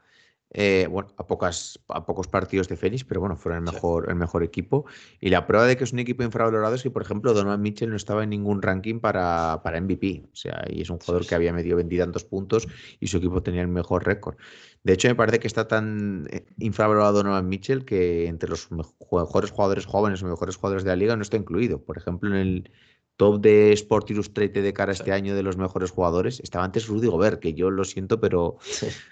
eh, 0.50 0.86
bueno, 0.90 1.10
a, 1.16 1.26
pocas, 1.26 1.78
a 1.88 2.06
pocos 2.06 2.28
partidos 2.28 2.68
de 2.68 2.76
Fénix, 2.76 3.04
pero 3.04 3.20
bueno, 3.20 3.36
fueron 3.36 3.66
el 3.66 3.72
mejor, 3.72 4.08
el 4.08 4.14
mejor 4.14 4.42
equipo. 4.42 4.86
Y 5.20 5.30
la 5.30 5.46
prueba 5.46 5.66
de 5.66 5.76
que 5.76 5.84
es 5.84 5.92
un 5.92 5.98
equipo 5.98 6.22
infravalorado 6.22 6.74
es 6.74 6.82
que, 6.82 6.90
por 6.90 7.02
ejemplo, 7.02 7.34
Donovan 7.34 7.60
Mitchell 7.60 7.90
no 7.90 7.96
estaba 7.96 8.24
en 8.24 8.30
ningún 8.30 8.62
ranking 8.62 9.00
para, 9.00 9.60
para 9.62 9.80
MVP. 9.80 10.24
O 10.32 10.36
sea, 10.36 10.64
y 10.68 10.82
es 10.82 10.90
un 10.90 10.98
jugador 10.98 11.26
que 11.26 11.34
había 11.34 11.52
metido 11.52 11.76
veintitantos 11.76 12.24
puntos 12.24 12.68
y 13.00 13.08
su 13.08 13.18
equipo 13.18 13.42
tenía 13.42 13.62
el 13.62 13.68
mejor 13.68 14.06
récord. 14.06 14.36
De 14.84 14.92
hecho, 14.92 15.08
me 15.08 15.16
parece 15.16 15.40
que 15.40 15.48
está 15.48 15.66
tan 15.66 16.28
eh, 16.30 16.46
infravalorado 16.58 17.14
Donovan 17.14 17.48
Mitchell 17.48 17.84
que 17.84 18.28
entre 18.28 18.48
los 18.48 18.70
mejores 18.70 19.50
jugadores 19.50 19.84
jóvenes 19.84 20.22
o 20.22 20.26
mejores 20.26 20.56
jugadores 20.56 20.84
de 20.84 20.90
la 20.90 20.96
liga 20.96 21.16
no 21.16 21.22
está 21.22 21.36
incluido. 21.36 21.82
Por 21.82 21.98
ejemplo, 21.98 22.30
en 22.30 22.36
el 22.36 22.70
top 23.16 23.40
de 23.40 23.72
Sport 23.72 24.10
Illustrated 24.10 24.62
de 24.62 24.72
cara 24.72 24.92
a 24.92 24.94
este 24.94 25.12
año 25.12 25.34
de 25.34 25.42
los 25.42 25.56
mejores 25.56 25.90
jugadores, 25.90 26.40
estaba 26.40 26.64
antes 26.64 26.86
Rudy 26.86 27.08
Gobert, 27.08 27.40
que 27.40 27.54
yo 27.54 27.70
lo 27.70 27.84
siento, 27.84 28.20
pero 28.20 28.58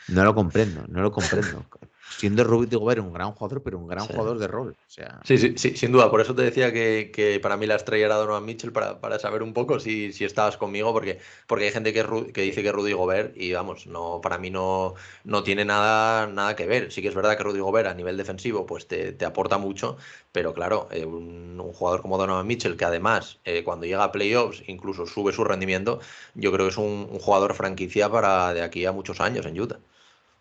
no 0.09 0.25
lo 0.25 0.35
comprendo, 0.35 0.85
no 0.89 1.03
lo 1.03 1.11
comprendo 1.11 1.65
siendo 2.19 2.45
Rudy 2.45 2.77
Gobert 2.77 3.01
un 3.01 3.13
gran 3.13 3.33
jugador, 3.33 3.63
pero 3.63 3.79
un 3.79 3.87
gran 3.87 4.07
jugador 4.07 4.39
de 4.39 4.47
rol. 4.47 4.77
O 4.79 4.91
sea... 4.91 5.21
sí, 5.25 5.39
sí, 5.39 5.55
sí, 5.57 5.77
sin 5.77 5.93
duda. 5.93 6.11
Por 6.11 6.21
eso 6.21 6.35
te 6.35 6.43
decía 6.43 6.73
que, 6.73 7.41
para 7.43 7.57
mí 7.57 7.67
la 7.67 7.77
estrella 7.77 8.07
era 8.07 8.17
Donovan 8.17 8.45
Mitchell, 8.45 8.73
para, 8.73 9.01
para 9.01 9.19
saber 9.19 9.43
un 9.43 9.53
poco 9.53 9.81
si, 9.81 10.13
si, 10.13 10.25
estabas 10.25 10.57
conmigo, 10.57 10.93
porque, 10.93 11.19
porque 11.47 11.67
hay 11.67 11.73
gente 11.73 11.93
que, 11.93 12.33
que 12.33 12.43
dice 12.43 12.63
que 12.63 12.73
Rudy 12.73 12.93
Gobert, 12.93 13.37
y 13.37 13.53
vamos, 13.53 13.87
no, 13.87 14.21
para 14.21 14.39
mí 14.39 14.51
no, 14.51 14.95
no 15.25 15.43
tiene 15.43 15.65
nada, 15.65 16.27
nada 16.27 16.55
que 16.57 16.67
ver. 16.67 16.93
Sí 16.93 17.03
que 17.03 17.09
es 17.09 17.15
verdad 17.15 17.37
que 17.37 17.43
Rudy 17.43 17.61
Gobert 17.61 17.89
a 17.89 17.95
nivel 17.95 18.17
defensivo 18.17 18.67
pues 18.67 18.87
te, 18.87 19.13
te 19.13 19.25
aporta 19.25 19.59
mucho, 19.59 19.97
pero 20.33 20.53
claro, 20.53 20.89
eh, 20.91 21.05
un, 21.05 21.45
jugador 21.75 22.03
como 22.03 22.19
Donovan 22.19 22.47
Mitchell, 22.47 22.77
que 22.77 22.85
además 22.85 23.41
eh, 23.45 23.65
cuando 23.65 23.87
llega 23.95 24.05
a 24.05 24.13
playoffs 24.13 24.63
incluso 24.67 25.07
sube 25.07 25.33
su 25.33 25.45
rendimiento, 25.45 26.01
yo 26.35 26.53
creo 26.53 26.67
que 26.67 26.71
es 26.71 26.79
un, 26.79 27.09
un 27.11 27.19
jugador 27.19 27.55
franquicia 27.55 28.11
para 28.11 28.53
de 28.55 28.63
aquí 28.63 28.85
a 28.85 28.93
muchos 28.93 29.21
años 29.21 29.47
en 29.47 29.61
Utah. 29.61 29.81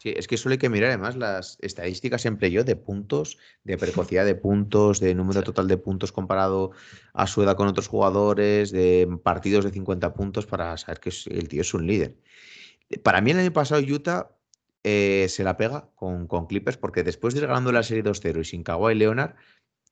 Sí, 0.04 0.14
es 0.18 0.28
que 0.28 0.36
suele 0.36 0.58
que 0.58 0.68
mirar 0.68 0.90
además 0.90 1.16
las 1.16 1.58
estadísticas 1.62 2.26
en 2.26 2.38
yo 2.38 2.66
de 2.66 2.76
puntos, 2.76 3.38
de 3.64 3.78
precocidad 3.78 4.26
de 4.26 4.36
puntos, 4.36 5.00
de 5.00 5.16
número 5.16 5.44
total 5.44 5.70
de 5.70 5.78
puntos 5.78 6.12
comparado 6.12 6.72
a 7.14 7.26
su 7.26 7.42
edad 7.42 7.56
con 7.56 7.70
otros 7.70 7.88
jugadores, 7.88 8.74
de 8.74 9.08
partidos 9.24 9.64
de 9.64 9.72
50 9.72 10.14
puntos 10.14 10.46
para 10.46 10.76
saber 10.76 11.00
que 11.00 11.10
el 11.28 11.48
tío 11.48 11.62
es 11.62 11.74
un 11.74 11.88
líder. 11.88 12.18
Para 13.02 13.22
mí 13.22 13.32
el 13.32 13.40
año 13.40 13.54
pasado 13.54 13.82
Utah 13.82 14.30
eh, 14.84 15.28
se 15.30 15.46
la 15.46 15.56
pega 15.56 15.90
con, 15.96 16.28
con, 16.28 16.48
Clippers 16.48 16.76
porque 16.76 17.04
después 17.04 17.34
de 17.34 17.40
ir 17.40 17.48
ganando 17.48 17.72
la 17.72 17.84
serie 17.84 18.04
2-0 18.04 18.42
y 18.42 18.44
sin 18.44 18.64
Kawhi 18.64 18.96
Leonard, 18.96 19.36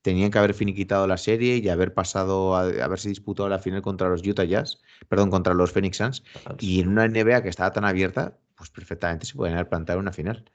tenían 0.01 0.31
que 0.31 0.39
haber 0.39 0.53
finiquitado 0.53 1.07
la 1.07 1.17
serie 1.17 1.57
y 1.57 1.69
haber 1.69 1.93
pasado, 1.93 2.55
a, 2.55 2.61
haberse 2.61 3.09
disputado 3.09 3.49
la 3.49 3.59
final 3.59 3.81
contra 3.81 4.09
los 4.09 4.25
Utah 4.25 4.43
Jazz, 4.43 4.79
perdón, 5.07 5.29
contra 5.29 5.53
los 5.53 5.71
Phoenix 5.71 5.97
Suns. 5.97 6.23
Y 6.59 6.81
en 6.81 6.89
una 6.89 7.07
NBA 7.07 7.43
que 7.43 7.49
estaba 7.49 7.71
tan 7.71 7.85
abierta, 7.85 8.37
pues 8.55 8.69
perfectamente 8.69 9.25
se 9.25 9.35
pueden 9.35 9.55
haber 9.55 9.69
plantado 9.69 9.99
una 9.99 10.11
final. 10.11 10.45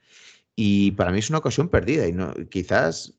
Y 0.59 0.91
para 0.93 1.11
mí 1.11 1.19
es 1.19 1.29
una 1.29 1.37
ocasión 1.37 1.69
perdida 1.69 2.07
y 2.07 2.13
no, 2.13 2.33
quizás 2.49 3.13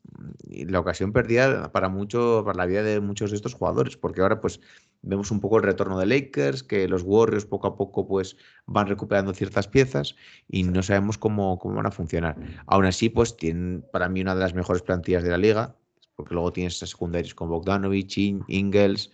la 0.49 0.81
ocasión 0.81 1.13
perdida 1.13 1.71
para 1.71 1.89
mucho, 1.89 2.43
para 2.45 2.57
la 2.57 2.67
vida 2.67 2.83
de 2.83 2.99
muchos 2.99 3.31
de 3.31 3.37
estos 3.37 3.55
jugadores, 3.55 3.97
porque 3.97 4.23
ahora 4.23 4.41
pues 4.41 4.61
vemos 5.03 5.31
un 5.31 5.39
poco 5.39 5.59
el 5.59 5.63
retorno 5.63 6.01
de 6.01 6.07
Lakers, 6.07 6.65
que 6.65 6.89
los 6.89 7.05
Warriors 7.05 7.47
poco 7.47 7.69
a 7.69 7.77
poco 7.77 8.09
pues 8.09 8.37
van 8.67 8.89
recuperando 8.89 9.33
ciertas 9.35 9.69
piezas 9.69 10.17
y 10.49 10.65
no 10.65 10.83
sabemos 10.83 11.17
cómo, 11.17 11.61
cómo 11.61 11.77
van 11.77 11.87
a 11.87 11.93
funcionar. 11.93 12.37
Aún 12.67 12.87
así 12.87 13.09
pues 13.09 13.37
tienen 13.37 13.85
para 13.93 14.09
mí 14.09 14.21
una 14.21 14.35
de 14.35 14.41
las 14.41 14.55
mejores 14.55 14.83
plantillas 14.83 15.23
de 15.23 15.31
la 15.31 15.39
liga, 15.39 15.77
porque 16.19 16.35
luego 16.35 16.53
tienes 16.53 16.75
esas 16.75 16.91
secundarias 16.91 17.33
con 17.33 17.49
Bogdanovich, 17.49 18.19
Ingles, 18.49 19.13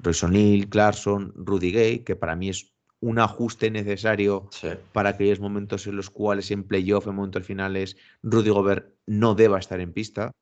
Royce 0.00 0.26
O'Neill, 0.26 0.68
Clarkson, 0.68 1.32
Rudy 1.36 1.70
Gay, 1.70 1.98
que 2.00 2.16
para 2.16 2.34
mí 2.34 2.48
es 2.48 2.74
un 2.98 3.20
ajuste 3.20 3.70
necesario 3.70 4.50
para 4.92 5.10
aquellos 5.10 5.38
momentos 5.38 5.86
en 5.86 5.94
los 5.94 6.10
cuales 6.10 6.50
en 6.50 6.64
playoff, 6.64 7.06
en 7.06 7.14
momentos 7.14 7.46
finales, 7.46 7.96
Rudy 8.24 8.50
Gobert 8.50 8.92
no 9.06 9.36
deba 9.36 9.60
estar 9.60 9.78
en 9.78 9.92
pista. 9.92 10.32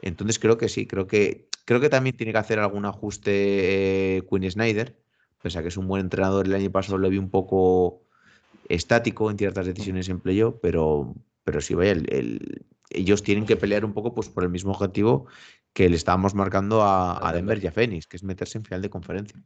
Entonces 0.00 0.38
creo 0.38 0.56
que 0.56 0.70
sí, 0.70 0.86
creo 0.86 1.06
que, 1.06 1.50
creo 1.66 1.80
que 1.80 1.90
también 1.90 2.16
tiene 2.16 2.32
que 2.32 2.38
hacer 2.38 2.58
algún 2.58 2.86
ajuste 2.86 4.16
eh, 4.16 4.22
Quinn 4.22 4.50
Snyder, 4.50 4.98
pese 5.42 5.58
a 5.58 5.62
que 5.62 5.68
es 5.68 5.76
un 5.76 5.86
buen 5.86 6.00
entrenador, 6.00 6.46
el 6.46 6.54
año 6.54 6.72
pasado 6.72 6.96
lo 6.96 7.10
vi 7.10 7.18
un 7.18 7.28
poco 7.28 8.06
estático 8.70 9.30
en 9.30 9.36
ciertas 9.36 9.66
decisiones 9.66 10.08
en 10.08 10.20
playoff, 10.20 10.54
pero, 10.62 11.14
pero 11.44 11.60
sí, 11.60 11.74
vaya, 11.74 11.92
ellos 12.90 13.22
tienen 13.22 13.46
que 13.46 13.56
pelear 13.56 13.84
un 13.84 13.92
poco 13.92 14.14
pues, 14.14 14.28
por 14.28 14.44
el 14.44 14.50
mismo 14.50 14.72
objetivo 14.72 15.26
que 15.72 15.88
le 15.88 15.96
estábamos 15.96 16.34
marcando 16.34 16.82
a, 16.82 17.26
a 17.26 17.32
Denver 17.32 17.62
y 17.62 17.66
a 17.66 17.72
Phoenix, 17.72 18.06
que 18.06 18.16
es 18.16 18.24
meterse 18.24 18.58
en 18.58 18.64
final 18.64 18.82
de 18.82 18.90
conferencia. 18.90 19.42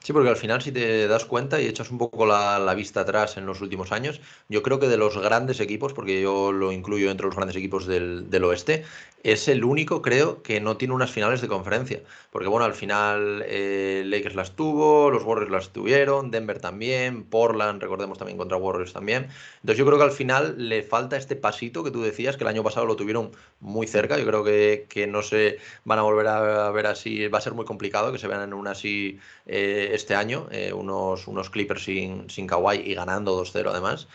Sí, 0.00 0.12
porque 0.12 0.28
al 0.30 0.36
final, 0.36 0.62
si 0.62 0.72
te 0.72 1.08
das 1.08 1.24
cuenta 1.24 1.60
y 1.60 1.66
echas 1.66 1.90
un 1.90 1.98
poco 1.98 2.24
la, 2.24 2.74
vista 2.74 3.00
atrás 3.00 3.36
en 3.36 3.46
los 3.46 3.60
últimos 3.60 3.92
años, 3.92 4.20
yo 4.48 4.62
creo 4.62 4.78
que 4.78 4.86
de 4.86 4.96
los 4.96 5.18
grandes 5.18 5.60
equipos, 5.60 5.92
porque 5.92 6.22
yo 6.22 6.52
lo 6.52 6.72
incluyo 6.72 7.10
entre 7.10 7.26
los 7.26 7.34
grandes 7.34 7.56
equipos 7.56 7.86
del, 7.86 8.44
oeste, 8.44 8.84
es 9.24 9.48
el 9.48 9.64
único, 9.64 10.00
creo, 10.00 10.42
que 10.42 10.60
no 10.60 10.76
tiene 10.76 10.94
unas 10.94 11.10
finales 11.10 11.40
de 11.40 11.48
conferencia. 11.48 12.00
Porque, 12.30 12.48
bueno, 12.48 12.64
al 12.64 12.74
final 12.74 13.44
eh, 13.46 14.04
Lakers 14.06 14.36
las 14.36 14.52
tuvo, 14.52 15.10
los 15.10 15.24
Warriors 15.24 15.50
las 15.50 15.70
tuvieron, 15.70 16.30
Denver 16.30 16.60
también, 16.60 17.24
Portland, 17.24 17.82
recordemos 17.82 18.16
también 18.16 18.38
contra 18.38 18.56
Warriors 18.56 18.92
también. 18.92 19.28
Entonces, 19.56 19.78
yo 19.78 19.84
creo 19.84 19.98
que 19.98 20.04
al 20.04 20.12
final 20.12 20.68
le 20.68 20.84
falta 20.84 21.16
este 21.16 21.34
pasito 21.34 21.82
que 21.82 21.90
tú 21.90 22.00
decías, 22.00 22.36
que 22.36 22.44
el 22.44 22.48
año 22.48 22.62
pasado 22.62 22.86
lo 22.86 22.94
tuvieron 22.94 23.32
muy 23.60 23.88
cerca. 23.88 24.16
Yo 24.16 24.24
creo 24.24 24.44
que, 24.44 24.86
que 24.88 25.08
no 25.08 25.22
se 25.22 25.58
van 25.84 25.98
a 25.98 26.02
volver 26.02 26.28
a 26.28 26.70
ver 26.70 26.86
así, 26.86 27.26
va 27.26 27.38
a 27.38 27.42
ser 27.42 27.54
muy 27.54 27.64
complicado 27.64 28.12
que 28.12 28.18
se 28.18 28.28
vean 28.28 28.42
en 28.42 28.54
una 28.54 28.70
así 28.70 29.18
eh, 29.46 29.87
este 29.94 30.14
año, 30.14 30.48
eh, 30.50 30.72
unos, 30.72 31.26
unos 31.28 31.50
Clippers 31.50 31.84
sin, 31.84 32.28
sin 32.30 32.46
Kawhi 32.46 32.82
y 32.84 32.94
ganando 32.94 33.42
2-0 33.42 33.70
además. 33.70 34.08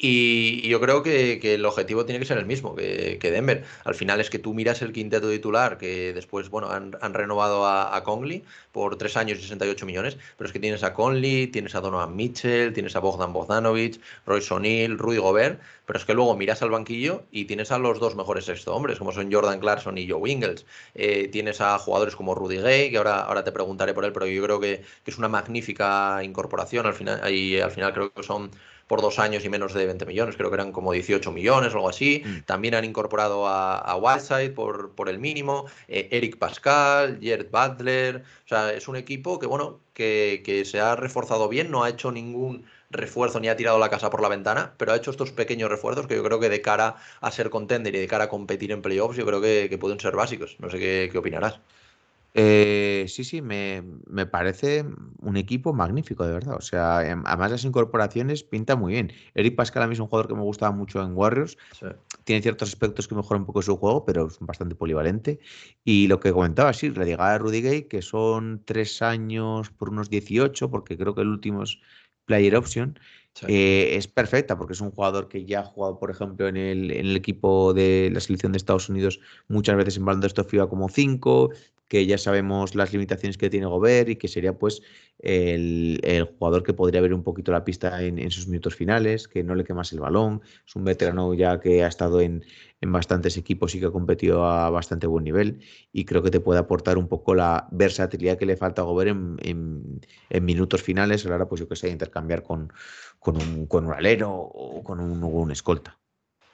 Y, 0.00 0.68
yo 0.68 0.80
creo 0.80 1.02
que, 1.02 1.40
el 1.42 1.64
objetivo 1.66 2.04
tiene 2.04 2.20
que 2.20 2.24
ser 2.24 2.38
el 2.38 2.46
mismo 2.46 2.76
que, 2.76 3.18
Denver. 3.20 3.64
Al 3.84 3.96
final 3.96 4.20
es 4.20 4.30
que 4.30 4.38
tú 4.38 4.54
miras 4.54 4.80
el 4.80 4.92
quinteto 4.92 5.28
titular, 5.28 5.76
que 5.76 6.12
después 6.12 6.50
bueno, 6.50 6.70
han, 6.70 7.14
renovado 7.14 7.66
a, 7.66 8.02
Conley 8.04 8.44
por 8.70 8.96
tres 8.96 9.16
años 9.16 9.38
y 9.38 9.42
68 9.42 9.84
millones, 9.86 10.16
pero 10.36 10.46
es 10.46 10.52
que 10.52 10.60
tienes 10.60 10.84
a 10.84 10.94
Conley, 10.94 11.48
tienes 11.48 11.74
a 11.74 11.80
Donovan 11.80 12.14
Mitchell, 12.14 12.72
tienes 12.72 12.94
a 12.94 13.00
Bogdan 13.00 13.32
Bogdanovich, 13.32 14.00
Royce 14.24 14.54
O'Neill, 14.54 14.98
Rudy 14.98 15.18
Gobert, 15.18 15.60
pero 15.84 15.98
es 15.98 16.04
que 16.04 16.14
luego 16.14 16.36
miras 16.36 16.62
al 16.62 16.70
banquillo 16.70 17.24
y 17.32 17.46
tienes 17.46 17.72
a 17.72 17.78
los 17.78 17.98
dos 17.98 18.14
mejores 18.14 18.44
sexto 18.44 18.76
hombres, 18.76 18.98
como 18.98 19.10
son 19.10 19.32
Jordan 19.32 19.58
Clarkson 19.58 19.98
y 19.98 20.08
Joe 20.08 20.30
Ingles. 20.30 20.64
Eh, 20.94 21.28
tienes 21.28 21.60
a 21.60 21.76
jugadores 21.78 22.14
como 22.14 22.36
Rudy 22.36 22.58
Gay, 22.58 22.90
que 22.92 22.98
ahora, 22.98 23.22
ahora 23.22 23.42
te 23.42 23.50
preguntaré 23.50 23.94
por 23.94 24.04
él, 24.04 24.12
pero 24.12 24.26
yo 24.26 24.42
creo 24.44 24.60
que, 24.60 24.84
que 25.04 25.10
es 25.10 25.18
una 25.18 25.28
magnífica 25.28 26.22
incorporación. 26.22 26.86
Al 26.86 26.94
final, 26.94 27.34
y 27.34 27.58
al 27.58 27.72
final 27.72 27.92
creo 27.92 28.12
que 28.12 28.22
son 28.22 28.50
por 28.88 29.02
dos 29.02 29.18
años 29.18 29.44
y 29.44 29.48
menos 29.48 29.74
de 29.74 29.86
20 29.86 30.06
millones, 30.06 30.36
creo 30.36 30.50
que 30.50 30.54
eran 30.54 30.72
como 30.72 30.92
18 30.92 31.30
millones 31.30 31.72
o 31.74 31.76
algo 31.76 31.88
así. 31.90 32.22
Mm. 32.24 32.40
También 32.46 32.74
han 32.74 32.84
incorporado 32.84 33.46
a, 33.46 33.78
a 33.78 33.96
Whiteside 33.96 34.50
por, 34.50 34.94
por 34.94 35.08
el 35.08 35.18
mínimo, 35.18 35.66
eh, 35.86 36.08
Eric 36.10 36.38
Pascal, 36.38 37.20
Jared 37.22 37.48
Butler. 37.50 38.24
O 38.44 38.48
sea, 38.48 38.72
es 38.72 38.88
un 38.88 38.96
equipo 38.96 39.38
que, 39.38 39.46
bueno, 39.46 39.80
que, 39.92 40.42
que 40.44 40.64
se 40.64 40.80
ha 40.80 40.96
reforzado 40.96 41.48
bien, 41.48 41.70
no 41.70 41.84
ha 41.84 41.90
hecho 41.90 42.10
ningún 42.10 42.64
refuerzo 42.90 43.38
ni 43.38 43.48
ha 43.48 43.56
tirado 43.56 43.78
la 43.78 43.90
casa 43.90 44.08
por 44.08 44.22
la 44.22 44.28
ventana, 44.28 44.72
pero 44.78 44.92
ha 44.92 44.96
hecho 44.96 45.10
estos 45.10 45.32
pequeños 45.32 45.68
refuerzos 45.68 46.06
que 46.06 46.16
yo 46.16 46.24
creo 46.24 46.40
que 46.40 46.48
de 46.48 46.62
cara 46.62 46.96
a 47.20 47.30
ser 47.30 47.50
contender 47.50 47.94
y 47.94 47.98
de 47.98 48.08
cara 48.08 48.24
a 48.24 48.28
competir 48.28 48.72
en 48.72 48.80
playoffs, 48.80 49.18
yo 49.18 49.26
creo 49.26 49.42
que, 49.42 49.66
que 49.68 49.76
pueden 49.76 50.00
ser 50.00 50.16
básicos. 50.16 50.56
No 50.58 50.70
sé 50.70 50.78
qué, 50.78 51.08
qué 51.12 51.18
opinarás. 51.18 51.60
Eh, 52.34 53.06
sí, 53.08 53.24
sí, 53.24 53.42
me, 53.42 53.82
parece 54.30 54.84
un 55.20 55.36
equipo 55.36 55.72
magnífico, 55.72 56.24
de 56.24 56.32
verdad. 56.32 56.56
O 56.56 56.60
sea, 56.60 57.08
em, 57.08 57.22
además 57.26 57.52
las 57.52 57.64
incorporaciones 57.64 58.42
pinta 58.42 58.76
muy 58.76 58.92
bien. 58.92 59.12
Eric 59.34 59.56
Pascal 59.56 59.82
a 59.82 59.86
mí 59.86 59.94
es 59.94 60.00
un 60.00 60.06
jugador 60.06 60.28
que 60.28 60.34
me 60.34 60.42
gustaba 60.42 60.72
mucho 60.72 61.02
en 61.02 61.16
Warriors. 61.16 61.56
Tiene 62.24 62.42
ciertos 62.42 62.68
aspectos 62.68 63.08
que 63.08 63.14
mejoran 63.14 63.42
un 63.42 63.46
poco 63.46 63.62
su 63.62 63.76
juego, 63.76 64.04
pero 64.04 64.28
es 64.28 64.38
bastante 64.40 64.74
polivalente. 64.74 65.40
Y 65.84 66.06
lo 66.06 66.20
que 66.20 66.32
comentaba, 66.32 66.72
sí, 66.72 66.90
la 66.90 67.04
llegada 67.04 67.32
de 67.32 67.38
Rudy 67.38 67.62
Gay, 67.62 67.82
que 67.84 68.02
son 68.02 68.62
tres 68.64 69.02
años 69.02 69.70
por 69.70 69.90
unos 69.90 70.10
18, 70.10 70.70
porque 70.70 70.96
creo 70.96 71.14
que 71.14 71.22
el 71.22 71.28
último 71.28 71.62
es 71.62 71.78
Player 72.26 72.56
Option. 72.56 72.98
Eh, 73.46 73.96
es 73.96 74.08
perfecta 74.08 74.58
porque 74.58 74.72
es 74.72 74.80
un 74.80 74.90
jugador 74.90 75.28
que 75.28 75.44
ya 75.44 75.60
ha 75.60 75.64
jugado, 75.64 75.98
por 75.98 76.10
ejemplo, 76.10 76.48
en 76.48 76.56
el, 76.56 76.90
en 76.90 77.06
el, 77.06 77.16
equipo 77.16 77.72
de 77.72 78.10
la 78.12 78.18
selección 78.18 78.50
de 78.50 78.58
Estados 78.58 78.88
Unidos 78.88 79.20
muchas 79.46 79.76
veces 79.76 79.96
en 79.96 80.04
baloncesto 80.04 80.42
FIBA 80.42 80.68
como 80.68 80.88
5, 80.88 81.50
que 81.88 82.06
ya 82.06 82.18
sabemos 82.18 82.74
las 82.74 82.92
limitaciones 82.92 83.38
que 83.38 83.50
tiene 83.50 83.66
Gobert 83.66 84.10
y 84.10 84.16
que 84.16 84.28
sería 84.28 84.58
pues 84.58 84.82
el, 85.18 86.00
jugador 86.38 86.62
que 86.62 86.74
podría 86.74 87.00
ver 87.00 87.14
un 87.14 87.22
poquito 87.24 87.50
la 87.50 87.64
pista 87.64 88.02
en, 88.02 88.30
sus 88.30 88.46
minutos 88.46 88.76
finales, 88.76 89.26
que 89.26 89.42
no 89.42 89.54
le 89.54 89.64
quemas 89.64 89.92
el 89.92 90.00
balón. 90.00 90.42
Es 90.66 90.76
un 90.76 90.84
veterano 90.84 91.34
ya 91.34 91.58
que 91.60 91.84
ha 91.84 91.88
estado 91.88 92.20
en, 92.20 92.44
bastantes 92.80 93.36
equipos 93.36 93.74
y 93.74 93.80
que 93.80 93.86
ha 93.86 93.90
competido 93.90 94.44
a 94.46 94.70
bastante 94.70 95.06
buen 95.08 95.24
nivel 95.24 95.60
y 95.92 96.04
creo 96.04 96.22
que 96.22 96.30
te 96.30 96.40
puede 96.40 96.60
aportar 96.60 96.96
un 96.96 97.08
poco 97.08 97.34
la 97.34 97.66
versatilidad 97.72 98.38
que 98.38 98.46
le 98.46 98.56
falta 98.56 98.82
a 98.82 98.84
Gobert 98.84 99.16
en, 99.42 100.00
minutos 100.42 100.82
finales 100.82 101.26
a 101.26 101.30
la 101.30 101.36
hora, 101.36 101.48
pues 101.48 101.60
yo 101.60 101.68
que 101.68 101.76
sé, 101.76 101.88
intercambiar 101.90 102.42
con, 102.42 102.72
con, 103.18 103.36
un, 103.36 103.66
con 103.66 103.86
un 103.86 103.94
alero 103.94 104.30
o 104.32 104.82
con 104.84 105.00
un, 105.00 105.24
un 105.24 105.50
escolta. 105.50 105.97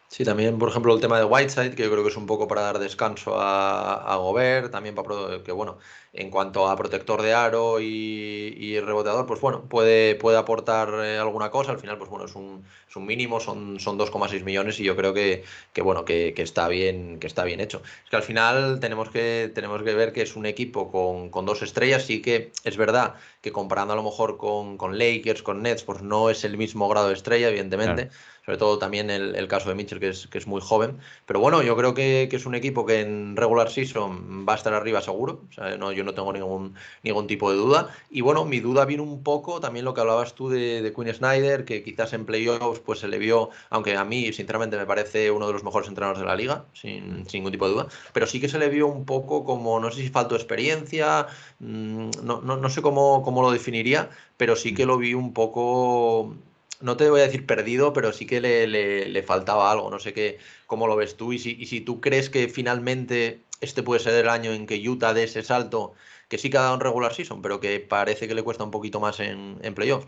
Sí, 0.09 0.25
también, 0.25 0.59
por 0.59 0.69
ejemplo, 0.69 0.95
el 0.95 1.01
tema 1.01 1.19
de 1.19 1.25
Whiteside, 1.25 1.75
que 1.75 1.83
yo 1.83 1.91
creo 1.91 2.03
que 2.05 2.11
es 2.11 2.17
un 2.17 2.27
poco 2.27 2.47
para 2.47 2.63
dar 2.63 2.79
descanso 2.79 3.41
a, 3.41 3.95
a 4.13 4.17
Gobert, 4.17 4.71
también 4.71 4.95
para 4.95 5.43
que, 5.43 5.51
bueno, 5.51 5.79
en 6.17 6.31
cuanto 6.31 6.69
a 6.69 6.77
protector 6.77 7.23
de 7.23 7.35
aro 7.35 7.81
y, 7.81 8.79
reboteador, 8.81 9.27
pues 9.27 9.41
bueno, 9.41 9.63
puede, 9.69 10.15
puede 10.15 10.39
aportar 10.39 10.89
eh, 11.05 11.19
alguna 11.19 11.51
cosa. 11.51 11.73
Al 11.73 11.79
final, 11.79 11.99
pues 11.99 12.09
bueno, 12.09 12.25
es 12.27 12.35
un, 12.37 12.65
es 12.89 12.95
un 12.95 13.05
mínimo, 13.05 13.41
son, 13.41 13.81
son 13.81 13.99
2,6 13.99 14.45
millones 14.45 14.79
y 14.79 14.85
yo 14.85 14.95
creo 14.95 15.13
que, 15.13 15.43
que 15.73 15.83
bueno, 15.83 16.05
que, 16.05 16.33
está 16.37 16.69
bien, 16.69 17.19
que 17.19 17.27
está 17.27 17.43
bien 17.43 17.61
hecho. 17.61 17.83
Es 18.05 18.11
que 18.11 18.17
al 18.17 18.23
final 18.23 18.79
tenemos 18.79 19.11
que, 19.11 19.51
tenemos 19.53 19.83
que 19.83 19.95
ver 19.95 20.13
que 20.13 20.23
es 20.23 20.37
un 20.37 20.47
equipo 20.47 20.91
con, 20.91 21.31
con 21.31 21.47
dos 21.47 21.63
estrellas 21.63 22.09
y 22.11 22.23
que 22.23 22.53
es 22.63 22.77
verdad 22.77 23.15
que 23.41 23.51
comparando 23.51 23.93
a 23.95 23.97
lo 23.97 24.05
mejor 24.05 24.37
con, 24.37 24.79
con 24.79 24.97
Lakers, 24.97 25.43
con 25.43 25.63
Nets, 25.63 25.83
pues 25.83 26.03
no 26.03 26.31
es 26.31 26.45
el 26.45 26.57
mismo 26.57 26.89
grado 26.89 27.09
de 27.09 27.15
estrella, 27.15 27.49
evidentemente 27.49 28.11
sobre 28.45 28.59
todo 28.59 28.79
también 28.79 29.09
el, 29.11 29.49
caso 29.49 29.71
de 29.71 29.75
Mitchell, 29.75 30.01
que 30.01 30.11
es, 30.11 30.27
que 30.27 30.37
es 30.37 30.47
muy 30.47 30.61
joven. 30.61 30.99
Pero 31.25 31.41
bueno, 31.41 31.63
yo 31.63 31.77
creo 31.77 31.95
que, 31.95 32.29
es 32.31 32.47
un 32.47 32.55
equipo 32.55 32.85
que 32.85 33.01
en 33.01 33.37
regular 33.37 33.71
season 33.71 34.45
va 34.47 34.53
a 34.53 34.57
estar 34.57 34.75
arriba 34.75 35.01
seguro. 35.01 35.45
no, 35.79 35.93
yo 35.93 36.04
no 36.05 36.15
tengo 36.15 36.33
ningún, 36.33 36.75
ningún 37.03 37.27
tipo 37.27 37.51
de 37.51 37.57
duda. 37.57 37.95
Y 38.11 38.21
bueno, 38.21 38.45
mi 38.45 38.61
duda 38.61 38.85
viene 38.85 39.03
un 39.03 39.23
poco 39.23 39.61
también 39.61 39.85
lo 39.85 39.95
que 39.95 40.01
hablabas 40.01 40.35
tú 40.35 40.49
de, 40.49 40.83
de 40.83 40.93
Quinn 40.93 41.13
Snyder, 41.13 41.65
que 41.65 41.83
quizás 41.83 42.13
en 42.13 42.27
playoffs 42.27 42.81
pues 42.81 43.01
se 43.01 43.09
le 43.09 43.19
vio, 43.19 43.51
aunque 43.71 43.97
a 43.97 44.05
mí 44.05 44.33
sinceramente 44.33 44.77
me 44.77 44.87
parece 44.87 45.31
uno 45.31 45.47
de 45.47 45.53
los 45.53 45.65
mejores 45.65 45.89
entrenadores 45.89 46.21
de 46.21 46.27
la 46.27 46.37
liga, 46.37 46.65
sin, 46.73 47.25
ningún 47.33 47.53
tipo 47.53 47.67
de 47.67 47.75
duda, 47.75 47.89
pero 48.13 48.27
sí 48.27 48.41
que 48.41 48.49
se 48.49 48.59
le 48.59 48.69
vio 48.69 48.87
un 48.87 49.05
poco 49.05 49.45
como, 49.45 49.81
no 49.81 49.91
sé 49.91 50.03
si 50.03 50.09
faltó 50.09 50.37
experiencia, 50.37 51.27
mm, 51.61 52.11
no, 52.23 52.41
no, 52.41 52.57
no 52.57 52.69
sé 52.71 52.83
cómo, 52.83 53.23
cómo 53.23 53.43
lo 53.43 53.51
definiría, 53.51 54.11
pero 54.37 54.57
sí 54.57 54.75
que 54.75 54.85
mm. 54.85 54.89
lo 54.89 54.99
vi 54.99 55.15
un 55.15 55.33
poco 55.33 56.35
no 56.81 56.97
te 56.97 57.09
voy 57.11 57.21
a 57.21 57.25
decir 57.25 57.47
perdido, 57.47 57.93
pero 57.93 58.13
sí 58.13 58.27
que 58.27 58.41
le, 58.41 59.23
faltaba 59.23 59.71
algo. 59.71 59.91
No 59.91 59.99
sé 59.99 60.13
qué, 60.13 60.39
cómo 60.67 60.87
lo 60.87 60.97
ves 60.97 61.17
tú 61.17 61.33
y 61.33 61.39
si, 61.39 61.67
si, 61.67 61.81
tú 61.81 62.01
crees 62.01 62.31
que 62.31 62.49
finalmente 62.49 63.41
este 63.61 63.83
puede 63.83 64.01
ser 64.01 64.15
el 64.15 64.29
año 64.29 64.53
en 64.53 64.67
que 64.67 64.89
Utah 64.89 65.15
dé 65.15 65.25
ese 65.25 65.43
salto, 65.43 65.95
que 66.29 66.39
sí 66.39 66.51
que 66.51 66.59
ha 66.59 66.63
dado 66.63 66.75
en 66.75 66.81
regular 66.81 67.15
season, 67.15 67.43
pero 67.43 67.61
que 67.61 67.81
parece 67.81 68.29
que 68.29 68.35
le 68.35 68.43
cuesta 68.43 68.65
un 68.65 68.71
poquito 68.71 69.01
más 69.01 69.21
en, 69.21 69.59
en 69.63 69.75
playoffs. 69.75 70.07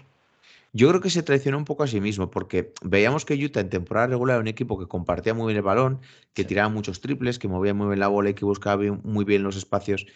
Yo 0.73 0.89
creo 0.91 1.01
que 1.01 1.09
se 1.09 1.23
traicionó 1.23 1.57
un 1.57 1.65
poco 1.65 1.85
a 1.85 1.87
sí 1.87 2.03
mismo, 2.03 2.31
porque 2.31 2.75
veíamos 2.83 3.25
que 3.25 3.35
Utah 3.35 3.61
en 3.61 3.71
temporada 3.71 4.09
regular 4.09 4.35
era 4.35 4.41
un 4.43 4.49
equipo 4.49 4.79
que 4.79 4.87
compartía 4.87 5.33
muy 5.33 5.47
bien 5.47 5.57
el 5.57 5.63
balón, 5.63 6.01
que 6.35 6.45
tiraba 6.45 6.69
muchos 6.69 7.01
triples, 7.01 7.39
que 7.39 7.49
movía 7.49 7.73
muy 7.73 7.87
bien 7.87 8.01
la 8.01 8.09
bola 8.09 8.31
y 8.31 8.35
que 8.35 8.45
buscaba 8.45 8.83
muy 9.03 9.25
bien 9.25 9.43
los 9.43 9.57
espacios 9.57 10.07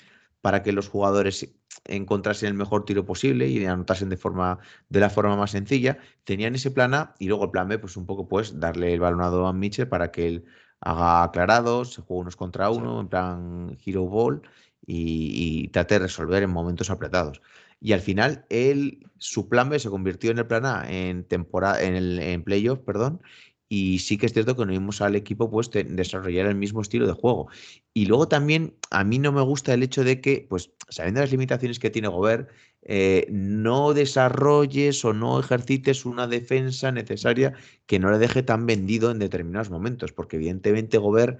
para 0.42 0.62
que 0.62 0.72
los 0.72 0.88
jugadores 0.88 1.48
encontrasen 1.84 2.48
el 2.48 2.54
mejor 2.54 2.84
tiro 2.84 3.04
posible 3.04 3.48
y 3.48 3.64
anotasen 3.64 4.08
de 4.08 4.16
forma 4.16 4.58
de 4.88 5.00
la 5.00 5.10
forma 5.10 5.36
más 5.36 5.52
sencilla. 5.52 5.98
Tenían 6.24 6.54
ese 6.54 6.70
plan 6.70 6.94
A 6.94 7.14
y 7.18 7.28
luego 7.28 7.44
el 7.44 7.50
plan 7.50 7.68
B, 7.68 7.78
pues 7.78 7.96
un 7.96 8.06
poco 8.06 8.28
pues 8.28 8.58
darle 8.60 8.94
el 8.94 9.00
balón 9.00 9.22
a 9.22 9.52
Mitchell 9.52 9.88
para 9.88 10.10
que 10.10 10.28
él 10.28 10.44
haga 10.80 11.24
aclarados, 11.24 11.94
se 11.94 12.02
juegue 12.02 12.22
unos 12.22 12.36
contra 12.36 12.70
uno, 12.70 13.00
en 13.00 13.08
plan 13.08 13.78
hero 13.84 14.06
ball 14.06 14.42
y, 14.86 15.68
trate 15.68 15.94
de 15.94 16.00
resolver 16.00 16.42
en 16.42 16.50
momentos 16.50 16.90
apretados. 16.90 17.42
Y 17.80 17.92
al 17.92 18.00
final, 18.00 18.44
él, 18.50 19.06
su 19.18 19.48
plan 19.48 19.70
B 19.70 19.78
se 19.78 19.90
convirtió 19.90 20.30
en 20.30 20.38
el 20.38 20.46
plan 20.46 20.66
A 20.66 20.90
en 20.90 21.24
temporada, 21.24 21.82
en 21.82 21.94
el 21.96 22.18
en 22.18 22.42
playoff, 22.44 22.80
perdón, 22.80 23.22
y 23.72 24.00
sí 24.00 24.18
que 24.18 24.26
es 24.26 24.32
cierto 24.32 24.56
que 24.56 24.66
no 24.66 24.72
vimos 24.72 25.00
al 25.00 25.14
equipo 25.14 25.48
pues, 25.48 25.70
desarrollar 25.70 26.46
el 26.46 26.56
mismo 26.56 26.82
estilo 26.82 27.06
de 27.06 27.12
juego. 27.12 27.48
Y 27.94 28.06
luego 28.06 28.26
también 28.26 28.74
a 28.90 29.04
mí 29.04 29.20
no 29.20 29.30
me 29.30 29.42
gusta 29.42 29.72
el 29.72 29.84
hecho 29.84 30.02
de 30.02 30.20
que, 30.20 30.44
pues 30.50 30.72
sabiendo 30.88 31.20
las 31.20 31.30
limitaciones 31.30 31.78
que 31.78 31.88
tiene 31.88 32.08
Gobert, 32.08 32.50
eh, 32.82 33.28
no 33.30 33.94
desarrolles 33.94 35.04
o 35.04 35.12
no 35.12 35.38
ejercites 35.38 36.04
una 36.04 36.26
defensa 36.26 36.90
necesaria 36.90 37.54
que 37.86 38.00
no 38.00 38.10
le 38.10 38.18
deje 38.18 38.42
tan 38.42 38.66
vendido 38.66 39.12
en 39.12 39.20
determinados 39.20 39.70
momentos, 39.70 40.12
porque 40.12 40.36
evidentemente 40.36 40.98
Gobert 40.98 41.38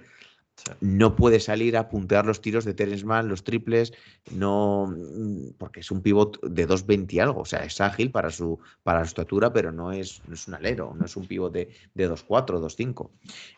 no 0.79 1.15
puede 1.15 1.39
salir 1.39 1.77
a 1.77 1.89
puntear 1.89 2.25
los 2.25 2.41
tiros 2.41 2.65
de 2.65 2.73
Terence 2.73 3.05
Mann, 3.05 3.27
los 3.27 3.43
triples, 3.43 3.93
no 4.31 4.87
mm, 4.87 5.53
porque 5.57 5.81
es 5.81 5.91
un 5.91 6.01
pivot 6.01 6.41
de 6.41 6.67
2.20 6.67 7.13
y 7.13 7.19
algo, 7.19 7.41
o 7.41 7.45
sea, 7.45 7.63
es 7.63 7.79
ágil 7.81 8.11
para 8.11 8.31
su, 8.31 8.59
para 8.83 9.01
su 9.01 9.07
estatura, 9.07 9.53
pero 9.53 9.71
no 9.71 9.91
es, 9.91 10.21
no 10.27 10.33
es 10.33 10.47
un 10.47 10.55
alero, 10.55 10.93
no 10.97 11.05
es 11.05 11.15
un 11.15 11.27
pivot 11.27 11.51
de, 11.53 11.69
de 11.93 12.09
2.4, 12.09 12.59
2.5. 12.59 13.09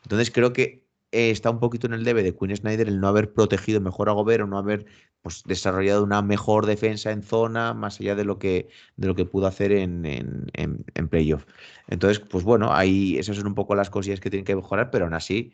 Entonces 0.04 0.32
creo 0.32 0.54
que 0.54 0.84
eh, 1.14 1.30
está 1.30 1.52
un 1.52 1.60
poquito 1.60 1.86
en 1.86 1.94
el 1.94 2.04
debe 2.04 2.24
de 2.24 2.36
Quinn 2.36 2.56
Snyder 2.56 2.88
el 2.88 3.00
no 3.00 3.08
haber 3.08 3.34
protegido 3.34 3.80
mejor 3.80 4.10
a 4.10 4.14
Gobert 4.14 4.44
o 4.44 4.48
no 4.48 4.58
haber 4.58 4.88
pues, 5.22 5.44
desarrollado 5.46 6.04
una 6.04 6.24
mejor 6.24 6.66
defensa 6.66 7.12
en 7.12 7.22
zona, 7.22 7.76
más 7.76 8.00
allá 8.00 8.16
de 8.16 8.26
lo 8.26 8.40
que, 8.40 8.68
de 8.98 9.08
lo 9.08 9.14
que 9.14 9.26
pudo 9.26 9.46
hacer 9.46 9.72
en, 9.72 10.06
en, 10.06 10.48
en, 10.56 11.08
playoff. 11.10 11.46
Entonces, 11.88 12.20
pues 12.20 12.44
bueno, 12.44 12.74
ahí 12.74 13.18
esas 13.20 13.38
son 13.38 13.46
un 13.46 13.54
poco 13.54 13.76
las 13.76 13.92
cosillas 13.92 14.20
que 14.20 14.32
tienen 14.32 14.44
que 14.44 14.56
mejorar, 14.56 14.90
pero 14.90 15.06
aún 15.06 15.14
así 15.14 15.54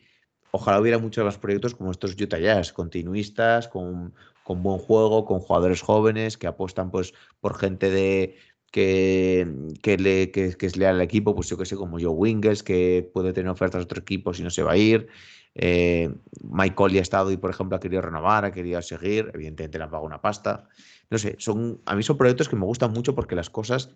ojalá 0.52 0.80
hubiera 0.80 0.98
muchos 0.98 1.24
más 1.24 1.38
proyectos 1.38 1.74
como 1.74 1.90
estos 1.90 2.20
Utah 2.20 2.38
Jazz, 2.38 2.72
continuistas, 2.72 3.68
con, 3.68 4.14
con, 4.44 4.62
buen 4.62 4.78
juego, 4.78 5.24
con 5.24 5.40
jugadores 5.40 5.82
jóvenes 5.82 6.36
que 6.36 6.46
apuestan 6.46 6.90
pues 6.90 7.14
por 7.40 7.56
gente 7.56 7.90
de 7.90 8.36
que, 8.70 9.46
que, 9.82 9.96
le, 9.96 10.30
que, 10.30 10.56
al 10.86 11.00
equipo, 11.00 11.34
pues 11.34 11.48
yo 11.48 11.58
que 11.58 11.66
sé, 11.66 11.76
como 11.76 11.98
Joe 11.98 12.08
Wingles, 12.08 12.62
que 12.62 13.10
puede 13.12 13.32
tener 13.32 13.50
ofertas 13.50 13.80
de 13.80 13.84
otro 13.84 14.00
equipo 14.00 14.32
si 14.32 14.42
no 14.42 14.50
se 14.50 14.62
va 14.62 14.72
a 14.72 14.76
ir. 14.76 15.08
Eh, 15.56 16.08
Mike 16.44 16.76
Coley 16.76 16.98
ha 16.98 17.02
estado 17.02 17.32
y, 17.32 17.36
por 17.36 17.50
ejemplo, 17.50 17.76
ha 17.76 17.80
querido 17.80 18.02
renovar, 18.02 18.44
ha 18.44 18.52
querido 18.52 18.80
seguir, 18.82 19.30
evidentemente 19.34 19.78
le 19.78 19.84
han 19.84 19.90
pagado 19.90 20.06
una 20.06 20.20
pasta. 20.20 20.68
No 21.10 21.18
sé, 21.18 21.34
son, 21.38 21.80
a 21.86 21.96
mí 21.96 22.04
son 22.04 22.16
proyectos 22.16 22.48
que 22.48 22.54
me 22.54 22.64
gustan 22.64 22.92
mucho 22.92 23.16
porque 23.16 23.34
las 23.34 23.50
cosas, 23.50 23.90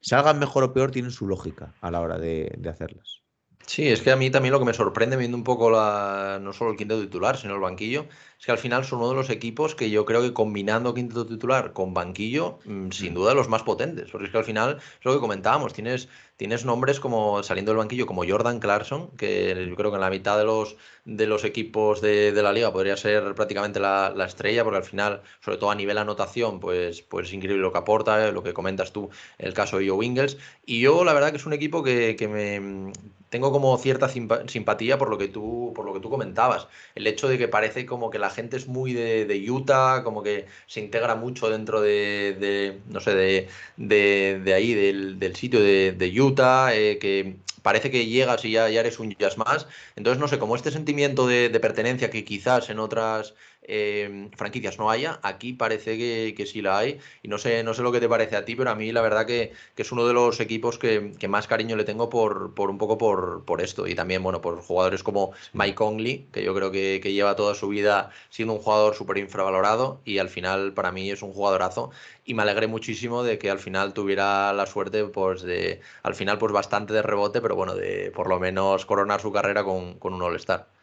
salgan 0.00 0.38
mejor 0.38 0.64
o 0.64 0.72
peor, 0.74 0.90
tienen 0.90 1.10
su 1.10 1.26
lógica 1.26 1.74
a 1.80 1.90
la 1.90 2.02
hora 2.02 2.18
de 2.18 2.68
hacerlas. 2.68 3.22
Sí, 3.68 3.86
es 3.86 4.00
que 4.00 4.10
a 4.10 4.16
mí 4.16 4.30
también 4.30 4.52
lo 4.52 4.58
que 4.58 4.64
me 4.64 4.72
sorprende 4.72 5.18
viendo 5.18 5.36
un 5.36 5.44
poco 5.44 5.70
la, 5.70 6.38
no 6.40 6.54
solo 6.54 6.70
el 6.70 6.78
quinto 6.78 6.98
titular, 6.98 7.36
sino 7.36 7.54
el 7.54 7.60
banquillo, 7.60 8.06
es 8.38 8.46
que 8.46 8.50
al 8.50 8.56
final 8.56 8.82
son 8.86 9.00
uno 9.00 9.10
de 9.10 9.16
los 9.16 9.28
equipos 9.28 9.74
que 9.74 9.90
yo 9.90 10.06
creo 10.06 10.22
que 10.22 10.32
combinando 10.32 10.94
quinto 10.94 11.26
titular 11.26 11.74
con 11.74 11.92
banquillo, 11.92 12.60
mm, 12.64 12.90
sin 12.92 13.12
mm. 13.12 13.14
duda 13.14 13.34
los 13.34 13.50
más 13.50 13.64
potentes, 13.64 14.10
porque 14.10 14.26
es 14.26 14.32
que 14.32 14.38
al 14.38 14.44
final 14.44 14.78
es 14.78 15.04
lo 15.04 15.12
que 15.12 15.20
comentábamos, 15.20 15.74
tienes, 15.74 16.08
tienes 16.38 16.64
nombres 16.64 17.00
como 17.00 17.42
saliendo 17.42 17.72
del 17.72 17.78
banquillo 17.78 18.06
como 18.06 18.24
Jordan 18.26 18.60
Clarkson, 18.60 19.10
que 19.18 19.66
yo 19.68 19.74
creo 19.74 19.90
que 19.90 19.96
en 19.96 20.00
la 20.00 20.08
mitad 20.08 20.38
de 20.38 20.44
los, 20.44 20.76
de 21.04 21.26
los 21.26 21.44
equipos 21.44 22.00
de, 22.00 22.32
la 22.32 22.52
liga 22.52 22.72
podría 22.72 22.96
ser 22.96 23.34
prácticamente 23.34 23.80
la, 23.80 24.24
estrella, 24.24 24.62
porque 24.62 24.78
al 24.78 24.84
final, 24.84 25.22
sobre 25.40 25.58
todo 25.58 25.72
a 25.72 25.74
nivel 25.74 25.98
anotación, 25.98 26.60
pues, 26.60 27.02
pues 27.02 27.26
es 27.26 27.32
increíble 27.34 27.60
lo 27.60 27.72
que 27.72 27.78
aporta, 27.78 28.30
lo 28.30 28.44
que 28.44 28.54
comentas 28.54 28.92
tú, 28.92 29.10
el 29.38 29.52
caso 29.52 29.78
de 29.78 29.88
Joe 29.88 30.06
Ingles, 30.06 30.38
y 30.64 30.80
yo 30.80 31.04
la 31.04 31.12
verdad 31.12 31.32
que 31.32 31.38
es 31.38 31.46
un 31.46 31.54
equipo 31.54 31.82
que, 31.82 32.14
que 32.16 32.28
me 32.28 32.92
tengo 33.30 33.52
como 33.52 33.76
cierta 33.78 34.08
simpatía 34.08 34.96
por 34.98 35.10
lo 35.10 35.18
que 35.18 35.28
tú 35.28 35.72
por 35.74 35.84
lo 35.84 35.92
que 35.92 36.00
tú 36.00 36.10
comentabas. 36.10 36.66
El 36.94 37.06
hecho 37.06 37.28
de 37.28 37.38
que 37.38 37.48
parece 37.48 37.86
como 37.86 38.10
que 38.10 38.18
la 38.18 38.30
gente 38.30 38.56
es 38.56 38.66
muy 38.68 38.92
de, 38.92 39.46
Utah 39.50 40.02
como 40.02 40.22
que 40.22 40.46
se 40.66 40.80
integra 40.80 41.14
mucho 41.14 41.50
dentro 41.50 41.80
de, 41.80 42.78
no 42.88 43.00
sé 43.00 43.14
de, 43.14 43.48
de 43.76 44.54
ahí 44.54 44.74
del, 44.74 45.36
sitio 45.36 45.60
de, 45.60 46.20
Utah 46.20 46.27
eh, 46.72 46.98
que 47.00 47.36
parece 47.62 47.90
que 47.90 48.06
llegas 48.06 48.44
y 48.44 48.52
ya, 48.52 48.68
eres 48.68 48.98
un 48.98 49.14
jazz 49.16 49.36
más. 49.38 49.66
Entonces 49.96 50.20
no 50.20 50.28
sé 50.28 50.38
como 50.38 50.56
este 50.56 50.70
sentimiento 50.70 51.26
de, 51.26 51.50
pertenencia 51.60 52.10
que 52.10 52.24
quizás 52.24 52.70
en 52.70 52.78
otras 52.78 53.34
em, 53.68 54.30
franquicias 54.32 54.78
no 54.78 54.90
haya, 54.90 55.20
aquí 55.22 55.52
parece 55.52 55.96
que, 55.98 56.34
que, 56.36 56.46
sí 56.46 56.62
la 56.62 56.78
hay. 56.78 56.98
Y 57.22 57.28
no 57.28 57.38
sé, 57.38 57.62
no 57.62 57.74
sé 57.74 57.82
lo 57.82 57.92
que 57.92 58.00
te 58.00 58.08
parece 58.08 58.36
a 58.36 58.44
ti, 58.44 58.56
pero 58.56 58.70
a 58.70 58.74
mí 58.74 58.90
la 58.92 59.02
verdad 59.02 59.26
que, 59.26 59.52
que 59.74 59.82
es 59.82 59.92
uno 59.92 60.06
de 60.06 60.14
los 60.14 60.40
equipos 60.40 60.78
que, 60.78 61.12
que, 61.18 61.28
más 61.28 61.46
cariño 61.46 61.76
le 61.76 61.84
tengo 61.84 62.08
por, 62.10 62.54
por 62.54 62.70
un 62.70 62.78
poco 62.78 62.98
por, 62.98 63.44
por 63.44 63.60
esto. 63.60 63.86
Y 63.86 63.94
también, 63.94 64.22
bueno, 64.22 64.40
por 64.40 64.60
jugadores 64.60 65.02
como 65.02 65.32
Mike 65.52 65.74
Conley, 65.74 66.26
que 66.32 66.42
yo 66.42 66.54
creo 66.54 66.70
que, 66.72 67.00
que 67.02 67.12
lleva 67.12 67.36
toda 67.36 67.54
su 67.54 67.68
vida 67.68 68.10
siendo 68.30 68.54
un 68.54 68.60
jugador 68.60 68.94
súper 68.94 69.18
infravalorado 69.18 70.00
y 70.04 70.18
al 70.18 70.28
final 70.28 70.72
para 70.72 70.92
mí 70.92 71.10
es 71.10 71.22
un 71.22 71.32
jugadorazo 71.32 71.90
y 72.24 72.34
me 72.34 72.42
alegré 72.42 72.66
muchísimo 72.66 73.22
de 73.22 73.38
que 73.38 73.50
al 73.50 73.58
final 73.58 73.92
tuviera 73.94 74.52
la 74.52 74.66
suerte 74.66 75.04
pues 75.04 75.42
de 75.42 75.80
al 76.02 76.14
final 76.14 76.38
pues 76.38 76.52
bastante 76.52 76.92
de 76.94 77.02
rebote 77.02 77.40
pero 77.40 77.56
bueno 77.56 77.74
de 77.74 78.10
por 78.14 78.28
lo 78.28 78.38
menos 78.40 78.86
coronar 78.86 79.20
su 79.20 79.32
carrera 79.32 79.64
con, 79.64 79.98
con 79.98 80.14
un 80.14 80.22
All-Star 80.22 80.77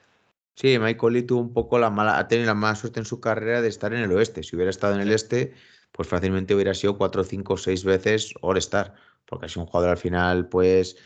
Sí, 0.55 0.79
Michael 0.79 1.13
Lee 1.13 1.23
tuvo 1.23 1.41
un 1.41 1.53
poco 1.53 1.77
la 1.79 1.89
mala, 1.89 2.17
ha 2.17 2.27
tenido 2.27 2.47
la 2.47 2.53
mala 2.53 2.75
suerte 2.75 2.99
en 2.99 3.05
su 3.05 3.19
carrera 3.19 3.61
de 3.61 3.67
estar 3.67 3.93
en 3.93 4.01
el 4.01 4.11
oeste. 4.13 4.41
Si 4.43 4.55
hubiera 4.55 4.69
estado 4.69 4.95
en 4.95 5.01
el 5.01 5.11
este, 5.11 5.53
pues 5.91 6.07
fácilmente 6.07 6.55
hubiera 6.55 6.73
sido 6.73 6.97
cuatro, 6.97 7.23
cinco, 7.23 7.57
seis 7.57 7.83
veces 7.83 8.33
All-Star, 8.41 8.93
porque 9.25 9.47
ha 9.47 9.49
sido 9.49 9.63
un 9.63 9.67
jugador 9.67 9.91
al 9.91 9.97
final, 9.97 10.47
pues, 10.47 10.97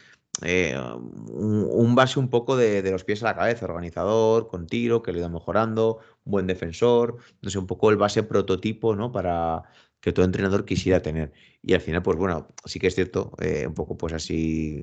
eh, 0.44 0.78
un, 0.78 1.68
un, 1.72 1.96
base 1.96 2.20
un 2.20 2.30
poco 2.30 2.56
de, 2.58 2.82
de, 2.84 2.92
los 2.92 3.04
pies 3.04 3.24
a 3.24 3.28
la 3.28 3.36
cabeza, 3.36 3.66
organizador, 3.66 4.48
con 4.48 4.68
tiro, 4.68 5.02
que 5.02 5.12
le 5.12 5.20
ido 5.20 5.30
mejorando, 5.30 6.00
buen 6.26 6.48
defensor, 6.48 7.18
no 7.42 7.50
sé, 7.50 7.58
un 7.60 7.68
poco 7.68 7.90
el 7.90 7.98
base 7.98 8.24
prototipo, 8.24 8.96
¿no? 8.96 9.12
Para, 9.12 9.64
que 10.02 10.14
todo 10.14 10.26
entrenador 10.26 10.66
quisiera 10.66 11.02
tener. 11.02 11.32
Y 11.62 11.74
al 11.74 11.82
final, 11.82 12.02
pues 12.02 12.18
bueno, 12.18 12.48
sí 12.66 12.80
que 12.80 12.88
es 12.88 12.96
cierto, 12.96 13.34
eh, 13.42 13.66
un 13.68 13.74
poco 13.74 13.98
pues 13.98 14.14
así 14.14 14.82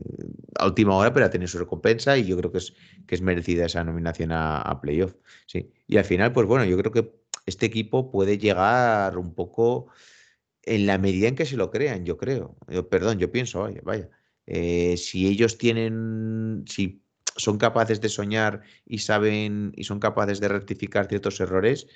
a 0.58 0.66
última 0.66 0.94
hora, 0.94 1.12
pero 1.12 1.26
ha 1.26 1.30
tenido 1.30 1.48
su 1.48 1.58
recompensa 1.58 2.18
y 2.18 2.24
yo 2.26 2.36
creo 2.36 2.52
que 2.52 2.58
es, 2.58 2.74
que 3.06 3.14
es 3.14 3.22
merecida 3.22 3.66
esa 3.66 3.82
nominación 3.84 4.30
a, 4.32 4.78
playoff. 4.82 5.14
Sí. 5.46 5.72
Y 5.86 5.96
al 5.96 6.04
final, 6.04 6.32
pues 6.32 6.46
bueno, 6.46 6.64
yo 6.64 6.76
creo 6.76 6.92
que 6.92 7.12
este 7.46 7.66
equipo 7.66 8.10
puede 8.10 8.38
llegar 8.38 9.16
un 9.16 9.34
poco 9.34 9.88
en 10.62 10.86
la 10.86 10.98
medida 10.98 11.28
en 11.28 11.36
que 11.36 11.46
se 11.46 11.56
lo 11.56 11.70
crean, 11.70 12.04
yo 12.04 12.16
creo. 12.18 12.56
Yo, 12.68 12.88
perdón, 12.88 13.18
yo 13.18 13.30
pienso, 13.32 13.60
vaya, 13.62 13.80
vaya. 13.84 14.10
Eh, 14.46 14.96
si 14.96 15.26
ellos 15.26 15.58
tienen, 15.58 16.64
si 16.68 17.02
son 17.36 17.58
capaces 17.58 18.00
de 18.00 18.08
soñar 18.08 18.62
y 18.86 18.98
saben 18.98 19.72
y 19.76 19.84
son 19.84 20.00
capaces 20.00 20.40
de 20.40 20.48
rectificar 20.48 21.06
ciertos 21.08 21.40
errores, 21.40 21.86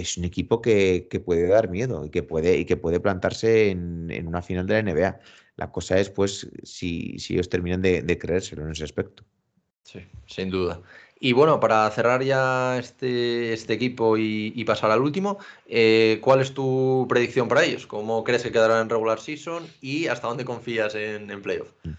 es 0.00 0.16
un 0.16 0.24
equipo 0.24 0.60
que, 0.60 1.08
que, 1.10 1.20
puede 1.20 1.46
dar 1.46 1.68
miedo 1.70 2.04
y 2.04 2.10
que 2.10 2.22
puede, 2.22 2.58
y 2.58 2.64
que 2.64 2.76
puede 2.76 3.00
plantarse 3.00 3.70
en, 3.70 4.10
en, 4.10 4.26
una 4.26 4.42
final 4.42 4.66
de 4.66 4.82
la 4.82 4.92
NBA. 4.92 5.20
La 5.56 5.70
cosa 5.70 5.98
es, 5.98 6.10
pues, 6.10 6.48
si, 6.62 7.18
si 7.18 7.34
ellos 7.34 7.48
terminan 7.48 7.82
de, 7.82 8.02
de, 8.02 8.18
creérselo 8.18 8.62
en 8.64 8.72
ese 8.72 8.84
aspecto. 8.84 9.24
Sí, 9.82 10.00
sin 10.26 10.50
duda. 10.50 10.80
Y 11.20 11.32
bueno, 11.32 11.58
para 11.58 11.90
cerrar 11.90 12.22
ya 12.22 12.78
este, 12.78 13.52
este 13.52 13.72
equipo 13.72 14.16
y, 14.16 14.52
y, 14.54 14.64
pasar 14.64 14.90
al 14.90 15.00
último, 15.00 15.38
eh, 15.66 16.20
¿cuál 16.22 16.40
es 16.40 16.54
tu 16.54 17.06
predicción 17.08 17.48
para 17.48 17.64
ellos? 17.64 17.86
¿Cómo 17.86 18.22
crees 18.22 18.42
que 18.42 18.52
quedarán 18.52 18.82
en 18.82 18.88
regular 18.88 19.18
season 19.18 19.66
y 19.80 20.06
hasta 20.06 20.28
dónde 20.28 20.44
confías 20.44 20.94
en, 20.94 21.30
en 21.30 21.42
playoff? 21.42 21.72
Mm. 21.82 21.90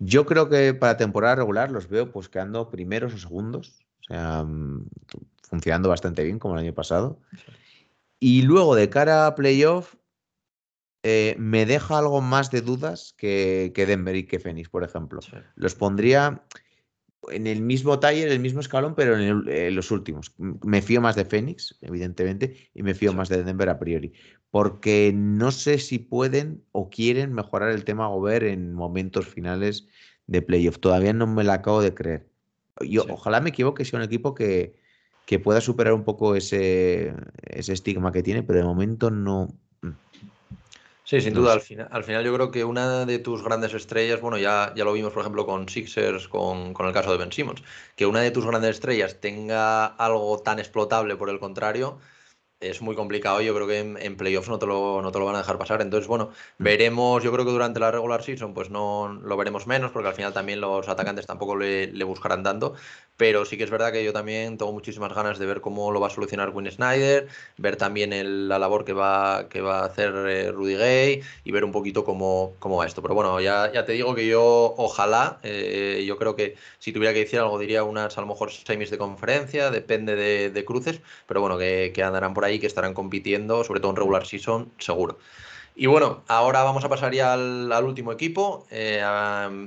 Yo 0.00 0.26
creo 0.26 0.48
que 0.48 0.74
para 0.74 0.96
temporada 0.96 1.36
regular 1.36 1.70
los 1.70 1.88
veo 1.88 2.12
pues 2.12 2.28
quedando 2.28 2.70
primeros 2.70 3.14
o 3.14 3.18
segundos. 3.18 3.80
O 4.00 4.04
sea, 4.14 4.44
mm, 4.44 4.86
funcionando 5.48 5.88
bastante 5.88 6.22
bien 6.24 6.38
como 6.38 6.54
el 6.54 6.60
año 6.60 6.74
pasado. 6.74 7.20
Y 8.20 8.42
luego 8.42 8.74
de 8.74 8.90
cara 8.90 9.26
a 9.26 9.34
playoff, 9.34 9.94
eh, 11.02 11.36
me 11.38 11.66
deja 11.66 11.98
algo 11.98 12.20
más 12.20 12.50
de 12.50 12.60
dudas 12.60 13.14
que, 13.16 13.72
que 13.74 13.86
Denver 13.86 14.16
y 14.16 14.26
que 14.26 14.40
Phoenix, 14.40 14.68
por 14.68 14.84
ejemplo. 14.84 15.22
Sí. 15.22 15.32
Los 15.54 15.74
pondría 15.74 16.42
en 17.30 17.46
el 17.46 17.62
mismo 17.62 17.98
taller, 18.00 18.28
en 18.28 18.34
el 18.34 18.40
mismo 18.40 18.60
escalón, 18.60 18.94
pero 18.94 19.16
en, 19.16 19.22
el, 19.22 19.48
en, 19.48 19.76
los 19.76 19.90
últimos. 19.90 20.34
Me 20.38 20.82
fío 20.82 21.00
más 21.00 21.16
de 21.16 21.24
Phoenix, 21.24 21.78
evidentemente, 21.82 22.70
y 22.74 22.82
me 22.82 22.94
fío 22.94 23.12
sí. 23.12 23.16
más 23.16 23.28
de 23.28 23.44
Denver 23.44 23.68
a 23.68 23.78
priori. 23.78 24.12
Porque 24.50 25.12
no 25.14 25.52
sé 25.52 25.78
si 25.78 25.98
pueden 25.98 26.64
o 26.72 26.90
quieren 26.90 27.32
mejorar 27.32 27.70
el 27.70 27.84
tema 27.84 28.08
Gobert 28.08 28.46
en 28.46 28.72
momentos 28.72 29.26
finales 29.26 29.86
de 30.26 30.42
playoff. 30.42 30.78
Todavía 30.78 31.12
no 31.12 31.26
me 31.26 31.44
la 31.44 31.54
acabo 31.54 31.82
de 31.82 31.94
creer. 31.94 32.28
Yo, 32.80 33.02
sí. 33.02 33.08
Ojalá 33.10 33.40
me 33.40 33.50
equivoque, 33.50 33.84
sea 33.84 33.98
un 33.98 34.04
equipo 34.04 34.34
que, 34.34 34.76
que 35.28 35.38
pueda 35.38 35.60
superar 35.60 35.92
un 35.92 36.04
poco 36.04 36.36
ese, 36.36 37.12
ese 37.42 37.74
estigma 37.74 38.12
que 38.12 38.22
tiene, 38.22 38.42
pero 38.42 38.60
de 38.60 38.64
momento 38.64 39.10
no. 39.10 39.48
mm. 39.82 39.90
Sí, 41.04 41.20
sin 41.20 41.34
no 41.34 41.40
duda. 41.40 41.52
Al 41.52 41.60
final, 41.60 41.86
al 41.90 42.02
final, 42.02 42.24
yo 42.24 42.32
creo 42.32 42.50
que 42.50 42.64
una 42.64 43.04
de 43.04 43.18
tus 43.18 43.44
grandes 43.44 43.74
estrellas, 43.74 44.22
bueno, 44.22 44.38
ya, 44.38 44.72
ya 44.74 44.84
lo 44.86 44.94
vimos, 44.94 45.12
por 45.12 45.20
ejemplo, 45.20 45.44
con 45.44 45.68
Sixers, 45.68 46.28
con, 46.28 46.72
con, 46.72 46.86
el 46.86 46.94
caso 46.94 47.12
de 47.12 47.18
Ben 47.18 47.30
Simmons, 47.30 47.62
que 47.94 48.06
una 48.06 48.22
de 48.22 48.30
tus 48.30 48.46
grandes 48.46 48.70
estrellas 48.70 49.20
tenga 49.20 49.84
algo 49.84 50.38
tan 50.38 50.60
explotable, 50.60 51.14
por 51.16 51.28
el 51.28 51.38
contrario, 51.38 51.98
es 52.60 52.80
muy 52.80 52.94
complicado. 52.94 53.40
Yo 53.40 53.54
creo 53.54 53.66
que 53.66 53.80
en, 53.80 53.98
en 54.00 54.16
playoffs 54.16 54.48
no 54.48 54.58
te, 54.58 54.66
lo, 54.66 55.02
no 55.02 55.12
te 55.12 55.18
lo 55.18 55.26
van 55.26 55.34
a 55.36 55.38
dejar 55.38 55.58
pasar. 55.58 55.82
Entonces, 55.82 56.08
bueno, 56.08 56.30
mm. 56.58 56.64
veremos. 56.64 57.22
Yo 57.22 57.32
creo 57.32 57.44
que 57.44 57.52
durante 57.52 57.80
la 57.80 57.90
regular 57.90 58.22
season, 58.22 58.54
pues 58.54 58.70
no 58.70 59.12
lo 59.12 59.36
veremos 59.36 59.66
menos, 59.66 59.90
porque 59.90 60.08
al 60.08 60.14
final 60.14 60.32
también 60.32 60.60
los 60.60 60.88
atacantes 60.88 61.26
tampoco 61.26 61.54
le, 61.56 61.88
le 61.92 62.04
buscarán 62.04 62.42
tanto. 62.42 62.74
Pero 63.18 63.44
sí 63.44 63.58
que 63.58 63.64
es 63.64 63.70
verdad 63.70 63.92
que 63.92 64.04
yo 64.04 64.12
también 64.12 64.56
tengo 64.58 64.72
muchísimas 64.72 65.12
ganas 65.12 65.38
de 65.40 65.46
ver 65.46 65.60
cómo 65.60 65.90
lo 65.90 66.00
va 66.00 66.06
a 66.06 66.10
solucionar 66.10 66.52
Quinn 66.52 66.70
Snyder, 66.70 67.26
ver 67.58 67.76
también 67.76 68.12
el, 68.12 68.48
la 68.48 68.60
labor 68.60 68.84
que 68.84 68.92
va, 68.92 69.48
que 69.48 69.60
va 69.60 69.80
a 69.80 69.86
hacer 69.86 70.14
eh, 70.28 70.52
Rudy 70.52 70.76
Gay 70.76 71.22
y 71.44 71.50
ver 71.50 71.64
un 71.64 71.72
poquito 71.72 72.04
cómo, 72.04 72.54
cómo 72.60 72.76
va 72.76 72.86
esto. 72.86 73.02
Pero 73.02 73.14
bueno, 73.14 73.40
ya, 73.40 73.72
ya 73.72 73.84
te 73.84 73.92
digo 73.92 74.14
que 74.14 74.26
yo 74.28 74.74
ojalá, 74.78 75.40
eh, 75.42 76.04
yo 76.06 76.16
creo 76.16 76.36
que 76.36 76.56
si 76.78 76.92
tuviera 76.92 77.12
que 77.12 77.20
decir 77.20 77.40
algo 77.40 77.58
diría 77.58 77.82
unas 77.82 78.16
a 78.16 78.20
lo 78.20 78.28
mejor 78.28 78.52
semis 78.52 78.90
de 78.90 78.98
conferencia, 78.98 79.70
depende 79.72 80.14
de, 80.14 80.64
cruces, 80.64 81.00
pero 81.26 81.40
bueno, 81.40 81.58
que, 81.58 81.92
que 81.94 82.02
andarán 82.04 82.34
por 82.34 82.44
ahí, 82.44 82.60
que 82.60 82.66
estarán 82.68 82.94
compitiendo, 82.94 83.64
sobre 83.64 83.80
todo 83.80 83.90
en 83.90 83.96
regular 83.96 84.26
season, 84.26 84.70
seguro. 84.78 85.18
Y 85.80 85.86
bueno, 85.86 86.24
ahora 86.26 86.64
vamos 86.64 86.84
a 86.84 86.88
pasar 86.88 87.14
ya 87.14 87.34
al, 87.34 87.84
último 87.84 88.10
equipo. 88.10 88.66
Eh, 88.68 89.00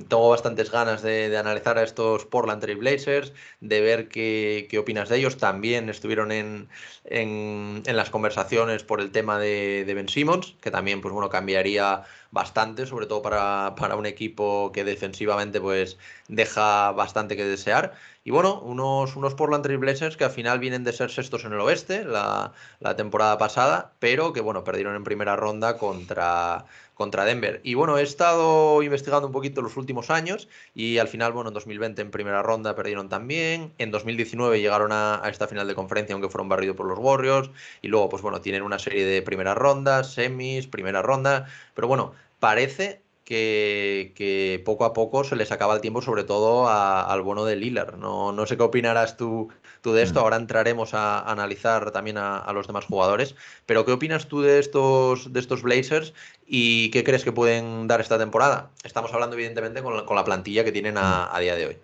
tengo 0.08 0.28
bastantes 0.28 0.70
ganas 0.70 1.00
de, 1.00 1.34
analizar 1.38 1.78
a 1.78 1.82
estos 1.82 2.26
Portland 2.26 2.60
Trail 2.60 2.76
Blazers, 2.76 3.32
de 3.60 3.80
ver 3.80 4.08
qué, 4.08 4.66
qué, 4.68 4.78
opinas 4.78 5.08
de 5.08 5.16
ellos. 5.16 5.38
También 5.38 5.88
estuvieron 5.88 6.30
en, 6.30 6.68
en, 7.06 7.82
en 7.86 7.96
las 7.96 8.10
conversaciones 8.10 8.82
por 8.82 9.00
el 9.00 9.10
tema 9.10 9.38
de, 9.38 9.84
de, 9.86 9.94
Ben 9.94 10.10
Simmons, 10.10 10.54
que 10.60 10.70
también 10.70 11.00
pues 11.00 11.14
bueno, 11.14 11.30
cambiaría 11.30 12.02
bastante, 12.30 12.84
sobre 12.84 13.06
todo 13.06 13.22
para, 13.22 13.74
para 13.74 13.96
un 13.96 14.04
equipo 14.04 14.70
que 14.70 14.84
defensivamente 14.84 15.62
pues 15.62 15.96
deja 16.28 16.92
bastante 16.92 17.36
que 17.36 17.44
desear. 17.46 17.94
Y 18.24 18.30
bueno, 18.30 18.60
unos, 18.60 19.16
unos 19.16 19.34
Portland 19.34 19.64
Trail 19.64 19.78
Blazers 19.78 20.16
que 20.16 20.24
al 20.24 20.30
final 20.30 20.60
vienen 20.60 20.84
de 20.84 20.92
ser 20.92 21.10
sextos 21.10 21.44
en 21.44 21.52
el 21.52 21.60
oeste 21.60 22.04
la, 22.04 22.52
la, 22.78 22.94
temporada 22.94 23.36
pasada, 23.36 23.92
pero 23.98 24.32
que 24.32 24.40
bueno, 24.40 24.62
perdieron 24.62 24.94
en 24.94 25.02
primera 25.02 25.34
ronda 25.34 25.76
contra, 25.76 26.66
contra 26.94 27.24
Denver. 27.24 27.60
Y 27.64 27.74
bueno, 27.74 27.98
he 27.98 28.02
estado 28.02 28.80
investigando 28.84 29.26
un 29.26 29.32
poquito 29.32 29.60
los 29.60 29.76
últimos 29.76 30.10
años 30.10 30.48
y 30.72 30.98
al 30.98 31.08
final, 31.08 31.32
bueno, 31.32 31.48
en 31.50 31.54
2020 31.54 32.00
en 32.00 32.10
primera 32.12 32.42
ronda 32.42 32.76
perdieron 32.76 33.08
también, 33.08 33.72
en 33.78 33.90
2019 33.90 34.60
llegaron 34.60 34.92
a, 34.92 35.24
a 35.24 35.28
esta 35.28 35.48
final 35.48 35.66
de 35.66 35.74
conferencia 35.74 36.12
aunque 36.14 36.28
fueron 36.28 36.48
barridos 36.48 36.76
por 36.76 36.86
los 36.86 36.98
Warriors 37.00 37.50
y 37.82 37.88
luego 37.88 38.08
pues 38.08 38.22
bueno, 38.22 38.40
tienen 38.40 38.62
una 38.62 38.78
serie 38.78 39.04
de 39.04 39.20
primeras 39.22 39.56
rondas, 39.56 40.12
semis, 40.12 40.68
primera 40.68 41.02
ronda, 41.02 41.46
pero 41.74 41.88
bueno, 41.88 42.12
parece 42.38 43.02
que, 43.32 44.12
que, 44.14 44.62
poco 44.62 44.84
a 44.84 44.92
poco 44.92 45.24
se 45.24 45.36
les 45.36 45.52
acaba 45.52 45.74
el 45.74 45.80
tiempo, 45.80 46.02
sobre 46.02 46.22
todo 46.22 46.68
a, 46.68 47.00
al 47.00 47.22
bueno 47.22 47.46
de 47.46 47.56
Lillard. 47.56 47.96
No, 47.96 48.30
no 48.30 48.44
sé 48.44 48.58
qué 48.58 48.62
opinarás 48.62 49.16
tú, 49.16 49.48
tú 49.80 49.94
de 49.94 50.02
esto. 50.02 50.20
Mm. 50.20 50.22
Ahora 50.22 50.36
entraremos 50.36 50.92
a, 50.92 51.18
a 51.18 51.32
analizar 51.32 51.92
también 51.92 52.18
a, 52.18 52.36
a, 52.36 52.52
los 52.52 52.66
demás 52.66 52.84
jugadores. 52.84 53.34
Pero 53.64 53.86
¿qué 53.86 53.92
opinas 53.92 54.28
tú 54.28 54.42
de 54.42 54.58
estos, 54.58 55.32
de 55.32 55.40
estos 55.40 55.62
Blazers 55.62 56.12
y 56.46 56.90
qué 56.90 57.04
crees 57.04 57.24
que 57.24 57.32
pueden 57.32 57.88
dar 57.88 58.02
esta 58.02 58.18
temporada? 58.18 58.70
Estamos 58.84 59.14
hablando, 59.14 59.34
evidentemente, 59.34 59.82
con 59.82 59.96
la, 59.96 60.04
con 60.04 60.16
la 60.16 60.24
plantilla 60.24 60.62
que 60.62 60.72
tienen 60.72 60.98
a, 60.98 61.34
a 61.34 61.40
día 61.40 61.56
de 61.56 61.68
hoy. 61.68 61.78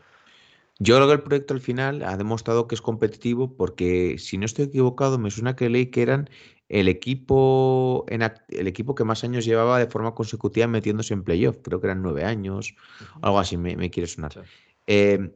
Yo 0.79 0.97
creo 0.97 1.07
que 1.07 1.15
el 1.15 1.23
proyecto 1.23 1.55
al 1.55 1.63
final 1.63 2.03
ha 2.03 2.19
demostrado 2.19 2.69
que 2.69 2.75
es 2.75 2.83
competitivo 2.83 3.57
porque, 3.57 4.17
si 4.19 4.37
no 4.37 4.45
estoy 4.45 4.67
equivocado, 4.67 5.19
me 5.19 5.31
suena 5.31 5.57
que 5.57 5.71
leí 5.71 5.87
que 5.87 6.03
eran 6.03 6.29
el 6.69 6.89
equipo, 6.89 8.05
en, 8.09 8.23
el 8.23 8.67
equipo 8.67 8.95
que 8.95 9.05
más 9.05 9.25
años 9.25 9.45
llevaba 9.45 9.79
de 9.79 9.87
forma 9.87 10.15
consecutiva 10.15 10.67
metiéndose 10.67 11.15
en 11.15 11.25
playoff. 11.25 11.59
Creo 11.63 11.81
que 11.81 11.87
eran 11.87 12.03
nueve 12.03 12.25
años, 12.25 12.75
uh 13.01 13.05
-huh. 13.05 13.19
algo 13.23 13.39
así 13.39 13.57
me, 13.57 13.77
me 13.77 13.91
quiere 13.91 14.07
sonar. 14.07 14.33
Sí. 14.33 14.41
Eh, 14.87 15.31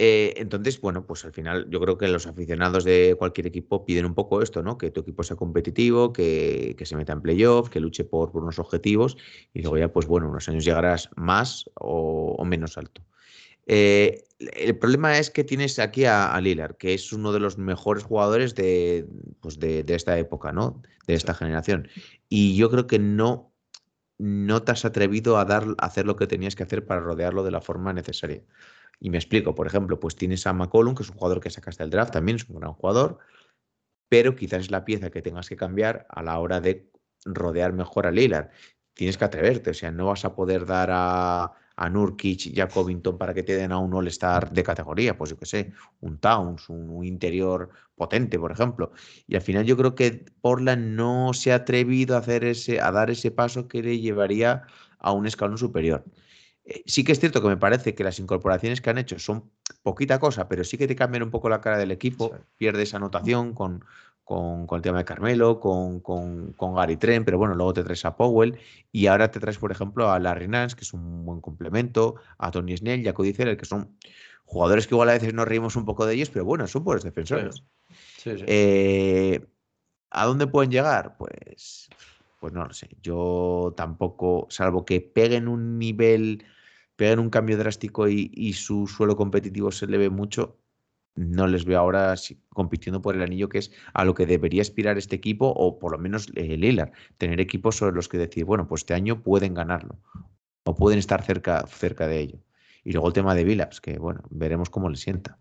eh, 0.00 0.34
entonces, 0.36 0.80
bueno, 0.80 1.04
pues 1.04 1.24
al 1.24 1.32
final 1.32 1.68
yo 1.70 1.80
creo 1.80 1.98
que 1.98 2.06
los 2.06 2.28
aficionados 2.28 2.84
de 2.84 3.16
cualquier 3.18 3.48
equipo 3.48 3.84
piden 3.84 4.06
un 4.06 4.14
poco 4.14 4.42
esto, 4.42 4.62
¿no? 4.62 4.78
Que 4.78 4.92
tu 4.92 5.00
equipo 5.00 5.24
sea 5.24 5.36
competitivo, 5.36 6.12
que, 6.12 6.76
que 6.78 6.86
se 6.86 6.94
meta 6.94 7.12
en 7.12 7.20
playoff, 7.20 7.68
que 7.68 7.80
luche 7.80 8.04
por, 8.04 8.30
por, 8.30 8.42
unos 8.42 8.60
objetivos 8.60 9.16
y 9.52 9.62
luego 9.62 9.76
ya, 9.76 9.92
pues 9.92 10.06
bueno, 10.06 10.28
unos 10.28 10.48
años 10.48 10.64
llegarás 10.64 11.10
más 11.16 11.68
o, 11.74 12.36
o 12.38 12.44
menos 12.44 12.78
alto. 12.78 13.02
Eh, 13.68 14.24
el 14.38 14.78
problema 14.78 15.18
es 15.18 15.30
que 15.30 15.44
tienes 15.44 15.78
aquí 15.78 16.06
a, 16.06 16.32
a, 16.32 16.40
Lillard, 16.40 16.76
que 16.76 16.94
es 16.94 17.12
uno 17.12 17.32
de 17.32 17.40
los 17.40 17.58
mejores 17.58 18.02
jugadores 18.02 18.54
de, 18.54 19.06
pues 19.40 19.60
de, 19.60 19.84
de 19.84 19.94
esta 19.94 20.18
época, 20.18 20.52
¿no? 20.52 20.82
De 21.06 21.14
esta 21.14 21.34
generación. 21.34 21.88
Y 22.28 22.56
yo 22.56 22.70
creo 22.70 22.86
que 22.86 22.98
no, 22.98 23.52
no 24.16 24.62
te 24.62 24.72
has 24.72 24.84
atrevido 24.84 25.38
a, 25.38 25.44
dar, 25.44 25.64
a 25.78 25.86
hacer 25.86 26.06
lo 26.06 26.16
que 26.16 26.26
tenías 26.26 26.56
que 26.56 26.62
hacer 26.62 26.86
para 26.86 27.00
rodearlo 27.00 27.44
de 27.44 27.50
la 27.50 27.60
forma 27.60 27.92
necesaria. 27.92 28.42
Y 29.00 29.10
me 29.10 29.18
explico, 29.18 29.54
por 29.54 29.66
ejemplo, 29.66 30.00
pues 30.00 30.16
tienes 30.16 30.46
a 30.46 30.52
McCollum, 30.52 30.94
que 30.94 31.02
es 31.02 31.10
un 31.10 31.16
jugador 31.16 31.40
que 31.40 31.50
sacaste 31.50 31.82
del 31.82 31.90
draft, 31.90 32.12
también 32.12 32.36
es 32.36 32.48
un 32.48 32.58
gran 32.58 32.72
jugador, 32.72 33.18
pero 34.08 34.34
quizás 34.34 34.60
es 34.62 34.70
la 34.70 34.84
pieza 34.84 35.10
que 35.10 35.22
tengas 35.22 35.48
que 35.48 35.56
cambiar 35.56 36.06
a 36.08 36.22
la 36.22 36.38
hora 36.38 36.60
de 36.60 36.90
rodear 37.24 37.72
mejor 37.72 38.06
a 38.06 38.10
Lillard. 38.10 38.50
Tienes 38.94 39.18
que 39.18 39.24
atreverte, 39.24 39.70
o 39.70 39.74
sea, 39.74 39.90
no 39.92 40.06
vas 40.06 40.24
a 40.24 40.34
poder 40.34 40.64
dar 40.66 40.90
a, 40.92 41.52
a 41.78 41.88
Nurkic 41.88 42.46
y 42.46 42.60
a 42.60 42.66
Covington 42.66 43.16
para 43.16 43.32
que 43.32 43.44
te 43.44 43.56
den 43.56 43.70
a 43.70 43.78
un 43.78 43.94
All-Star 43.94 44.50
de 44.50 44.64
categoría, 44.64 45.16
pues 45.16 45.30
yo 45.30 45.38
qué 45.38 45.46
sé, 45.46 45.72
un 46.00 46.18
Towns, 46.18 46.68
un, 46.68 47.04
interior 47.04 47.70
potente, 47.94 48.36
por 48.36 48.50
ejemplo. 48.50 48.90
Y 49.28 49.36
al 49.36 49.42
final 49.42 49.64
yo 49.64 49.76
creo 49.76 49.94
que 49.94 50.26
Portland 50.40 50.96
no 50.96 51.32
se 51.34 51.52
ha 51.52 51.56
atrevido 51.56 52.16
a, 52.16 52.18
hacer 52.18 52.42
ese, 52.42 52.80
a 52.80 52.90
dar 52.90 53.10
ese 53.10 53.30
paso 53.30 53.68
que 53.68 53.80
le 53.80 54.00
llevaría 54.00 54.64
a 54.98 55.12
un 55.12 55.28
escalón 55.28 55.56
superior. 55.56 56.04
Eh, 56.64 56.82
sí 56.86 57.04
que 57.04 57.12
es 57.12 57.20
cierto 57.20 57.40
que 57.40 57.48
me 57.48 57.56
parece 57.56 57.94
que 57.94 58.02
las 58.02 58.18
incorporaciones 58.18 58.80
que 58.80 58.90
han 58.90 58.98
hecho 58.98 59.20
son 59.20 59.48
poquita 59.84 60.18
cosa, 60.18 60.48
pero 60.48 60.64
sí 60.64 60.78
que 60.78 60.88
te 60.88 60.96
cambian 60.96 61.22
un 61.22 61.30
poco 61.30 61.48
la 61.48 61.60
cara 61.60 61.78
del 61.78 61.92
equipo, 61.92 62.36
pierdes 62.56 62.92
anotación 62.92 63.54
con, 63.54 63.84
con, 64.28 64.66
el 64.70 64.82
tema 64.82 64.98
de 64.98 65.06
Carmelo, 65.06 65.58
con, 65.58 66.00
con, 66.00 66.74
Gary 66.74 66.98
Trent, 66.98 67.24
pero 67.24 67.38
bueno, 67.38 67.54
luego 67.54 67.72
te 67.72 67.82
traes 67.82 68.04
a 68.04 68.14
Powell 68.14 68.58
y 68.92 69.06
ahora 69.06 69.30
te 69.30 69.40
traes, 69.40 69.56
por 69.56 69.72
ejemplo, 69.72 70.10
a 70.10 70.18
Larry 70.18 70.48
Nance, 70.48 70.76
que 70.76 70.82
es 70.82 70.92
un 70.92 71.24
buen 71.24 71.40
complemento, 71.40 72.16
a 72.36 72.50
Tony 72.50 72.76
Snell 72.76 73.00
y 73.00 73.08
a 73.08 73.14
Cody 73.14 73.32
Zeller, 73.32 73.56
que 73.56 73.64
son 73.64 73.96
jugadores 74.44 74.86
que 74.86 74.94
igual 74.94 75.08
a 75.08 75.14
veces 75.14 75.32
nos 75.32 75.48
reímos 75.48 75.76
un 75.76 75.86
poco 75.86 76.04
de 76.04 76.12
ellos, 76.12 76.28
pero 76.28 76.44
bueno, 76.44 76.66
son 76.66 76.84
buenos 76.84 77.04
defensores. 77.04 77.64
Eh, 78.26 79.46
¿A 80.10 80.26
dónde 80.26 80.46
pueden 80.46 80.70
llegar? 80.70 81.16
Pues, 81.16 81.88
pues 82.38 82.52
no 82.52 82.66
lo 82.66 82.74
sé. 82.74 82.90
Yo 83.02 83.72
tampoco, 83.78 84.46
salvo 84.50 84.84
que 84.84 85.00
peguen 85.00 85.48
un 85.48 85.78
nivel, 85.78 86.44
peguen 86.96 87.18
un 87.18 87.30
cambio 87.30 87.56
drástico 87.56 88.06
y, 88.10 88.30
y 88.34 88.52
su 88.52 88.88
suelo 88.88 89.16
competitivo 89.16 89.72
se 89.72 89.86
le 89.86 89.96
ve 89.96 90.10
mucho, 90.10 90.58
no 91.18 91.48
les 91.48 91.64
veo 91.64 91.80
ahora 91.80 92.14
compitiendo 92.50 93.02
por 93.02 93.16
el 93.16 93.22
anillo, 93.22 93.48
que 93.48 93.58
es 93.58 93.72
a 93.92 94.04
lo 94.04 94.14
que 94.14 94.24
debería 94.24 94.62
aspirar 94.62 94.96
este 94.98 95.16
equipo, 95.16 95.48
o 95.48 95.78
por 95.78 95.92
lo 95.92 95.98
menos 95.98 96.28
el 96.36 96.52
eh, 96.52 96.56
Lillard, 96.56 96.92
tener 97.18 97.40
equipos 97.40 97.76
sobre 97.76 97.94
los 97.94 98.08
que 98.08 98.18
decir, 98.18 98.44
bueno, 98.44 98.68
pues 98.68 98.82
este 98.82 98.94
año 98.94 99.22
pueden 99.22 99.54
ganarlo, 99.54 99.98
o 100.64 100.76
pueden 100.76 100.98
estar 101.00 101.22
cerca, 101.24 101.66
cerca 101.66 102.06
de 102.06 102.20
ello. 102.20 102.38
Y 102.84 102.92
luego 102.92 103.08
el 103.08 103.14
tema 103.14 103.34
de 103.34 103.44
Villaps, 103.44 103.80
que 103.80 103.98
bueno, 103.98 104.22
veremos 104.30 104.70
cómo 104.70 104.88
le 104.88 104.96
sienta. 104.96 105.38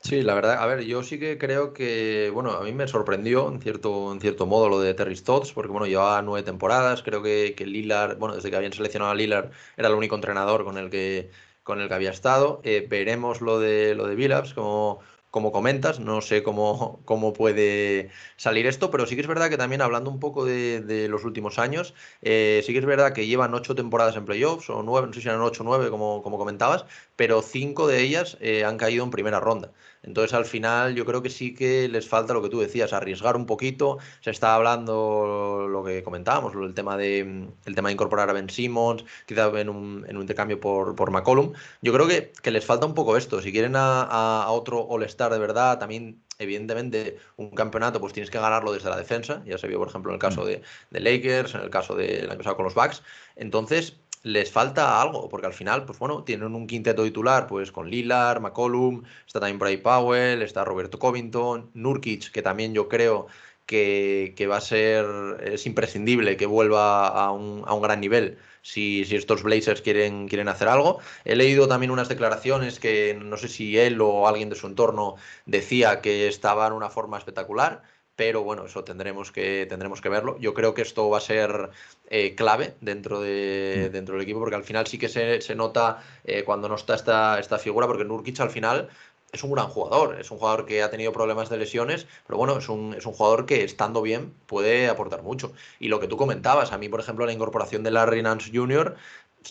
Sí, 0.00 0.22
la 0.22 0.34
verdad, 0.34 0.60
a 0.60 0.66
ver, 0.66 0.80
yo 0.80 1.04
sí 1.04 1.20
que 1.20 1.38
creo 1.38 1.72
que, 1.72 2.30
bueno, 2.34 2.52
a 2.52 2.64
mí 2.64 2.72
me 2.72 2.88
sorprendió 2.88 3.48
en 3.52 3.60
cierto, 3.60 4.12
en 4.12 4.20
cierto 4.20 4.46
modo 4.46 4.68
lo 4.68 4.80
de 4.80 4.94
Terry 4.94 5.14
Stotts, 5.14 5.52
porque 5.52 5.70
bueno, 5.70 5.86
llevaba 5.86 6.20
nueve 6.22 6.44
temporadas, 6.44 7.02
creo 7.02 7.22
que, 7.22 7.54
que 7.56 7.66
Lillard, 7.66 8.18
bueno, 8.18 8.34
desde 8.34 8.50
que 8.50 8.56
habían 8.56 8.72
seleccionado 8.72 9.12
a 9.12 9.14
Lillard, 9.14 9.50
era 9.76 9.88
el 9.88 9.94
único 9.94 10.16
entrenador 10.16 10.64
con 10.64 10.76
el 10.76 10.90
que 10.90 11.30
con 11.62 11.80
el 11.80 11.88
que 11.88 11.94
había 11.94 12.10
estado. 12.10 12.60
Eh, 12.64 12.86
veremos 12.88 13.40
lo 13.40 13.58
de 13.58 13.94
lo 13.94 14.06
de 14.06 14.14
Billups, 14.14 14.54
como, 14.54 15.00
como 15.30 15.50
comentas, 15.50 15.98
no 16.00 16.20
sé 16.20 16.42
cómo, 16.42 17.00
cómo 17.06 17.32
puede 17.32 18.10
salir 18.36 18.66
esto, 18.66 18.90
pero 18.90 19.06
sí 19.06 19.14
que 19.14 19.22
es 19.22 19.26
verdad 19.26 19.48
que 19.48 19.56
también 19.56 19.80
hablando 19.82 20.10
un 20.10 20.20
poco 20.20 20.44
de, 20.44 21.06
los 21.08 21.24
últimos 21.24 21.58
años, 21.58 21.94
eh, 22.20 22.62
sí 22.66 22.72
que 22.72 22.80
es 22.80 22.84
verdad 22.86 23.12
que 23.14 23.26
llevan 23.26 23.54
ocho 23.54 23.74
temporadas 23.74 24.16
en 24.16 24.26
playoffs, 24.26 24.68
o 24.70 24.82
nueve, 24.82 25.06
no 25.06 25.12
sé 25.14 25.22
si 25.22 25.28
eran 25.28 25.40
ocho 25.40 25.62
o 25.62 25.66
nueve, 25.66 25.90
como, 25.90 26.22
como 26.22 26.38
comentabas, 26.38 26.84
pero 27.16 27.42
cinco 27.42 27.86
de 27.88 28.02
ellas 28.02 28.36
eh, 28.40 28.64
han 28.64 28.76
caído 28.76 29.04
en 29.04 29.10
primera 29.10 29.40
ronda. 29.40 29.72
Entonces, 30.02 30.34
al 30.34 30.44
final, 30.44 30.94
yo 30.94 31.06
creo 31.06 31.22
que 31.22 31.30
sí 31.30 31.54
que 31.54 31.88
les 31.88 32.08
falta 32.08 32.34
lo 32.34 32.42
que 32.42 32.48
tú 32.48 32.60
decías, 32.60 32.92
arriesgar 32.92 33.36
un 33.36 33.46
poquito. 33.46 33.98
Se 34.20 34.30
está 34.30 34.54
hablando 34.54 35.66
lo 35.68 35.84
que 35.84 36.02
comentábamos, 36.02 36.54
el 36.54 36.74
tema 36.74 36.96
de, 36.96 37.48
el 37.64 37.74
tema 37.74 37.88
de 37.88 37.92
incorporar 37.92 38.28
a 38.28 38.32
Ben 38.32 38.50
Simmons, 38.50 39.04
quizá 39.26 39.48
en 39.60 39.68
un, 39.68 40.04
en 40.08 40.16
un 40.16 40.22
intercambio 40.22 40.60
por, 40.60 40.96
por 40.96 41.10
McCollum. 41.10 41.52
Yo 41.82 41.92
creo 41.92 42.08
que, 42.08 42.32
que, 42.42 42.50
les 42.50 42.64
falta 42.64 42.86
un 42.86 42.94
poco 42.94 43.16
esto. 43.16 43.40
Si 43.40 43.52
quieren 43.52 43.76
a, 43.76 44.02
a, 44.02 44.50
otro 44.50 44.86
All-Star 44.88 45.32
de 45.32 45.38
verdad, 45.38 45.78
también 45.78 46.20
evidentemente 46.38 47.18
un 47.36 47.50
campeonato 47.50 48.00
pues 48.00 48.12
tienes 48.12 48.30
que 48.30 48.38
ganarlo 48.38 48.72
desde 48.72 48.90
la 48.90 48.96
defensa, 48.96 49.42
ya 49.46 49.58
se 49.58 49.68
vio 49.68 49.78
por 49.78 49.88
ejemplo 49.88 50.10
en 50.10 50.14
el 50.14 50.20
caso 50.20 50.42
mm. 50.42 50.46
de, 50.46 50.62
de 50.90 51.00
Lakers, 51.00 51.54
en 51.54 51.60
el 51.60 51.70
caso 51.70 51.94
del 51.94 52.28
año 52.28 52.38
pasado 52.38 52.56
con 52.56 52.64
los 52.64 52.74
Bucks, 52.74 53.02
entonces 53.36 53.96
les 54.22 54.50
falta 54.50 55.00
algo, 55.00 55.28
porque 55.28 55.46
al 55.46 55.54
final, 55.54 55.84
pues 55.84 55.98
bueno, 55.98 56.24
tienen 56.24 56.54
un 56.54 56.66
quinteto 56.66 57.04
titular, 57.04 57.46
pues 57.46 57.72
con 57.72 57.90
Lillard, 57.90 58.40
McCollum, 58.40 59.02
está 59.26 59.40
también 59.40 59.58
Bray 59.58 59.78
Powell, 59.78 60.42
está 60.42 60.64
Roberto 60.64 60.98
Covington, 60.98 61.70
Nurkic, 61.74 62.30
que 62.30 62.42
también 62.42 62.74
yo 62.74 62.88
creo 62.88 63.26
que, 63.66 64.46
va 64.50 64.56
a 64.58 64.60
ser, 64.60 65.06
es 65.44 65.66
imprescindible 65.66 66.36
que 66.36 66.46
vuelva 66.46 67.08
a 67.08 67.32
un, 67.32 67.62
gran 67.82 68.00
nivel 68.00 68.38
si, 68.60 69.04
si, 69.04 69.16
estos 69.16 69.42
Blazers 69.42 69.80
quieren, 69.80 70.28
quieren 70.28 70.48
hacer 70.48 70.68
algo. 70.68 70.98
He 71.24 71.36
leído 71.36 71.68
también 71.68 71.90
unas 71.90 72.08
declaraciones 72.08 72.78
que 72.78 73.14
no 73.20 73.36
sé 73.36 73.48
si 73.48 73.78
él 73.78 74.00
o 74.00 74.28
alguien 74.28 74.50
de 74.50 74.56
su 74.56 74.66
entorno 74.66 75.16
decía 75.46 76.00
que 76.00 76.28
estaba 76.28 76.66
en 76.66 76.74
una 76.74 76.90
forma 76.90 77.18
espectacular 77.18 77.82
pero 78.16 78.42
bueno, 78.42 78.66
eso 78.66 78.84
tendremos 78.84 79.32
que, 79.32 79.66
tendremos 79.68 80.00
que 80.00 80.08
verlo. 80.08 80.38
Yo 80.38 80.54
creo 80.54 80.74
que 80.74 80.82
esto 80.82 81.08
va 81.08 81.18
a 81.18 81.20
ser 81.20 81.70
eh, 82.08 82.34
clave 82.34 82.74
dentro, 82.80 83.20
de, 83.20 83.88
mm. 83.88 83.92
dentro 83.92 84.14
del 84.14 84.22
equipo, 84.22 84.40
porque 84.40 84.56
al 84.56 84.64
final 84.64 84.86
sí 84.86 84.98
que 84.98 85.08
se, 85.08 85.40
se 85.40 85.54
nota 85.54 86.02
eh, 86.24 86.44
cuando 86.44 86.68
no 86.68 86.74
está 86.74 86.94
esta, 86.94 87.38
esta 87.38 87.58
figura, 87.58 87.86
porque 87.86 88.04
Nurkic 88.04 88.38
al 88.40 88.50
final 88.50 88.88
es 89.32 89.42
un 89.42 89.52
gran 89.52 89.68
jugador, 89.68 90.20
es 90.20 90.30
un 90.30 90.38
jugador 90.38 90.66
que 90.66 90.82
ha 90.82 90.90
tenido 90.90 91.10
problemas 91.10 91.48
de 91.48 91.56
lesiones, 91.56 92.06
pero 92.26 92.36
bueno, 92.36 92.58
es 92.58 92.68
un, 92.68 92.94
es 92.94 93.06
un 93.06 93.14
jugador 93.14 93.46
que 93.46 93.64
estando 93.64 94.02
bien 94.02 94.34
puede 94.46 94.88
aportar 94.88 95.22
mucho. 95.22 95.52
Y 95.80 95.88
lo 95.88 96.00
que 96.00 96.06
tú 96.06 96.18
comentabas, 96.18 96.72
a 96.72 96.78
mí, 96.78 96.90
por 96.90 97.00
ejemplo, 97.00 97.24
la 97.24 97.32
incorporación 97.32 97.82
de 97.82 97.92
Larry 97.92 98.22
Nance 98.22 98.50
Jr., 98.52 98.94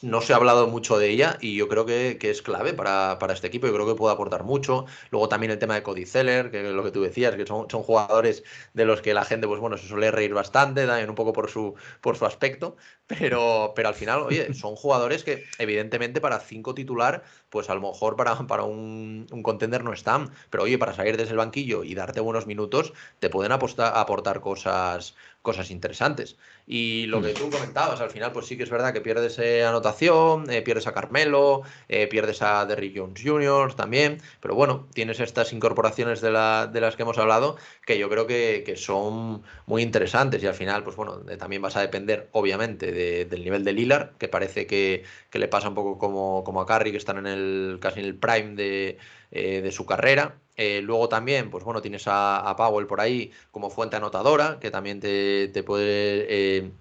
no 0.02 0.22
se 0.22 0.34
ha 0.34 0.38
hablado 0.38 0.68
mucho 0.68 0.98
de 0.98 1.10
ella 1.10 1.38
y 1.42 1.56
yo 1.56 1.68
creo 1.68 1.86
que, 1.86 2.18
es 2.22 2.42
clave 2.42 2.74
para, 2.74 3.18
este 3.32 3.48
equipo. 3.48 3.68
Yo 3.68 3.74
creo 3.74 3.88
que 3.88 3.96
puede 3.96 4.14
aportar 4.14 4.44
mucho. 4.44 4.86
Luego 5.10 5.30
también 5.30 5.52
el 5.52 5.60
tema 5.60 5.76
de 5.76 5.84
Cody 5.84 6.06
Zeller, 6.06 6.52
que 6.52 6.66
es 6.66 6.74
lo 6.74 6.84
que 6.84 6.92
tú 6.92 7.02
decías, 7.02 7.36
que 7.36 7.46
son, 7.46 7.70
son 7.70 7.84
jugadores 7.84 8.44
de 8.74 8.86
los 8.86 9.02
que 9.02 9.14
la 9.14 9.26
gente, 9.26 9.48
pues 9.48 9.60
bueno, 9.60 9.78
se 9.78 9.88
suele 9.88 10.12
reír 10.12 10.34
bastante, 10.34 10.86
también 10.86 11.10
un 11.10 11.16
poco 11.16 11.34
por 11.34 11.50
su, 11.50 11.76
por 12.02 12.18
su 12.18 12.26
aspecto. 12.26 12.78
Pero, 13.08 13.74
pero 13.76 13.90
al 13.90 13.96
final, 13.96 14.22
oye, 14.22 14.54
son 14.54 14.78
jugadores 14.78 15.26
que 15.26 15.44
evidentemente 15.58 16.22
para 16.22 16.40
cinco 16.40 16.74
titular, 16.74 17.24
pues 17.50 17.70
a 17.70 17.76
lo 17.76 17.82
mejor 17.82 18.16
para, 18.16 18.48
para 18.48 18.64
un, 18.64 19.28
un 19.32 19.44
contender 19.44 19.84
no 19.84 19.92
están. 19.92 20.32
Pero 20.50 20.64
oye, 20.64 20.78
para 20.78 20.94
salir 20.94 21.18
desde 21.18 21.32
el 21.32 21.38
banquillo 21.38 21.84
y 21.84 21.94
darte 21.94 22.22
buenos 22.22 22.48
minutos, 22.48 22.94
te 23.20 23.30
pueden 23.30 23.52
apostar, 23.52 23.94
aportar 23.98 24.40
cosas, 24.40 25.16
cosas 25.42 25.72
interesantes. 25.72 26.38
Y 26.68 27.06
lo 27.08 27.22
que 27.22 27.32
mm. 27.32 27.36
tú 27.36 27.50
comentabas, 27.50 28.00
al 28.02 28.12
final, 28.12 28.32
pues 28.32 28.46
sí 28.46 28.58
que 28.58 28.64
es 28.64 28.70
verdad 28.70 28.94
que 28.94 29.02
pierdes 29.02 29.40
eh, 29.40 29.64
anotación, 29.64 30.50
eh, 30.50 30.62
pierdes 30.62 30.88
a 30.88 30.94
Carmelo, 30.94 31.64
eh, 31.90 32.08
pierdes 32.08 32.42
a 32.42 32.66
Derrick 32.66 32.98
Jones 32.98 33.22
Jr. 33.24 33.74
también, 33.74 34.22
pero 34.40 34.56
bueno, 34.56 34.88
tienes 34.94 35.20
estas 35.20 35.52
incorporaciones 35.54 36.22
de, 36.22 36.32
la, 36.32 36.68
de 36.72 36.82
las 36.82 36.96
que 36.96 37.04
hemos 37.04 37.18
hablado 37.18 37.58
que 37.86 37.98
yo 37.98 38.10
creo 38.10 38.28
que, 38.28 38.64
que 38.66 38.76
son 38.76 39.44
muy 39.66 39.82
interesantes 39.82 40.44
y 40.44 40.48
al 40.48 40.54
final, 40.54 40.84
pues 40.84 40.96
bueno, 40.96 41.18
también 41.38 41.62
vas 41.62 41.76
a 41.76 41.82
depender, 41.82 42.30
obviamente, 42.32 42.92
del 43.26 43.44
nivel 43.44 43.64
de 43.64 43.74
Lillard, 43.74 44.12
que 44.18 44.28
parece 44.28 44.68
que, 44.68 45.04
que, 45.30 45.40
le 45.40 45.48
pasa 45.48 45.70
un 45.70 45.76
poco 45.76 45.98
como, 45.98 46.44
como 46.44 46.62
a 46.62 46.66
Curry, 46.68 46.92
que 46.92 46.98
están 46.98 47.18
en 47.18 47.28
el 47.28 47.80
casi 47.82 48.00
en 48.00 48.06
el 48.06 48.16
prime 48.16 48.56
de, 48.56 48.98
de 49.32 49.72
su 49.72 49.86
carrera. 49.86 50.36
Eh, 50.58 50.82
luego 50.82 51.10
también, 51.10 51.50
pues 51.50 51.64
bueno, 51.64 51.82
tienes 51.82 52.04
a, 52.08 52.54
Powell 52.58 52.88
por 52.88 53.02
ahí 53.02 53.32
como 53.52 53.70
fuente 53.70 53.96
anotadora, 53.96 54.60
que 54.60 54.72
también 54.72 55.00
te, 55.00 55.64
puede 55.66 56.26
eh, 56.30 56.72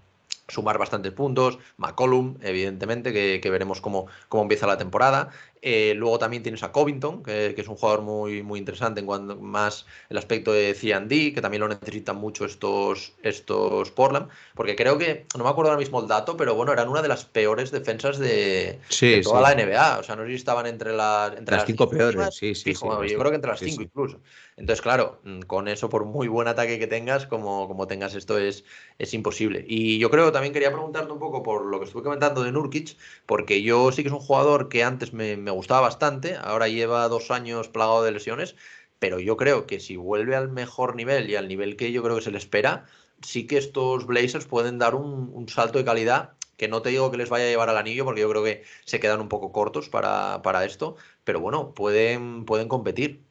sumar 0.49 0.79
bastantes 0.79 1.12
puntos. 1.12 1.59
McCollum, 1.77 2.37
evidentemente, 2.43 3.12
que, 3.12 3.51
veremos 3.51 3.81
cómo, 3.81 4.07
cómo 4.29 4.43
empieza 4.43 4.66
la 4.66 4.79
temporada. 4.79 5.31
Eh, 5.62 5.92
luego 5.94 6.18
también 6.18 6.42
tienes 6.42 6.62
a 6.62 6.72
Covington, 6.72 7.22
que, 7.22 7.54
es 7.56 7.68
un 7.68 7.76
jugador 7.76 8.00
muy, 8.00 8.42
muy 8.42 8.58
interesante 8.58 9.00
en 9.00 9.06
cuanto 9.06 9.36
más 9.36 9.84
el 10.08 10.16
aspecto 10.16 10.52
de 10.52 10.72
C&D, 10.72 11.34
que 11.34 11.42
también 11.42 11.61
lo 11.61 11.68
necesitan 11.68 12.16
mucho 12.16 12.46
estos, 12.46 13.12
estos 13.22 13.90
Portland, 13.90 14.28
porque 14.54 14.74
creo 14.74 14.96
que, 14.96 15.26
no 15.36 15.44
me 15.44 15.50
acuerdo 15.50 15.70
ahora 15.70 15.80
mismo 15.80 16.00
el 16.00 16.08
dato, 16.08 16.36
pero 16.36 16.54
bueno, 16.54 16.72
eran 16.72 16.88
una 16.88 17.02
de 17.02 17.08
las 17.08 17.26
peores 17.26 17.70
defensas 17.70 18.18
de, 18.18 18.80
toda 19.22 19.42
la 19.42 19.54
NBA. 19.54 19.98
O 19.98 20.02
sea, 20.02 20.16
no 20.16 20.22
sé 20.22 20.28
si 20.30 20.34
estaban 20.36 20.66
entre, 20.66 20.94
las, 20.94 21.36
entre 21.36 21.56
las, 21.56 21.66
cinco 21.66 21.90
peores, 21.90 22.34
sí, 22.34 22.54
sí. 22.54 22.72
yo 22.72 22.98
creo 22.98 23.30
que 23.30 23.34
entre 23.34 23.50
las 23.50 23.61
cinco 23.61 23.82
incluso. 23.82 24.20
Entonces, 24.56 24.82
claro, 24.82 25.20
mm, 25.24 25.40
con 25.40 25.68
eso, 25.68 25.88
por 25.88 26.04
muy 26.04 26.28
buen 26.28 26.48
ataque 26.48 26.78
que 26.78 26.86
tengas, 26.86 27.26
como, 27.26 27.68
como 27.68 27.86
tengas 27.86 28.14
esto, 28.14 28.38
es, 28.38 28.64
es 28.98 29.14
imposible. 29.14 29.64
Y 29.66 29.98
yo 29.98 30.11
creo 30.11 30.32
también 30.32 30.52
quería 30.52 30.70
preguntarte 30.70 31.12
un 31.12 31.18
poco 31.18 31.42
por 31.42 31.66
lo 31.66 31.78
que 31.78 31.86
estuve 31.86 32.02
comentando 32.02 32.42
de 32.42 32.52
Nurkic, 32.52 32.96
porque 33.26 33.62
yo 33.62 33.92
sí 33.92 34.02
que 34.02 34.08
es 34.08 34.14
un 34.14 34.20
jugador 34.20 34.68
que 34.68 34.84
antes 34.84 35.12
me 35.12 35.49
me 35.49 35.49
gustaba 35.51 35.82
bastante, 35.82 36.36
ahora 36.36 36.68
lleva 36.68 37.09
dos 37.09 37.30
años 37.30 37.68
plagado 37.68 38.03
de 38.03 38.12
lesiones, 38.12 38.57
pero 38.98 39.20
yo 39.20 39.36
creo 39.36 39.66
que 39.66 39.80
si 39.80 39.96
vuelve 39.96 40.36
al 40.36 40.48
mejor 40.51 40.96
nivel 40.96 41.30
y 41.30 41.36
al 41.36 41.48
nivel 41.48 41.76
que 41.76 41.92
yo 41.92 42.03
creo 42.03 42.16
que 42.16 42.22
se 42.22 42.30
le 42.30 42.38
espera, 42.38 42.86
sí 43.22 43.46
que 43.46 43.59
estos 43.59 44.07
Blazers 44.07 44.46
pueden 44.46 44.78
dar 44.78 44.94
un, 44.94 45.48
salto 45.48 45.78
de 45.78 45.84
calidad 45.84 46.34
que 46.57 46.68
no 46.68 46.82
te 46.82 46.90
digo 46.90 47.11
que 47.11 47.16
les 47.16 47.30
vaya 47.30 47.46
a 47.46 47.48
llevar 47.48 47.70
al 47.70 47.78
anillo 47.78 48.05
porque 48.05 48.20
yo 48.20 48.28
creo 48.30 48.44
que 48.44 48.64
se 48.84 49.01
quedan 49.01 49.20
un 49.20 49.28
poco 49.28 49.53
cortos 49.53 49.88
para, 49.88 50.42
para 50.42 50.64
esto, 50.64 50.96
pero 51.24 51.40
bueno, 51.40 51.72
pueden, 51.74 52.44
pueden 52.44 52.68
competir. 52.68 53.24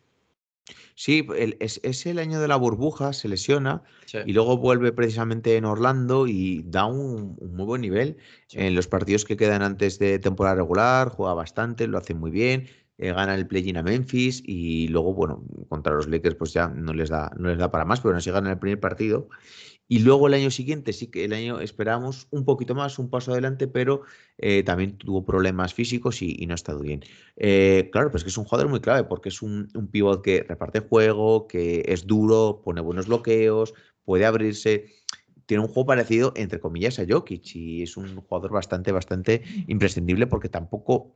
Sí, 0.96 1.28
es, 1.60 2.06
el 2.06 2.20
año 2.20 2.40
de 2.40 2.48
la 2.48 2.56
burbuja, 2.56 3.14
se 3.14 3.28
lesiona 3.28 3.84
y 4.26 4.34
luego 4.34 4.58
vuelve 4.58 4.92
precisamente 4.92 5.56
en 5.56 5.66
Orlando 5.66 6.28
y 6.28 6.64
da 6.66 6.86
un, 6.86 7.38
muy 7.42 7.66
buen 7.66 7.82
nivel. 7.82 8.18
En 8.54 8.76
los 8.76 8.88
partidos 8.88 9.26
que 9.26 9.38
quedan 9.38 9.62
antes 9.62 10.00
de 10.00 10.20
temporada 10.20 10.56
regular, 10.56 11.10
juega 11.10 11.34
bastante, 11.34 11.88
lo 11.88 11.98
hace 11.98 12.14
muy 12.14 12.32
bien. 12.32 12.68
eh, 12.98 13.14
gana 13.14 13.34
el 13.34 13.48
play-in 13.48 13.78
a 13.78 13.84
Memphis 13.84 14.44
y 14.46 14.90
luego, 14.90 15.14
bueno, 15.14 15.44
contra 15.70 15.94
los 15.94 16.08
Lakers 16.08 16.36
pues 16.36 16.52
ya 16.52 16.68
no 16.68 16.92
les 16.94 17.10
da, 17.10 17.32
no 17.38 17.48
les 17.48 17.58
da 17.58 17.72
para 17.72 17.86
más, 17.86 18.02
pero 18.02 18.14
no 18.14 18.20
si 18.20 18.30
ganan 18.30 18.52
el 18.52 18.60
primer 18.60 18.80
partido. 18.80 19.30
Y 19.92 20.00
luego 20.00 20.28
el 20.28 20.36
año 20.36 20.52
siguiente 20.52 20.94
sí 20.94 21.08
que 21.08 21.26
el 21.26 21.34
año 21.34 21.60
esperamos 21.60 22.28
un 22.30 22.46
poquito 22.46 22.76
más, 22.76 23.00
un 23.00 23.10
paso 23.10 23.32
adelante, 23.32 23.68
pero 23.68 24.04
eh, 24.38 24.62
también 24.64 24.98
tuvo 25.00 25.26
problemas 25.26 25.74
físicos 25.74 26.22
y, 26.22 26.46
no 26.46 26.54
ha 26.54 26.56
estado 26.56 26.80
bien. 26.80 27.04
Eh, 27.38 27.90
claro, 27.92 28.12
pues 28.12 28.24
que 28.24 28.30
es 28.30 28.38
un 28.38 28.46
jugador 28.46 28.70
muy 28.70 28.82
clave 28.82 29.04
porque 29.06 29.30
es 29.30 29.42
un, 29.42 29.68
un 29.74 29.88
pivot 29.88 30.22
que 30.22 30.46
reparte 30.48 30.82
juego, 30.82 31.48
que 31.48 31.84
es 31.88 32.06
duro, 32.06 32.62
pone 32.64 32.82
buenos 32.82 33.08
bloqueos, 33.08 33.74
puede 34.06 34.28
abrirse 34.28 34.86
tiene 35.50 35.64
un 35.64 35.68
juego 35.70 35.88
parecido, 35.88 36.32
entre 36.36 36.60
comillas, 36.60 37.00
a 37.00 37.06
Jokic 37.10 37.56
y 37.56 37.82
es 37.82 37.98
un 37.98 38.16
jugador 38.18 38.52
bastante, 38.52 38.92
bastante 38.92 39.42
imprescindible 39.66 40.28
porque 40.28 40.48
tampoco 40.48 41.16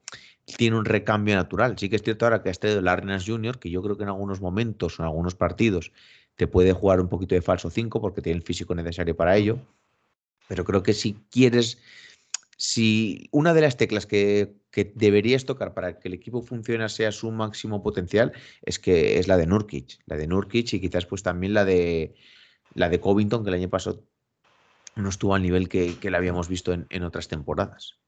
tiene 0.58 0.76
un 0.76 0.86
recambio 0.86 1.36
natural. 1.36 1.78
Sí 1.78 1.88
que 1.88 1.98
es 1.98 2.02
cierto 2.02 2.26
ahora 2.26 2.42
que 2.42 2.50
ha 2.50 2.52
estado 2.52 2.82
Larnas 2.82 3.26
Jr., 3.28 3.60
que 3.60 3.70
yo 3.70 3.84
creo 3.84 3.96
que 3.96 4.02
en 4.02 4.10
algunos 4.10 4.42
momentos 4.42 4.98
en 4.98 5.06
algunos 5.06 5.36
partidos 5.36 5.92
te 6.36 6.48
puede 6.48 6.74
jugar 6.74 7.00
un 7.00 7.10
poquito 7.10 7.36
de 7.36 7.42
falso 7.42 7.70
5 7.70 8.02
porque 8.02 8.22
tiene 8.22 8.38
el 8.38 8.44
físico 8.44 8.76
necesario 8.76 9.16
para 9.16 9.36
ello. 9.38 9.60
Pero 10.48 10.66
creo 10.66 10.84
que 10.84 10.94
si 10.94 11.14
quieres, 11.30 11.80
si 12.58 13.30
una 13.32 13.54
de 13.54 13.62
las 13.62 13.78
teclas 13.78 14.06
que, 14.06 14.56
que 14.72 14.92
deberías 14.96 15.46
tocar 15.46 15.74
para 15.74 16.00
que 16.00 16.08
el 16.08 16.14
equipo 16.14 16.42
funcione 16.42 16.88
sea 16.90 17.12
su 17.12 17.32
máximo 17.32 17.82
potencial 17.82 18.34
es 18.64 18.80
que 18.80 19.20
es 19.20 19.28
la 19.28 19.38
de 19.38 19.48
Nurkic, 19.48 20.00
la 20.06 20.18
de 20.18 20.28
Nurkic 20.28 20.74
y 20.74 20.82
quizás 20.82 21.06
pues 21.06 21.24
también 21.24 21.54
la 21.54 21.66
de 21.66 22.16
la 22.74 22.90
de 22.90 23.00
Covington 23.00 23.44
que 23.44 23.50
el 23.50 23.56
año 23.56 23.70
pasado 23.70 24.04
no 24.96 25.10
estuvo 25.10 25.36
al 25.36 25.44
nivel 25.44 25.70
que, 25.70 25.98
le 26.02 26.18
habíamos 26.18 26.50
visto 26.50 26.74
en 26.74 27.04
otras 27.04 27.28
temporadas. 27.28 28.03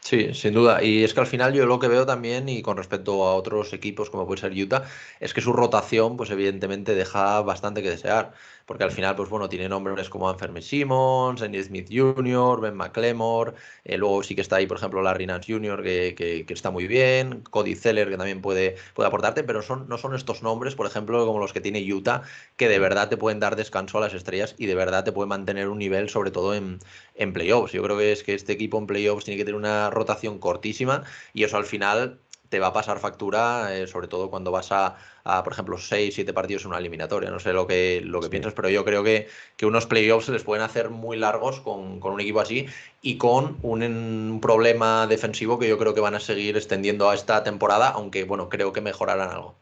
Sí, 0.00 0.34
sin 0.34 0.54
duda. 0.54 0.82
Y 0.82 1.04
es 1.04 1.14
que 1.14 1.20
al 1.20 1.26
final 1.26 1.54
yo 1.54 1.64
lo 1.66 1.78
que 1.78 1.88
veo 1.88 2.04
también, 2.04 2.48
y 2.48 2.60
con 2.62 2.76
respecto 2.76 3.24
a 3.24 3.34
otros 3.34 3.72
equipos 3.72 4.10
como 4.10 4.26
puede 4.26 4.40
ser 4.40 4.52
Utah, 4.52 4.84
es 5.20 5.32
que 5.32 5.40
su 5.40 5.52
rotación, 5.52 6.16
pues 6.16 6.30
evidentemente 6.30 6.94
deja 6.94 7.40
bastante 7.42 7.82
que 7.82 7.90
desear 7.90 8.32
porque 8.66 8.84
al 8.84 8.92
final, 8.92 9.16
pues 9.16 9.28
bueno, 9.28 9.48
tiene 9.48 9.68
nombres 9.68 10.08
como 10.08 10.28
Anfermi 10.28 10.62
Simmons, 10.62 11.42
Andy 11.42 11.62
Smith 11.62 11.88
Jr., 11.90 12.60
Ben 12.60 12.74
McLemore, 12.74 13.52
eh, 13.84 13.98
luego 13.98 14.22
sí 14.22 14.34
que 14.34 14.40
está 14.40 14.56
ahí, 14.56 14.66
por 14.66 14.78
ejemplo, 14.78 15.02
Larry 15.02 15.26
Nance 15.26 15.52
Jr., 15.52 15.82
que, 15.82 16.14
que, 16.46 16.52
está 16.52 16.70
muy 16.70 16.86
bien, 16.86 17.42
Cody 17.50 17.74
Zeller, 17.74 18.08
que 18.08 18.16
también 18.16 18.40
puede, 18.40 18.76
puede 18.94 19.08
aportarte, 19.08 19.42
pero 19.44 19.62
son, 19.62 19.88
no 19.88 19.98
son 19.98 20.14
estos 20.14 20.42
nombres, 20.42 20.74
por 20.74 20.86
ejemplo, 20.86 21.26
como 21.26 21.38
los 21.38 21.52
que 21.52 21.60
tiene 21.60 21.80
Utah, 21.92 22.22
que 22.56 22.68
de 22.68 22.78
verdad 22.78 23.08
te 23.08 23.16
pueden 23.16 23.40
dar 23.40 23.56
descanso 23.56 23.98
a 23.98 24.00
las 24.00 24.14
estrellas 24.14 24.54
y 24.58 24.66
de 24.66 24.74
verdad 24.74 25.04
te 25.04 25.12
pueden 25.12 25.28
mantener 25.28 25.68
un 25.68 25.78
nivel, 25.78 26.08
sobre 26.08 26.30
todo 26.30 26.54
en, 26.54 26.78
en 27.14 27.32
playoffs. 27.32 27.72
Yo 27.72 27.82
creo 27.82 27.98
que 27.98 28.12
es 28.12 28.22
que 28.22 28.34
este 28.34 28.52
equipo 28.52 28.78
en 28.78 28.86
playoffs 28.86 29.24
tiene 29.24 29.38
que 29.38 29.44
tener 29.44 29.58
una 29.62 29.90
rotación 29.90 30.38
cortísima 30.38 31.04
y 31.32 31.44
eso 31.44 31.56
al 31.56 31.64
final 31.64 32.18
te 32.52 32.60
va 32.60 32.66
a 32.66 32.72
pasar 32.74 32.98
factura, 32.98 33.74
eh, 33.74 33.86
sobre 33.86 34.08
todo 34.08 34.28
cuando 34.28 34.50
vas 34.50 34.72
a, 34.72 34.94
por 35.42 35.54
ejemplo, 35.54 35.78
6, 35.78 36.14
7 36.14 36.34
partidos 36.34 36.64
en 36.64 36.68
una 36.68 36.78
eliminatoria. 36.78 37.30
No 37.30 37.40
sé 37.40 37.54
lo 37.54 37.66
que, 37.66 38.02
lo 38.04 38.20
que 38.20 38.28
piensas, 38.28 38.52
pero 38.52 38.68
yo 38.68 38.84
creo 38.84 39.02
que, 39.02 39.26
que 39.56 39.64
unos 39.64 39.86
playoffs 39.86 40.26
se 40.26 40.32
les 40.32 40.42
pueden 40.42 40.62
hacer 40.62 40.90
muy 40.90 41.16
largos 41.16 41.60
con, 41.60 41.98
con 41.98 42.12
un 42.12 42.20
equipo 42.20 42.40
así 42.40 42.66
y 43.00 43.16
con 43.16 43.56
un, 43.62 43.82
un, 43.82 44.40
problema 44.42 45.06
defensivo 45.06 45.58
que 45.58 45.66
yo 45.66 45.78
creo 45.78 45.94
que 45.94 46.02
van 46.02 46.14
a 46.14 46.20
seguir 46.20 46.54
extendiendo 46.58 47.08
a 47.08 47.14
esta 47.14 47.42
temporada, 47.42 47.88
aunque, 47.88 48.24
bueno, 48.24 48.50
creo 48.50 48.74
que 48.74 48.82
mejorarán 48.82 49.30
algo. 49.30 49.54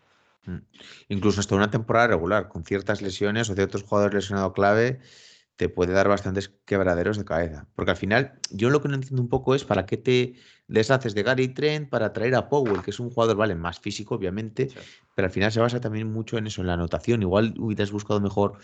Mm. 0.46 0.58
Incluso 1.10 1.38
hasta 1.38 1.54
una 1.54 1.70
temporada 1.70 2.08
regular, 2.08 2.48
con 2.48 2.64
ciertas 2.64 3.02
lesiones 3.02 3.50
o 3.50 3.54
ciertos 3.54 3.84
jugadores 3.84 4.14
lesionados 4.14 4.52
clave 4.52 4.98
te 5.60 5.68
puede 5.68 5.92
dar 5.92 6.08
bastantes 6.08 6.48
quebraderos 6.64 7.18
de 7.18 7.26
cabeza. 7.26 7.68
Porque 7.74 7.90
al 7.90 7.96
final, 7.98 8.32
yo 8.50 8.70
lo 8.70 8.80
que 8.80 8.88
no 8.88 8.94
entiendo 8.94 9.20
un 9.20 9.28
poco 9.28 9.54
es 9.54 9.62
para 9.62 9.84
qué 9.84 9.98
te 9.98 10.36
deshaces 10.68 11.14
de 11.14 11.22
Gary 11.22 11.48
Trent 11.48 11.90
para 11.90 12.14
traer 12.14 12.34
a 12.34 12.48
Powell, 12.48 12.80
que 12.82 12.92
es 12.92 12.98
un 12.98 13.10
jugador, 13.10 13.36
vale, 13.36 13.54
más 13.54 13.78
físico, 13.78 14.14
obviamente, 14.14 14.70
pero 15.14 15.26
al 15.26 15.30
final 15.30 15.52
se 15.52 15.60
basa 15.60 15.78
también 15.78 16.10
mucho 16.10 16.38
en 16.38 16.46
eso, 16.46 16.62
en 16.62 16.68
la 16.68 16.72
anotación. 16.72 17.20
Igual 17.20 17.52
hubieras 17.58 17.92
buscado 17.92 18.22
mejor 18.22 18.54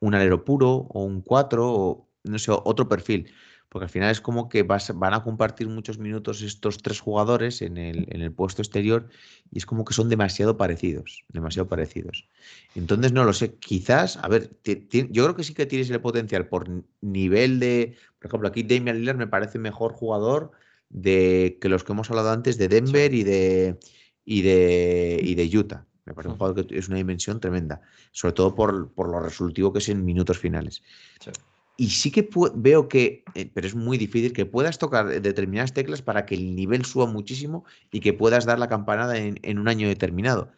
un 0.00 0.14
alero 0.14 0.44
puro 0.44 0.68
o 0.70 1.02
un 1.02 1.22
4 1.22 1.66
o 1.66 2.10
no 2.24 2.38
sé, 2.38 2.52
otro 2.52 2.90
perfil 2.90 3.32
porque 3.74 3.86
al 3.86 3.90
final 3.90 4.12
es 4.12 4.20
como 4.20 4.48
que 4.48 4.62
van 4.62 5.14
a 5.14 5.24
compartir 5.24 5.66
muchos 5.66 5.98
minutos 5.98 6.42
estos 6.42 6.78
tres 6.78 7.00
jugadores 7.00 7.60
en 7.60 7.76
el, 7.76 8.06
en 8.08 8.22
el, 8.22 8.30
puesto 8.30 8.62
exterior 8.62 9.08
y 9.50 9.58
es 9.58 9.66
como 9.66 9.84
que 9.84 9.92
son 9.92 10.08
demasiado 10.08 10.56
parecidos, 10.56 11.24
demasiado 11.30 11.68
parecidos. 11.68 12.28
Entonces, 12.76 13.10
no 13.10 13.24
lo 13.24 13.32
sé, 13.32 13.56
quizás, 13.56 14.16
a 14.18 14.28
ver, 14.28 14.52
yo 14.62 15.24
creo 15.24 15.34
que 15.34 15.42
sí 15.42 15.54
que 15.54 15.66
tienes 15.66 15.90
el 15.90 16.00
potencial 16.00 16.46
por 16.46 16.68
nivel 17.00 17.58
de, 17.58 17.96
por 18.20 18.28
ejemplo, 18.28 18.48
aquí 18.48 18.62
Damian 18.62 19.00
Lillard 19.00 19.16
me 19.16 19.26
parece 19.26 19.58
mejor 19.58 19.92
jugador 19.92 20.52
de 20.88 21.58
que 21.60 21.68
los 21.68 21.82
que 21.82 21.94
hemos 21.94 22.08
hablado 22.10 22.30
antes 22.30 22.56
de 22.58 22.68
Denver 22.68 23.12
y 23.12 23.24
de, 23.24 23.80
y 24.24 24.42
de, 24.42 25.18
y 25.20 25.34
de 25.34 25.58
Utah. 25.58 25.84
Me 26.04 26.14
parece 26.14 26.30
un 26.30 26.38
jugador 26.38 26.64
que 26.64 26.78
es 26.78 26.86
una 26.86 26.98
dimensión 26.98 27.40
tremenda, 27.40 27.80
sobre 28.12 28.34
todo 28.34 28.54
por, 28.54 28.92
por 28.92 29.08
lo 29.08 29.18
resolutivo 29.18 29.72
que 29.72 29.80
es 29.80 29.88
en 29.88 30.04
minutos 30.04 30.38
finales. 30.38 30.80
Sí. 31.18 31.32
Y 31.76 31.90
sí 31.90 32.12
que 32.12 32.28
veo 32.54 32.88
que, 32.88 33.24
eh, 33.34 33.50
pero 33.52 33.66
es 33.66 33.74
muy 33.74 33.98
difícil, 33.98 34.32
que 34.32 34.46
puedas 34.46 34.78
tocar 34.78 35.20
determinadas 35.20 35.72
teclas 35.72 36.02
para 36.02 36.24
que 36.24 36.36
el 36.36 36.54
nivel 36.54 36.84
suba 36.84 37.06
muchísimo 37.06 37.64
y 37.90 38.00
que 38.00 38.12
puedas 38.12 38.44
dar 38.44 38.60
la 38.60 38.68
campanada 38.68 39.18
en, 39.18 39.58
un 39.58 39.68
año 39.68 39.88
determinado. 39.88 40.52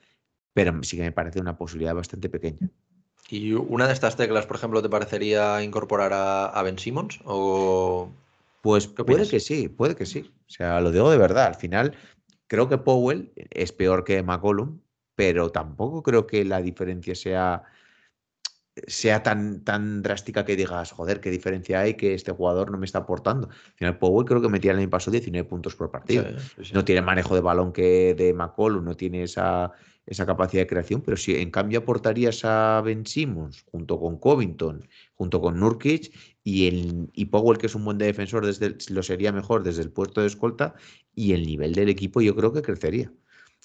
Pero 0.52 0.82
sí 0.82 0.96
que 0.96 1.04
me 1.04 1.12
parece 1.12 1.40
una 1.40 1.56
posibilidad 1.56 1.94
bastante 1.94 2.28
pequeña. 2.28 2.68
¿Y 3.30 3.54
una 3.54 3.86
de 3.86 3.94
estas 3.94 4.16
teclas, 4.16 4.46
por 4.46 4.56
ejemplo, 4.56 4.82
te 4.82 4.90
parecería 4.90 5.62
incorporar 5.62 6.12
a, 6.12 6.62
Ben 6.62 6.78
Simmons? 6.78 7.20
O... 7.24 8.10
Pues 8.60 8.86
puede 8.86 9.28
que 9.28 9.40
sí, 9.40 9.68
puede 9.68 9.96
que 9.96 10.06
sí. 10.06 10.30
O 10.48 10.50
sea, 10.50 10.80
lo 10.80 10.90
digo 10.90 11.10
de 11.10 11.18
verdad. 11.18 11.46
Al 11.46 11.54
final, 11.54 11.96
creo 12.46 12.68
que 12.68 12.78
Powell 12.78 13.32
es 13.50 13.72
peor 13.72 14.04
que 14.04 14.22
McCollum, 14.22 14.80
pero 15.14 15.50
tampoco 15.50 16.02
creo 16.02 16.26
que 16.26 16.44
la 16.44 16.60
diferencia 16.60 17.14
sea 17.14 17.64
sea 18.86 19.22
tan, 19.22 19.60
tan 19.64 20.02
drástica 20.02 20.44
que 20.44 20.56
digas, 20.56 20.92
joder, 20.92 21.20
qué 21.20 21.30
diferencia 21.30 21.80
hay 21.80 21.94
que 21.94 22.14
este 22.14 22.32
jugador 22.32 22.70
no 22.70 22.78
me 22.78 22.86
está 22.86 22.98
aportando. 23.00 23.48
Al 23.48 23.72
final, 23.74 23.98
Powell 23.98 24.26
creo 24.26 24.42
que 24.42 24.48
metía 24.48 24.72
el 24.72 24.78
año 24.78 24.90
pasado 24.90 25.12
19 25.12 25.48
puntos 25.48 25.74
por 25.74 25.90
partido. 25.90 26.24
No 26.74 26.84
tiene 26.84 27.02
manejo 27.02 27.34
de 27.34 27.40
balón 27.40 27.72
que 27.72 28.14
de 28.14 28.34
McCollum, 28.34 28.84
no 28.84 28.94
tiene 28.94 29.22
esa, 29.22 29.72
esa 30.06 30.26
capacidad 30.26 30.62
de 30.62 30.66
creación, 30.66 31.00
pero 31.00 31.16
si 31.16 31.36
en 31.36 31.50
cambio 31.50 31.80
aportarías 31.80 32.44
a 32.44 32.82
Ben 32.84 33.06
Simmons 33.06 33.64
junto 33.70 33.98
con 33.98 34.18
Covington, 34.18 34.86
junto 35.14 35.40
con 35.40 35.58
Nurkic 35.58 36.12
y, 36.44 36.68
el, 36.68 37.10
y 37.12 37.26
Powell, 37.26 37.58
que 37.58 37.66
es 37.66 37.74
un 37.74 37.84
buen 37.84 37.98
defensor, 37.98 38.44
desde 38.44 38.76
lo 38.92 39.02
sería 39.02 39.32
mejor 39.32 39.62
desde 39.62 39.82
el 39.82 39.90
puesto 39.90 40.20
de 40.20 40.26
escolta 40.26 40.74
y 41.14 41.32
el 41.32 41.46
nivel 41.46 41.74
del 41.74 41.88
equipo 41.88 42.20
yo 42.20 42.36
creo 42.36 42.52
que 42.52 42.62
crecería. 42.62 43.10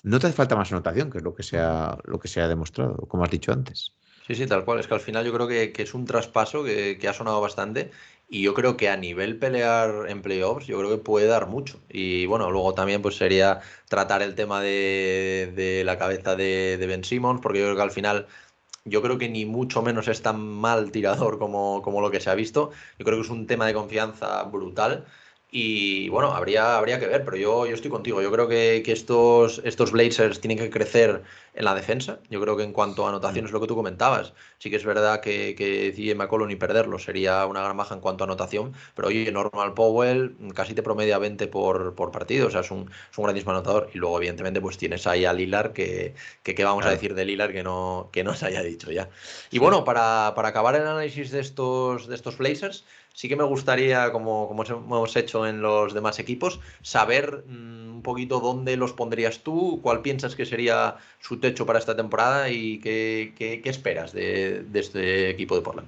No 0.03 0.20
te 0.20 0.28
hace 0.28 0.36
falta 0.36 0.55
más 0.55 0.72
anotación, 0.72 1.12
que 1.12 1.20
es 1.20 1.24
lo 1.24 1.36
que 1.36 1.43
se 1.43 1.59
ha, 1.59 1.97
lo 2.05 2.20
que 2.20 2.28
se 2.28 2.41
ha 2.41 2.47
demostrado, 2.47 2.95
como 3.07 3.24
has 3.24 3.30
dicho 3.30 3.51
antes. 3.51 3.93
Sí, 4.28 4.36
sí, 4.36 4.45
tal 4.47 4.65
cual. 4.65 4.80
Es 4.80 4.88
que 4.88 4.93
al 4.93 4.99
final 4.99 5.26
yo 5.26 5.34
creo 5.34 5.47
que, 5.47 5.74
es 5.76 5.93
un 5.93 6.05
traspaso 6.05 6.63
que, 6.63 6.99
ha 7.07 7.13
sonado 7.13 7.41
bastante 7.41 7.91
y 8.30 8.41
yo 8.43 8.53
creo 8.53 8.78
que 8.78 8.88
a 8.89 8.95
nivel 8.95 9.38
pelear 9.38 10.09
en 10.09 10.22
playoffs 10.22 10.67
yo 10.67 10.78
creo 10.78 10.89
que 10.89 10.97
puede 10.97 11.28
dar 11.28 11.47
mucho. 11.47 11.82
Y 11.89 12.26
bueno, 12.28 12.49
luego 12.51 12.74
también 12.74 13.01
pues 13.01 13.15
sería 13.17 13.61
tratar 13.89 14.22
el 14.22 14.36
tema 14.36 14.61
de, 14.61 15.82
la 15.86 15.97
cabeza 15.97 16.36
de, 16.36 16.78
de, 16.78 16.88
Ben 16.88 17.03
Simmons 17.03 17.41
porque 17.41 17.59
yo 17.59 17.65
creo 17.65 17.76
que 17.76 17.82
al 17.82 17.91
final 17.91 18.28
yo 18.86 19.01
creo 19.01 19.17
que 19.17 19.30
ni 19.30 19.45
mucho 19.45 19.82
menos 19.82 20.07
es 20.07 20.22
tan 20.22 20.39
mal 20.41 20.91
tirador 20.91 21.39
como, 21.39 21.82
como 21.82 22.01
lo 22.01 22.11
que 22.11 22.19
se 22.19 22.30
ha 22.30 22.36
visto. 22.36 22.72
Yo 22.99 23.05
creo 23.05 23.17
que 23.17 23.24
es 23.24 23.30
un 23.30 23.47
tema 23.47 23.67
de 23.67 23.74
confianza 23.74 24.43
brutal. 24.43 25.05
Y 25.53 26.07
bueno, 26.07 26.31
habría, 26.31 26.77
habría 26.77 26.97
que 26.97 27.07
ver, 27.07 27.25
pero 27.25 27.35
yo, 27.35 27.65
yo 27.65 27.75
estoy 27.75 27.91
contigo. 27.91 28.21
Yo 28.21 28.31
creo 28.31 28.47
que, 28.47 28.81
que, 28.85 28.93
estos, 28.93 29.61
estos 29.65 29.91
Blazers 29.91 30.39
tienen 30.39 30.57
que 30.57 30.69
crecer 30.69 31.23
en 31.53 31.65
la 31.65 31.75
defensa. 31.75 32.19
Yo 32.29 32.39
creo 32.39 32.55
que 32.55 32.63
en 32.63 32.71
cuanto 32.71 33.05
a 33.05 33.09
anotaciones, 33.09 33.51
mm. 33.51 33.53
lo 33.53 33.59
que 33.59 33.67
tú 33.67 33.75
comentabas, 33.75 34.31
sí 34.59 34.69
que 34.69 34.77
es 34.77 34.85
verdad 34.85 35.19
que, 35.19 35.53
que 35.55 35.91
CJ 35.93 36.15
McCollum 36.15 36.49
y 36.51 36.55
perderlo 36.55 36.99
sería 36.99 37.45
una 37.45 37.61
gran 37.61 37.75
baja 37.75 37.93
en 37.93 37.99
cuanto 37.99 38.23
a 38.23 38.27
anotación, 38.27 38.73
pero 38.95 39.09
oye, 39.09 39.29
Normal 39.29 39.73
Powell 39.73 40.37
casi 40.55 40.73
te 40.73 40.83
promedia 40.83 41.17
20 41.17 41.47
por, 41.47 41.95
por 41.95 42.11
partido, 42.11 42.47
o 42.47 42.49
sea, 42.49 42.61
es 42.61 42.71
un, 42.71 42.89
es 43.11 43.17
un 43.17 43.25
grandísimo 43.25 43.51
anotador. 43.51 43.89
Y 43.93 43.97
luego, 43.97 44.17
evidentemente, 44.19 44.61
pues 44.61 44.77
tienes 44.77 45.05
ahí 45.05 45.25
a 45.25 45.33
Lilar, 45.33 45.73
que, 45.73 46.15
que 46.43 46.55
qué 46.55 46.63
vamos 46.63 46.85
a 46.85 46.91
decir 46.91 47.13
de 47.13 47.25
Lilar 47.25 47.51
que 47.51 47.63
no, 47.63 48.09
que 48.13 48.23
no 48.23 48.35
se 48.35 48.45
haya 48.45 48.63
dicho 48.63 48.89
ya. 48.89 49.09
Y 49.49 49.59
bueno, 49.59 49.83
para, 49.83 50.31
para 50.33 50.47
acabar 50.47 50.75
el 50.75 50.83
análisis 50.83 51.29
de 51.31 51.41
estos, 51.41 52.07
de 52.07 52.15
estos 52.15 52.37
Blazers, 52.37 52.85
sí 53.14 53.30
que 53.30 53.36
me 53.36 53.43
gustaría, 53.43 54.12
como, 54.12 54.47
como 54.47 54.64
hemos 54.64 55.16
hecho 55.16 55.45
en 55.45 55.62
los 55.62 55.93
demás 55.93 56.20
equipos, 56.20 56.59
saber 56.82 57.43
mm, 57.47 57.95
un 57.95 58.01
poquito 58.01 58.39
dónde 58.39 58.78
los 58.78 58.93
pondrías 58.93 59.39
tú, 59.39 59.80
cuál 59.82 60.01
piensas 60.01 60.36
que 60.36 60.45
sería 60.45 60.95
su 61.20 61.39
techo 61.39 61.66
para 61.66 61.80
esta 61.80 61.95
temporada 61.95 62.49
y 62.49 62.80
qué, 62.80 63.34
qué, 63.38 63.62
esperas 63.66 64.14
de, 64.14 64.66
este 64.74 65.30
equipo 65.30 65.55
de 65.55 65.62
Portland. 65.62 65.88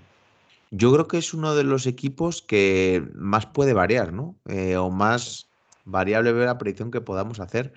Yo 0.72 0.92
creo 0.92 1.08
que 1.08 1.18
es 1.18 1.34
uno 1.34 1.56
de 1.56 1.64
los 1.64 1.86
equipos 1.86 2.42
que 2.42 3.04
más 3.14 3.46
puede 3.46 3.74
variar, 3.74 4.12
¿no? 4.12 4.36
Eh, 4.48 4.76
o 4.76 4.90
más 4.90 5.48
variable 5.86 6.34
ver 6.34 6.48
la 6.48 6.58
predicción 6.58 6.92
que 6.92 7.02
podamos 7.02 7.40
hacer. 7.40 7.74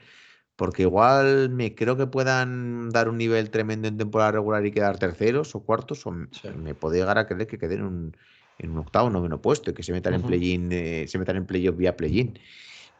Porque 0.57 0.83
igual 0.83 1.51
me 1.51 1.75
creo 1.75 1.99
que 1.99 2.07
puedan 2.07 2.89
dar 2.89 3.11
un 3.11 3.19
nivel 3.19 3.51
tremendo 3.51 3.89
en 3.89 3.99
temporada 3.99 4.33
regular 4.33 4.65
y 4.65 4.73
quedar 4.73 4.99
terceros 4.99 5.55
o 5.55 5.61
cuartos, 5.61 6.07
o 6.07 6.13
me 6.13 6.75
puede 6.75 6.99
llegar 6.99 7.19
a 7.19 7.27
creer 7.27 7.47
que 7.47 7.59
queden 7.59 7.83
un, 7.83 8.17
en 8.59 8.71
un 8.71 8.79
octavo, 8.79 9.11
noveno 9.11 9.41
puesto 9.41 9.71
y 9.71 9.75
que 9.75 9.83
se 9.83 9.93
metan 9.93 10.15
en 10.15 10.23
play-in, 10.23 10.71
eh, 10.73 11.07
se 11.09 11.19
metan 11.19 11.37
en 11.37 11.47
playoff 11.47 11.77
vía 11.77 11.97
play-in. 11.97 12.39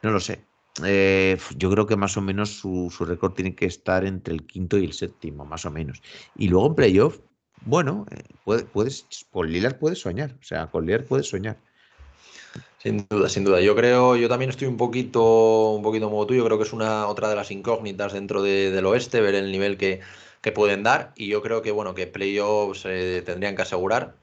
No 0.01 0.11
lo 0.11 0.19
sé. 0.19 0.41
eh, 0.85 1.37
yo 1.55 1.71
creo 1.71 1.87
que 1.87 1.95
más 1.95 2.17
o 2.17 2.21
menos 2.21 2.51
su, 2.51 2.89
récord 2.99 3.33
tiene 3.33 3.55
que 3.55 3.65
estar 3.65 4.05
entre 4.05 4.33
el 4.33 4.45
quinto 4.45 4.77
y 4.77 4.85
el 4.85 4.93
séptimo, 4.93 5.45
más 5.45 5.65
o 5.65 5.71
menos. 5.71 6.01
Y 6.35 6.49
luego 6.49 6.67
en 6.67 6.75
playoff, 6.75 7.19
bueno, 7.65 8.05
eh, 8.11 8.23
puedes, 8.71 9.07
con 9.31 9.51
Lillard 9.51 9.79
puedes 9.79 9.99
soñar, 9.99 10.35
o 10.39 10.43
sea, 10.43 10.67
con 10.67 10.85
Lillard 10.85 11.05
puedes 11.05 11.27
soñar. 11.27 11.57
Sin 12.77 13.07
duda, 13.09 13.27
sin 13.27 13.43
duda. 13.43 13.59
Yo 13.59 13.75
creo, 13.75 14.15
yo 14.15 14.29
también 14.29 14.51
estoy 14.51 14.67
un 14.67 14.77
poquito, 14.77 15.71
un 15.71 15.81
poquito 15.81 16.09
como 16.09 16.27
tú. 16.27 16.35
Yo 16.35 16.45
creo 16.45 16.57
que 16.57 16.63
es 16.63 16.73
una 16.73 17.07
otra 17.07 17.27
de 17.27 17.35
las 17.35 17.49
incógnitas 17.49 18.13
dentro 18.13 18.43
del 18.43 18.85
oeste, 18.85 19.19
ver 19.19 19.33
el 19.33 19.51
nivel 19.51 19.77
que, 19.77 20.01
que 20.47 20.53
pueden 20.53 20.83
dar. 20.83 21.11
Y 21.15 21.27
yo 21.27 21.41
creo 21.41 21.61
que 21.61 21.71
bueno, 21.71 21.93
que 21.93 22.07
playoffs 22.07 22.81
se 22.81 23.21
tendrían 23.23 23.55
que 23.55 23.63
asegurar. 23.63 24.15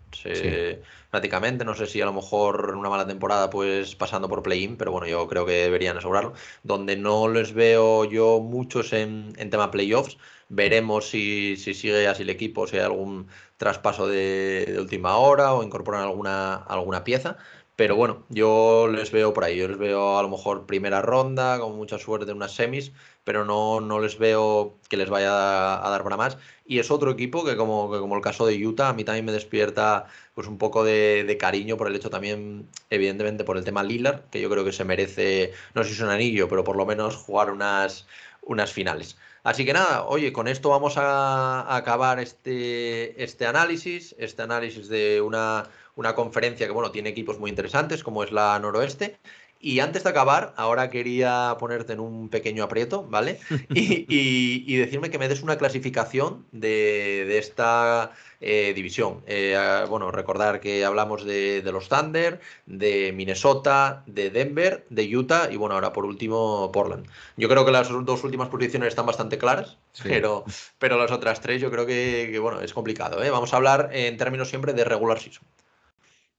prácticamente. 1.10 1.64
No 1.64 1.74
sé 1.74 1.86
si 1.86 2.00
a 2.00 2.06
lo 2.06 2.12
mejor 2.14 2.70
en 2.70 2.76
una 2.76 2.88
mala 2.88 3.06
temporada, 3.06 3.50
pues 3.50 3.94
pasando 3.94 4.28
por 4.28 4.42
play-in, 4.42 4.76
pero 4.76 4.90
bueno, 4.90 5.06
yo 5.06 5.28
creo 5.28 5.44
que 5.44 5.52
deberían 5.52 5.98
asegurarlo. 5.98 6.32
Donde 6.62 6.96
no 6.96 7.28
les 7.28 7.52
veo 7.52 8.04
yo 8.04 8.40
muchos 8.40 8.92
en, 8.92 9.34
en 9.36 9.50
tema 9.50 9.70
playoffs. 9.70 10.16
Veremos 10.48 11.08
si, 11.10 11.56
si, 11.56 11.74
sigue 11.74 12.06
así 12.08 12.22
el 12.22 12.30
equipo, 12.30 12.66
si 12.66 12.76
hay 12.76 12.84
algún 12.84 13.28
traspaso 13.56 14.06
de, 14.06 14.66
de 14.66 14.80
última 14.80 15.16
hora 15.16 15.52
o 15.54 15.62
incorporan 15.62 16.02
alguna, 16.02 16.54
alguna 16.54 17.04
pieza. 17.04 17.36
Pero 17.76 17.96
bueno, 17.96 18.24
yo 18.28 18.86
les 18.88 19.10
veo 19.10 19.34
por 19.34 19.44
ahí. 19.44 19.56
Yo 19.56 19.66
les 19.66 19.78
veo 19.78 20.18
a 20.18 20.22
lo 20.22 20.28
mejor 20.28 20.66
primera 20.66 21.02
ronda, 21.02 21.58
con 21.58 21.76
mucha 21.76 21.98
suerte 21.98 22.32
unas 22.32 22.54
semis, 22.54 22.92
pero 23.24 23.44
no, 23.44 23.80
no 23.80 23.98
les 24.00 24.16
veo 24.18 24.78
que 24.88 24.96
les 24.96 25.10
vaya 25.10 25.84
a, 25.84 25.90
dar 25.90 26.04
para 26.04 26.16
más. 26.16 26.38
Y 26.66 26.78
es 26.78 26.90
otro 26.92 27.10
equipo 27.10 27.44
que 27.44 27.56
como, 27.56 27.90
como 27.90 28.14
el 28.16 28.22
caso 28.22 28.46
de 28.46 28.64
Utah, 28.64 28.90
a 28.90 28.92
mí 28.92 29.02
también 29.02 29.24
me 29.24 29.32
despierta 29.32 30.06
pues 30.34 30.46
un 30.46 30.58
poco 30.58 30.84
de, 30.84 31.36
cariño 31.40 31.76
por 31.76 31.88
el 31.88 31.96
hecho 31.96 32.10
también, 32.10 32.68
evidentemente, 32.90 33.44
por 33.44 33.56
el 33.56 33.64
tema 33.64 33.82
Lillard, 33.82 34.22
que 34.30 34.40
yo 34.40 34.48
creo 34.50 34.64
que 34.64 34.72
se 34.72 34.84
merece, 34.84 35.52
no 35.74 35.82
sé 35.82 35.90
si 35.90 35.94
es 35.96 36.00
un 36.00 36.10
anillo, 36.10 36.48
pero 36.48 36.64
por 36.64 36.76
lo 36.76 36.86
menos 36.86 37.16
jugar 37.16 37.50
unas, 37.50 38.06
unas 38.42 38.72
finales. 38.72 39.16
Así 39.42 39.64
que 39.66 39.74
nada, 39.74 40.04
oye, 40.04 40.32
con 40.32 40.48
esto 40.48 40.70
vamos 40.70 40.96
a 40.96 41.76
acabar 41.76 42.18
este, 42.18 43.22
este 43.22 43.46
análisis, 43.46 44.14
este 44.18 44.42
análisis 44.42 44.88
de 44.88 45.20
una 45.20 45.68
una 45.96 46.14
conferencia 46.14 46.66
que, 46.66 46.72
bueno, 46.72 46.90
tiene 46.90 47.10
equipos 47.10 47.38
muy 47.38 47.50
interesantes, 47.50 48.02
como 48.02 48.24
es 48.24 48.32
la 48.32 48.58
noroeste. 48.58 49.18
Y 49.64 49.80
antes 49.80 50.04
de 50.04 50.10
acabar, 50.10 50.52
ahora 50.58 50.90
quería 50.90 51.56
ponerte 51.58 51.94
en 51.94 52.00
un 52.00 52.28
pequeño 52.28 52.64
aprieto, 52.64 53.06
¿vale? 53.08 53.40
Y, 53.70 54.76
decirme 54.76 55.08
que 55.08 55.18
me 55.18 55.26
des 55.26 55.42
una 55.42 55.56
clasificación 55.56 56.44
de, 56.52 57.38
esta 57.38 58.12
eh, 58.42 58.74
división. 58.74 59.22
Eh, 59.26 59.56
bueno, 59.88 60.10
recordar 60.10 60.60
que 60.60 60.84
hablamos 60.84 61.24
de, 61.24 61.62
los 61.72 61.88
Thunder, 61.88 62.40
de 62.66 63.12
Minnesota, 63.14 64.02
de 64.06 64.28
Denver, 64.28 64.84
de 64.90 65.16
Utah 65.16 65.48
y, 65.50 65.56
bueno, 65.56 65.76
ahora 65.76 65.94
por 65.94 66.04
último, 66.04 66.70
Portland. 66.70 67.06
Yo 67.38 67.48
creo 67.48 67.64
que 67.64 67.72
las 67.72 67.88
dos 67.88 68.22
últimas 68.22 68.48
posiciones 68.50 68.88
están 68.88 69.06
bastante 69.06 69.38
claras, 69.38 69.78
pero, 70.02 70.44
pero 70.78 70.98
las 70.98 71.10
otras 71.10 71.40
tres 71.40 71.62
yo 71.62 71.70
creo 71.70 71.86
que, 71.86 72.28
que, 72.30 72.38
bueno, 72.38 72.60
es 72.60 72.74
complicado. 72.74 73.22
¿eh? 73.22 73.30
Vamos 73.30 73.54
a 73.54 73.56
hablar 73.56 73.88
en 73.94 74.18
términos 74.18 74.50
siempre 74.50 74.74
de 74.74 74.84
regular 74.84 75.18
season. 75.18 75.46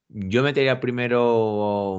Yo 0.10 0.44
metería 0.44 0.80
primero. 0.80 1.98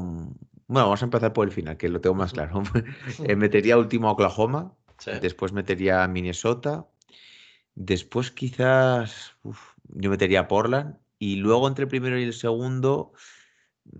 Bueno, 0.68 0.86
vamos 0.86 1.02
a 1.02 1.04
empezar 1.04 1.32
por 1.32 1.46
el 1.46 1.52
final, 1.52 1.76
que 1.76 1.88
lo 1.88 2.00
tengo 2.00 2.14
más 2.16 2.32
claro. 2.32 2.62
Eh, 3.24 3.36
metería 3.36 3.78
último 3.78 4.08
a 4.08 4.12
Oklahoma, 4.12 4.74
después 5.20 5.52
metería 5.52 6.06
Minnesota, 6.08 6.86
después 7.74 8.30
quizás 8.30 9.36
yo 9.88 10.10
metería 10.10 10.48
Portland 10.48 10.96
y 11.18 11.36
luego 11.36 11.68
entre 11.68 11.84
el 11.84 11.88
primero 11.88 12.18
y 12.18 12.24
el 12.24 12.32
segundo, 12.32 13.12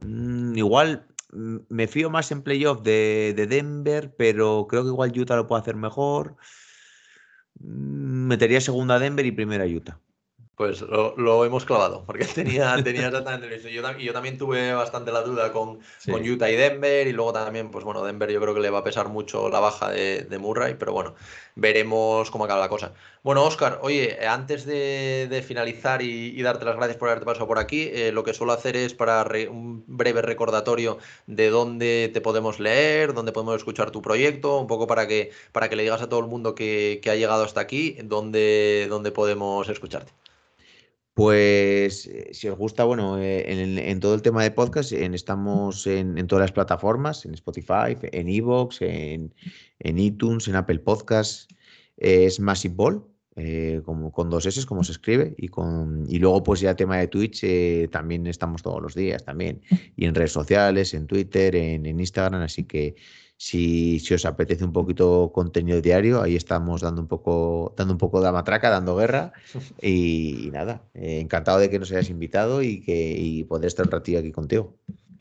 mm, 0.02 0.57
igual 0.57 1.07
mm, 1.32 1.57
me 1.68 1.86
fío 1.86 2.11
más 2.11 2.30
en 2.32 2.42
playoff 2.42 2.82
de, 2.82 3.32
de, 3.36 3.46
Denver, 3.46 4.14
pero 4.16 4.66
creo 4.68 4.82
que 4.82 4.88
igual 4.88 5.18
Utah 5.18 5.36
lo 5.36 5.46
puede 5.46 5.62
hacer 5.62 5.76
mejor. 5.76 6.36
Mm, 7.61 8.26
metería 8.28 8.61
segunda 8.61 8.96
a 8.96 8.98
Denver 8.98 9.26
y 9.26 9.32
primera 9.32 9.64
a 9.64 9.68
Utah. 9.68 10.00
Pues 10.57 10.80
lo, 10.80 11.44
hemos 11.44 11.66
clavado, 11.66 12.02
porque 12.07 12.24
tenía, 12.34 12.82
tenía 12.82 13.09
exactamente 13.09 13.54
eso. 13.54 13.68
Yo, 13.68 13.82
yo 13.98 14.12
también 14.14 14.38
tuve 14.38 14.72
bastante 14.72 15.12
la 15.12 15.20
duda 15.20 15.52
con, 15.52 15.80
con, 16.11 16.26
Utah 16.26 16.48
y 16.50 16.57
Denver, 16.57 17.07
y 17.07 17.12
luego 17.12 17.34
también, 17.34 17.70
pues 17.70 17.84
bueno, 17.84 18.02
Denver 18.02 18.30
yo 18.30 18.40
creo 18.40 18.54
que 18.54 18.61
le 18.61 18.70
va 18.70 18.78
a 18.78 18.84
pesar 18.84 19.09
mucho 19.09 19.50
la 19.50 19.61
baja 19.61 19.90
de, 19.90 20.22
de 20.22 20.38
Murray, 20.38 20.74
pero 20.78 20.94
bueno, 20.94 21.14
veremos 21.57 22.30
cómo 22.30 22.44
acaba 22.44 22.61
la 22.61 22.70
cosa. 22.70 22.94
Bueno, 23.22 23.44
Oscar, 23.44 23.80
oye, 23.82 24.26
antes 24.26 24.64
de, 24.64 25.44
finalizar 25.46 26.00
y, 26.00 26.40
darte 26.42 26.64
las 26.64 26.76
gracias 26.76 26.96
por 26.96 27.09
haberte 27.09 27.26
pasado 27.26 27.46
por 27.46 27.59
aquí, 27.59 27.90
eh, 27.92 28.11
lo 28.12 28.24
que 28.24 28.32
suelo 28.32 28.54
hacer 28.54 28.76
es 28.76 28.94
para 28.94 29.26
un 29.50 29.84
breve 29.86 30.22
recordatorio 30.22 30.96
de 31.26 31.50
dónde 31.50 32.11
te 32.14 32.22
podemos 32.22 32.61
leer, 32.61 33.12
dónde 33.12 33.32
podemos 33.32 33.57
escuchar 33.57 33.90
tu 33.90 34.00
proyecto, 34.00 34.59
un 34.59 34.68
poco 34.68 34.86
para 34.86 35.07
que, 35.07 35.32
para 35.52 35.68
que 35.68 35.76
le 35.76 35.82
digas 35.82 36.00
a 36.00 36.09
todo 36.09 36.20
el 36.20 36.28
mundo 36.28 36.54
que, 36.54 37.00
que 37.02 37.11
ha 37.11 37.14
llegado 37.14 37.44
hasta 37.44 37.61
aquí, 37.61 37.98
dónde, 38.04 38.86
dónde 38.88 39.12
podemos 39.12 39.68
escucharte. 39.68 40.12
Pues 41.16 42.06
eh, 42.08 42.28
si 42.34 42.46
os 42.46 42.58
gusta, 42.58 42.84
bueno, 42.84 43.18
eh, 43.18 43.46
en, 43.90 44.00
todo 44.00 44.14
el 44.14 44.20
tema 44.20 44.42
de 44.42 44.50
podcast, 44.50 44.92
en, 44.92 45.14
estamos 45.14 45.86
en, 45.86 46.14
todas 46.26 46.42
las 46.42 46.52
plataformas, 46.52 47.24
en 47.24 47.32
Spotify, 47.32 47.96
en 48.12 48.28
Evox, 48.28 48.82
en, 48.82 49.32
en 49.78 49.98
iTunes, 49.98 50.46
en 50.46 50.56
Apple 50.56 50.80
Podcasts, 50.80 51.48
es 51.96 52.38
Massive 52.38 52.74
Ball, 52.74 53.02
eh, 53.34 53.80
como, 53.86 54.12
con 54.12 54.28
dos 54.28 54.44
S, 54.44 54.66
como 54.66 54.84
se 54.84 54.92
escribe, 54.92 55.34
y, 55.38 55.48
con, 55.48 56.04
y 56.06 56.18
luego 56.18 56.42
pues 56.42 56.60
ya 56.60 56.76
tema 56.76 56.98
de 56.98 57.08
Twitch 57.08 57.46
también 57.90 58.26
estamos 58.26 58.62
todos 58.62 58.82
los 58.82 58.94
días 58.94 59.24
también, 59.24 59.62
y 59.96 60.04
en 60.04 60.14
redes 60.14 60.32
sociales, 60.32 60.92
en 60.92 61.06
Twitter, 61.06 61.56
en, 61.56 61.86
en 61.86 61.98
Instagram, 61.98 62.42
así 62.42 62.64
que 62.64 62.94
si, 63.37 64.03
os 64.14 64.24
apetece 64.24 64.64
un 64.64 64.72
poquito 64.72 65.30
contenido 65.32 65.80
diario, 65.80 66.22
ahí 66.22 66.37
estamos 66.37 66.80
dando 66.80 67.03
un 67.03 67.09
poco, 67.09 67.74
dando 67.76 67.93
un 67.95 67.99
poco 67.99 68.20
de 68.20 68.32
matraca, 68.32 68.70
dando 68.70 68.97
guerra. 68.97 69.32
Y, 69.82 70.51
nada, 70.53 70.82
eh, 70.95 71.20
encantado 71.20 71.59
de 71.59 71.70
que 71.70 71.78
nos 71.78 71.91
hayas 71.93 72.11
invitado 72.11 72.62
y 72.62 72.80
que 72.80 73.14
y 73.18 73.45
poder 73.45 73.66
estar 73.66 73.87
un 73.87 73.93
ratito 73.93 74.18
aquí 74.18 74.32
contigo. 74.32 74.74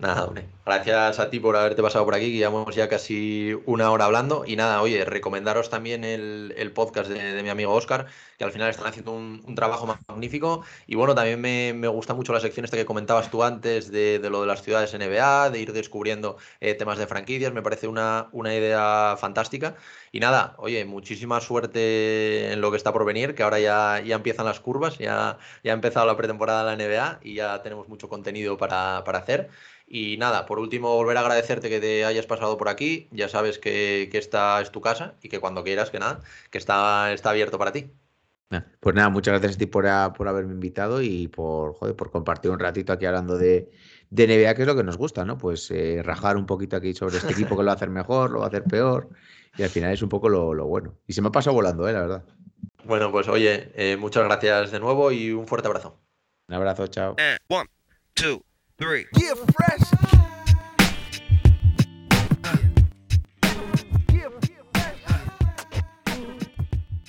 Nada, 0.05 0.25
hombre. 0.25 0.45
Gracias 0.63 1.19
a 1.19 1.31
ti 1.31 1.39
por 1.39 1.55
haberte 1.55 1.81
pasado 1.81 2.05
por 2.05 2.13
aquí, 2.13 2.27
que 2.27 2.37
llevamos 2.37 2.75
ya 2.75 2.87
casi 2.87 3.57
una 3.65 3.89
hora 3.89 4.05
hablando. 4.05 4.43
Y 4.45 4.55
nada, 4.55 4.83
oye, 4.83 5.03
recomendaros 5.03 5.71
también 5.71 6.03
el, 6.03 6.71
podcast 6.75 7.09
de, 7.09 7.41
mi 7.41 7.49
amigo 7.49 7.73
Oscar, 7.73 8.05
que 8.37 8.43
al 8.43 8.51
final 8.51 8.69
están 8.69 8.85
haciendo 8.85 9.13
un, 9.13 9.55
trabajo 9.55 9.87
magnífico. 10.07 10.63
Y 10.85 10.93
bueno, 10.93 11.15
también 11.15 11.41
me, 11.41 11.87
gusta 11.87 12.13
mucho 12.13 12.33
la 12.33 12.39
sección 12.39 12.65
esta 12.65 12.77
que 12.77 12.85
comentabas 12.85 13.31
tú 13.31 13.41
antes 13.41 13.91
de, 13.91 14.19
lo 14.29 14.41
de 14.41 14.47
las 14.47 14.61
ciudades 14.61 14.93
NBA, 14.93 15.49
de 15.49 15.59
ir 15.59 15.73
descubriendo 15.73 16.37
eh, 16.59 16.75
temas 16.75 16.99
de 16.99 17.07
franquicias. 17.07 17.51
Me 17.51 17.63
parece 17.63 17.87
una, 17.87 18.27
una 18.31 18.53
idea 18.53 19.17
fantástica. 19.19 19.75
Y 20.11 20.19
nada, 20.19 20.53
oye, 20.59 20.85
muchísima 20.85 21.41
suerte 21.41 22.53
en 22.53 22.61
lo 22.61 22.69
que 22.69 22.77
está 22.77 22.93
por 22.93 23.05
venir, 23.05 23.33
que 23.33 23.41
ahora 23.41 23.59
ya, 23.59 24.01
ya 24.05 24.15
empiezan 24.15 24.45
las 24.45 24.59
curvas, 24.59 24.99
ya, 24.99 25.39
ya 25.63 25.71
ha 25.71 25.75
empezado 25.75 26.05
la 26.05 26.15
pretemporada 26.15 26.63
de 26.63 26.77
la 26.77 26.83
NBA 26.83 27.19
y 27.23 27.33
ya 27.35 27.61
tenemos 27.63 27.89
mucho 27.89 28.07
contenido 28.07 28.55
para, 28.57 29.03
para 29.03 29.19
hacer. 29.19 29.49
Y 29.87 30.17
nada, 30.17 30.45
por 30.45 30.59
último, 30.59 30.95
volver 30.95 31.17
a 31.17 31.21
agradecerte 31.21 31.69
que 31.69 31.79
te 31.79 32.05
hayas 32.05 32.25
pasado 32.25 32.57
por 32.57 32.69
aquí. 32.69 33.07
Ya 33.11 33.29
sabes 33.29 33.59
que, 33.59 34.09
esta 34.13 34.61
es 34.61 34.71
tu 34.71 34.81
casa 34.81 35.15
y 35.21 35.29
que 35.29 35.39
cuando 35.39 35.63
quieras, 35.63 35.91
que 35.91 35.99
nada, 35.99 36.21
que 36.49 36.57
está, 36.57 37.13
está 37.13 37.29
abierto 37.29 37.57
para 37.59 37.71
ti. 37.71 37.91
Pues 38.79 38.95
nada, 38.95 39.09
muchas 39.09 39.33
gracias 39.33 39.55
a 39.55 39.57
ti 39.57 39.65
por, 39.65 39.87
haberme 39.87 40.53
invitado 40.53 41.01
y 41.01 41.27
por, 41.27 41.77
por 41.95 42.11
compartir 42.11 42.51
un 42.51 42.59
ratito 42.59 42.93
aquí 42.93 43.05
hablando 43.05 43.37
de, 43.37 43.69
de 44.09 44.27
NBA, 44.27 44.55
que 44.55 44.61
es 44.61 44.67
lo 44.67 44.75
que 44.75 44.83
nos 44.83 44.97
gusta, 44.97 45.25
¿no? 45.25 45.37
Pues 45.37 45.69
eh, 45.71 46.01
rajar 46.03 46.37
un 46.37 46.45
poquito 46.45 46.77
aquí 46.77 46.93
sobre 46.93 47.17
este 47.17 47.33
equipo 47.33 47.57
que 47.57 47.63
lo 47.63 47.67
va 47.67 47.73
a 47.73 47.75
hacer 47.75 47.89
mejor, 47.89 48.31
lo 48.31 48.39
va 48.39 48.45
a 48.45 48.47
hacer 48.47 48.63
peor. 48.63 49.09
Y 49.57 49.63
al 49.63 49.69
final 49.69 49.93
es 49.93 50.01
un 50.01 50.09
poco 50.09 50.29
lo, 50.29 50.65
bueno. 50.65 50.95
Y 51.07 51.13
se 51.13 51.21
me 51.21 51.29
ha 51.29 51.31
pasado 51.31 51.55
volando, 51.55 51.87
¿eh? 51.87 51.93
La 51.93 52.01
verdad. 52.01 52.23
Bueno, 52.83 53.11
pues 53.11 53.27
oye, 53.27 53.71
eh, 53.75 53.97
muchas 53.97 54.23
gracias 54.25 54.71
de 54.71 54.79
nuevo 54.79 55.11
y 55.11 55.31
un 55.31 55.47
fuerte 55.47 55.67
abrazo. 55.67 55.97
Un 56.47 56.55
abrazo, 56.55 56.87
chao. 56.87 57.15
one, 57.47 57.67
two. 58.13 58.43
Three. 58.77 59.05
Get 59.13 59.37
fresh. 59.53 60.14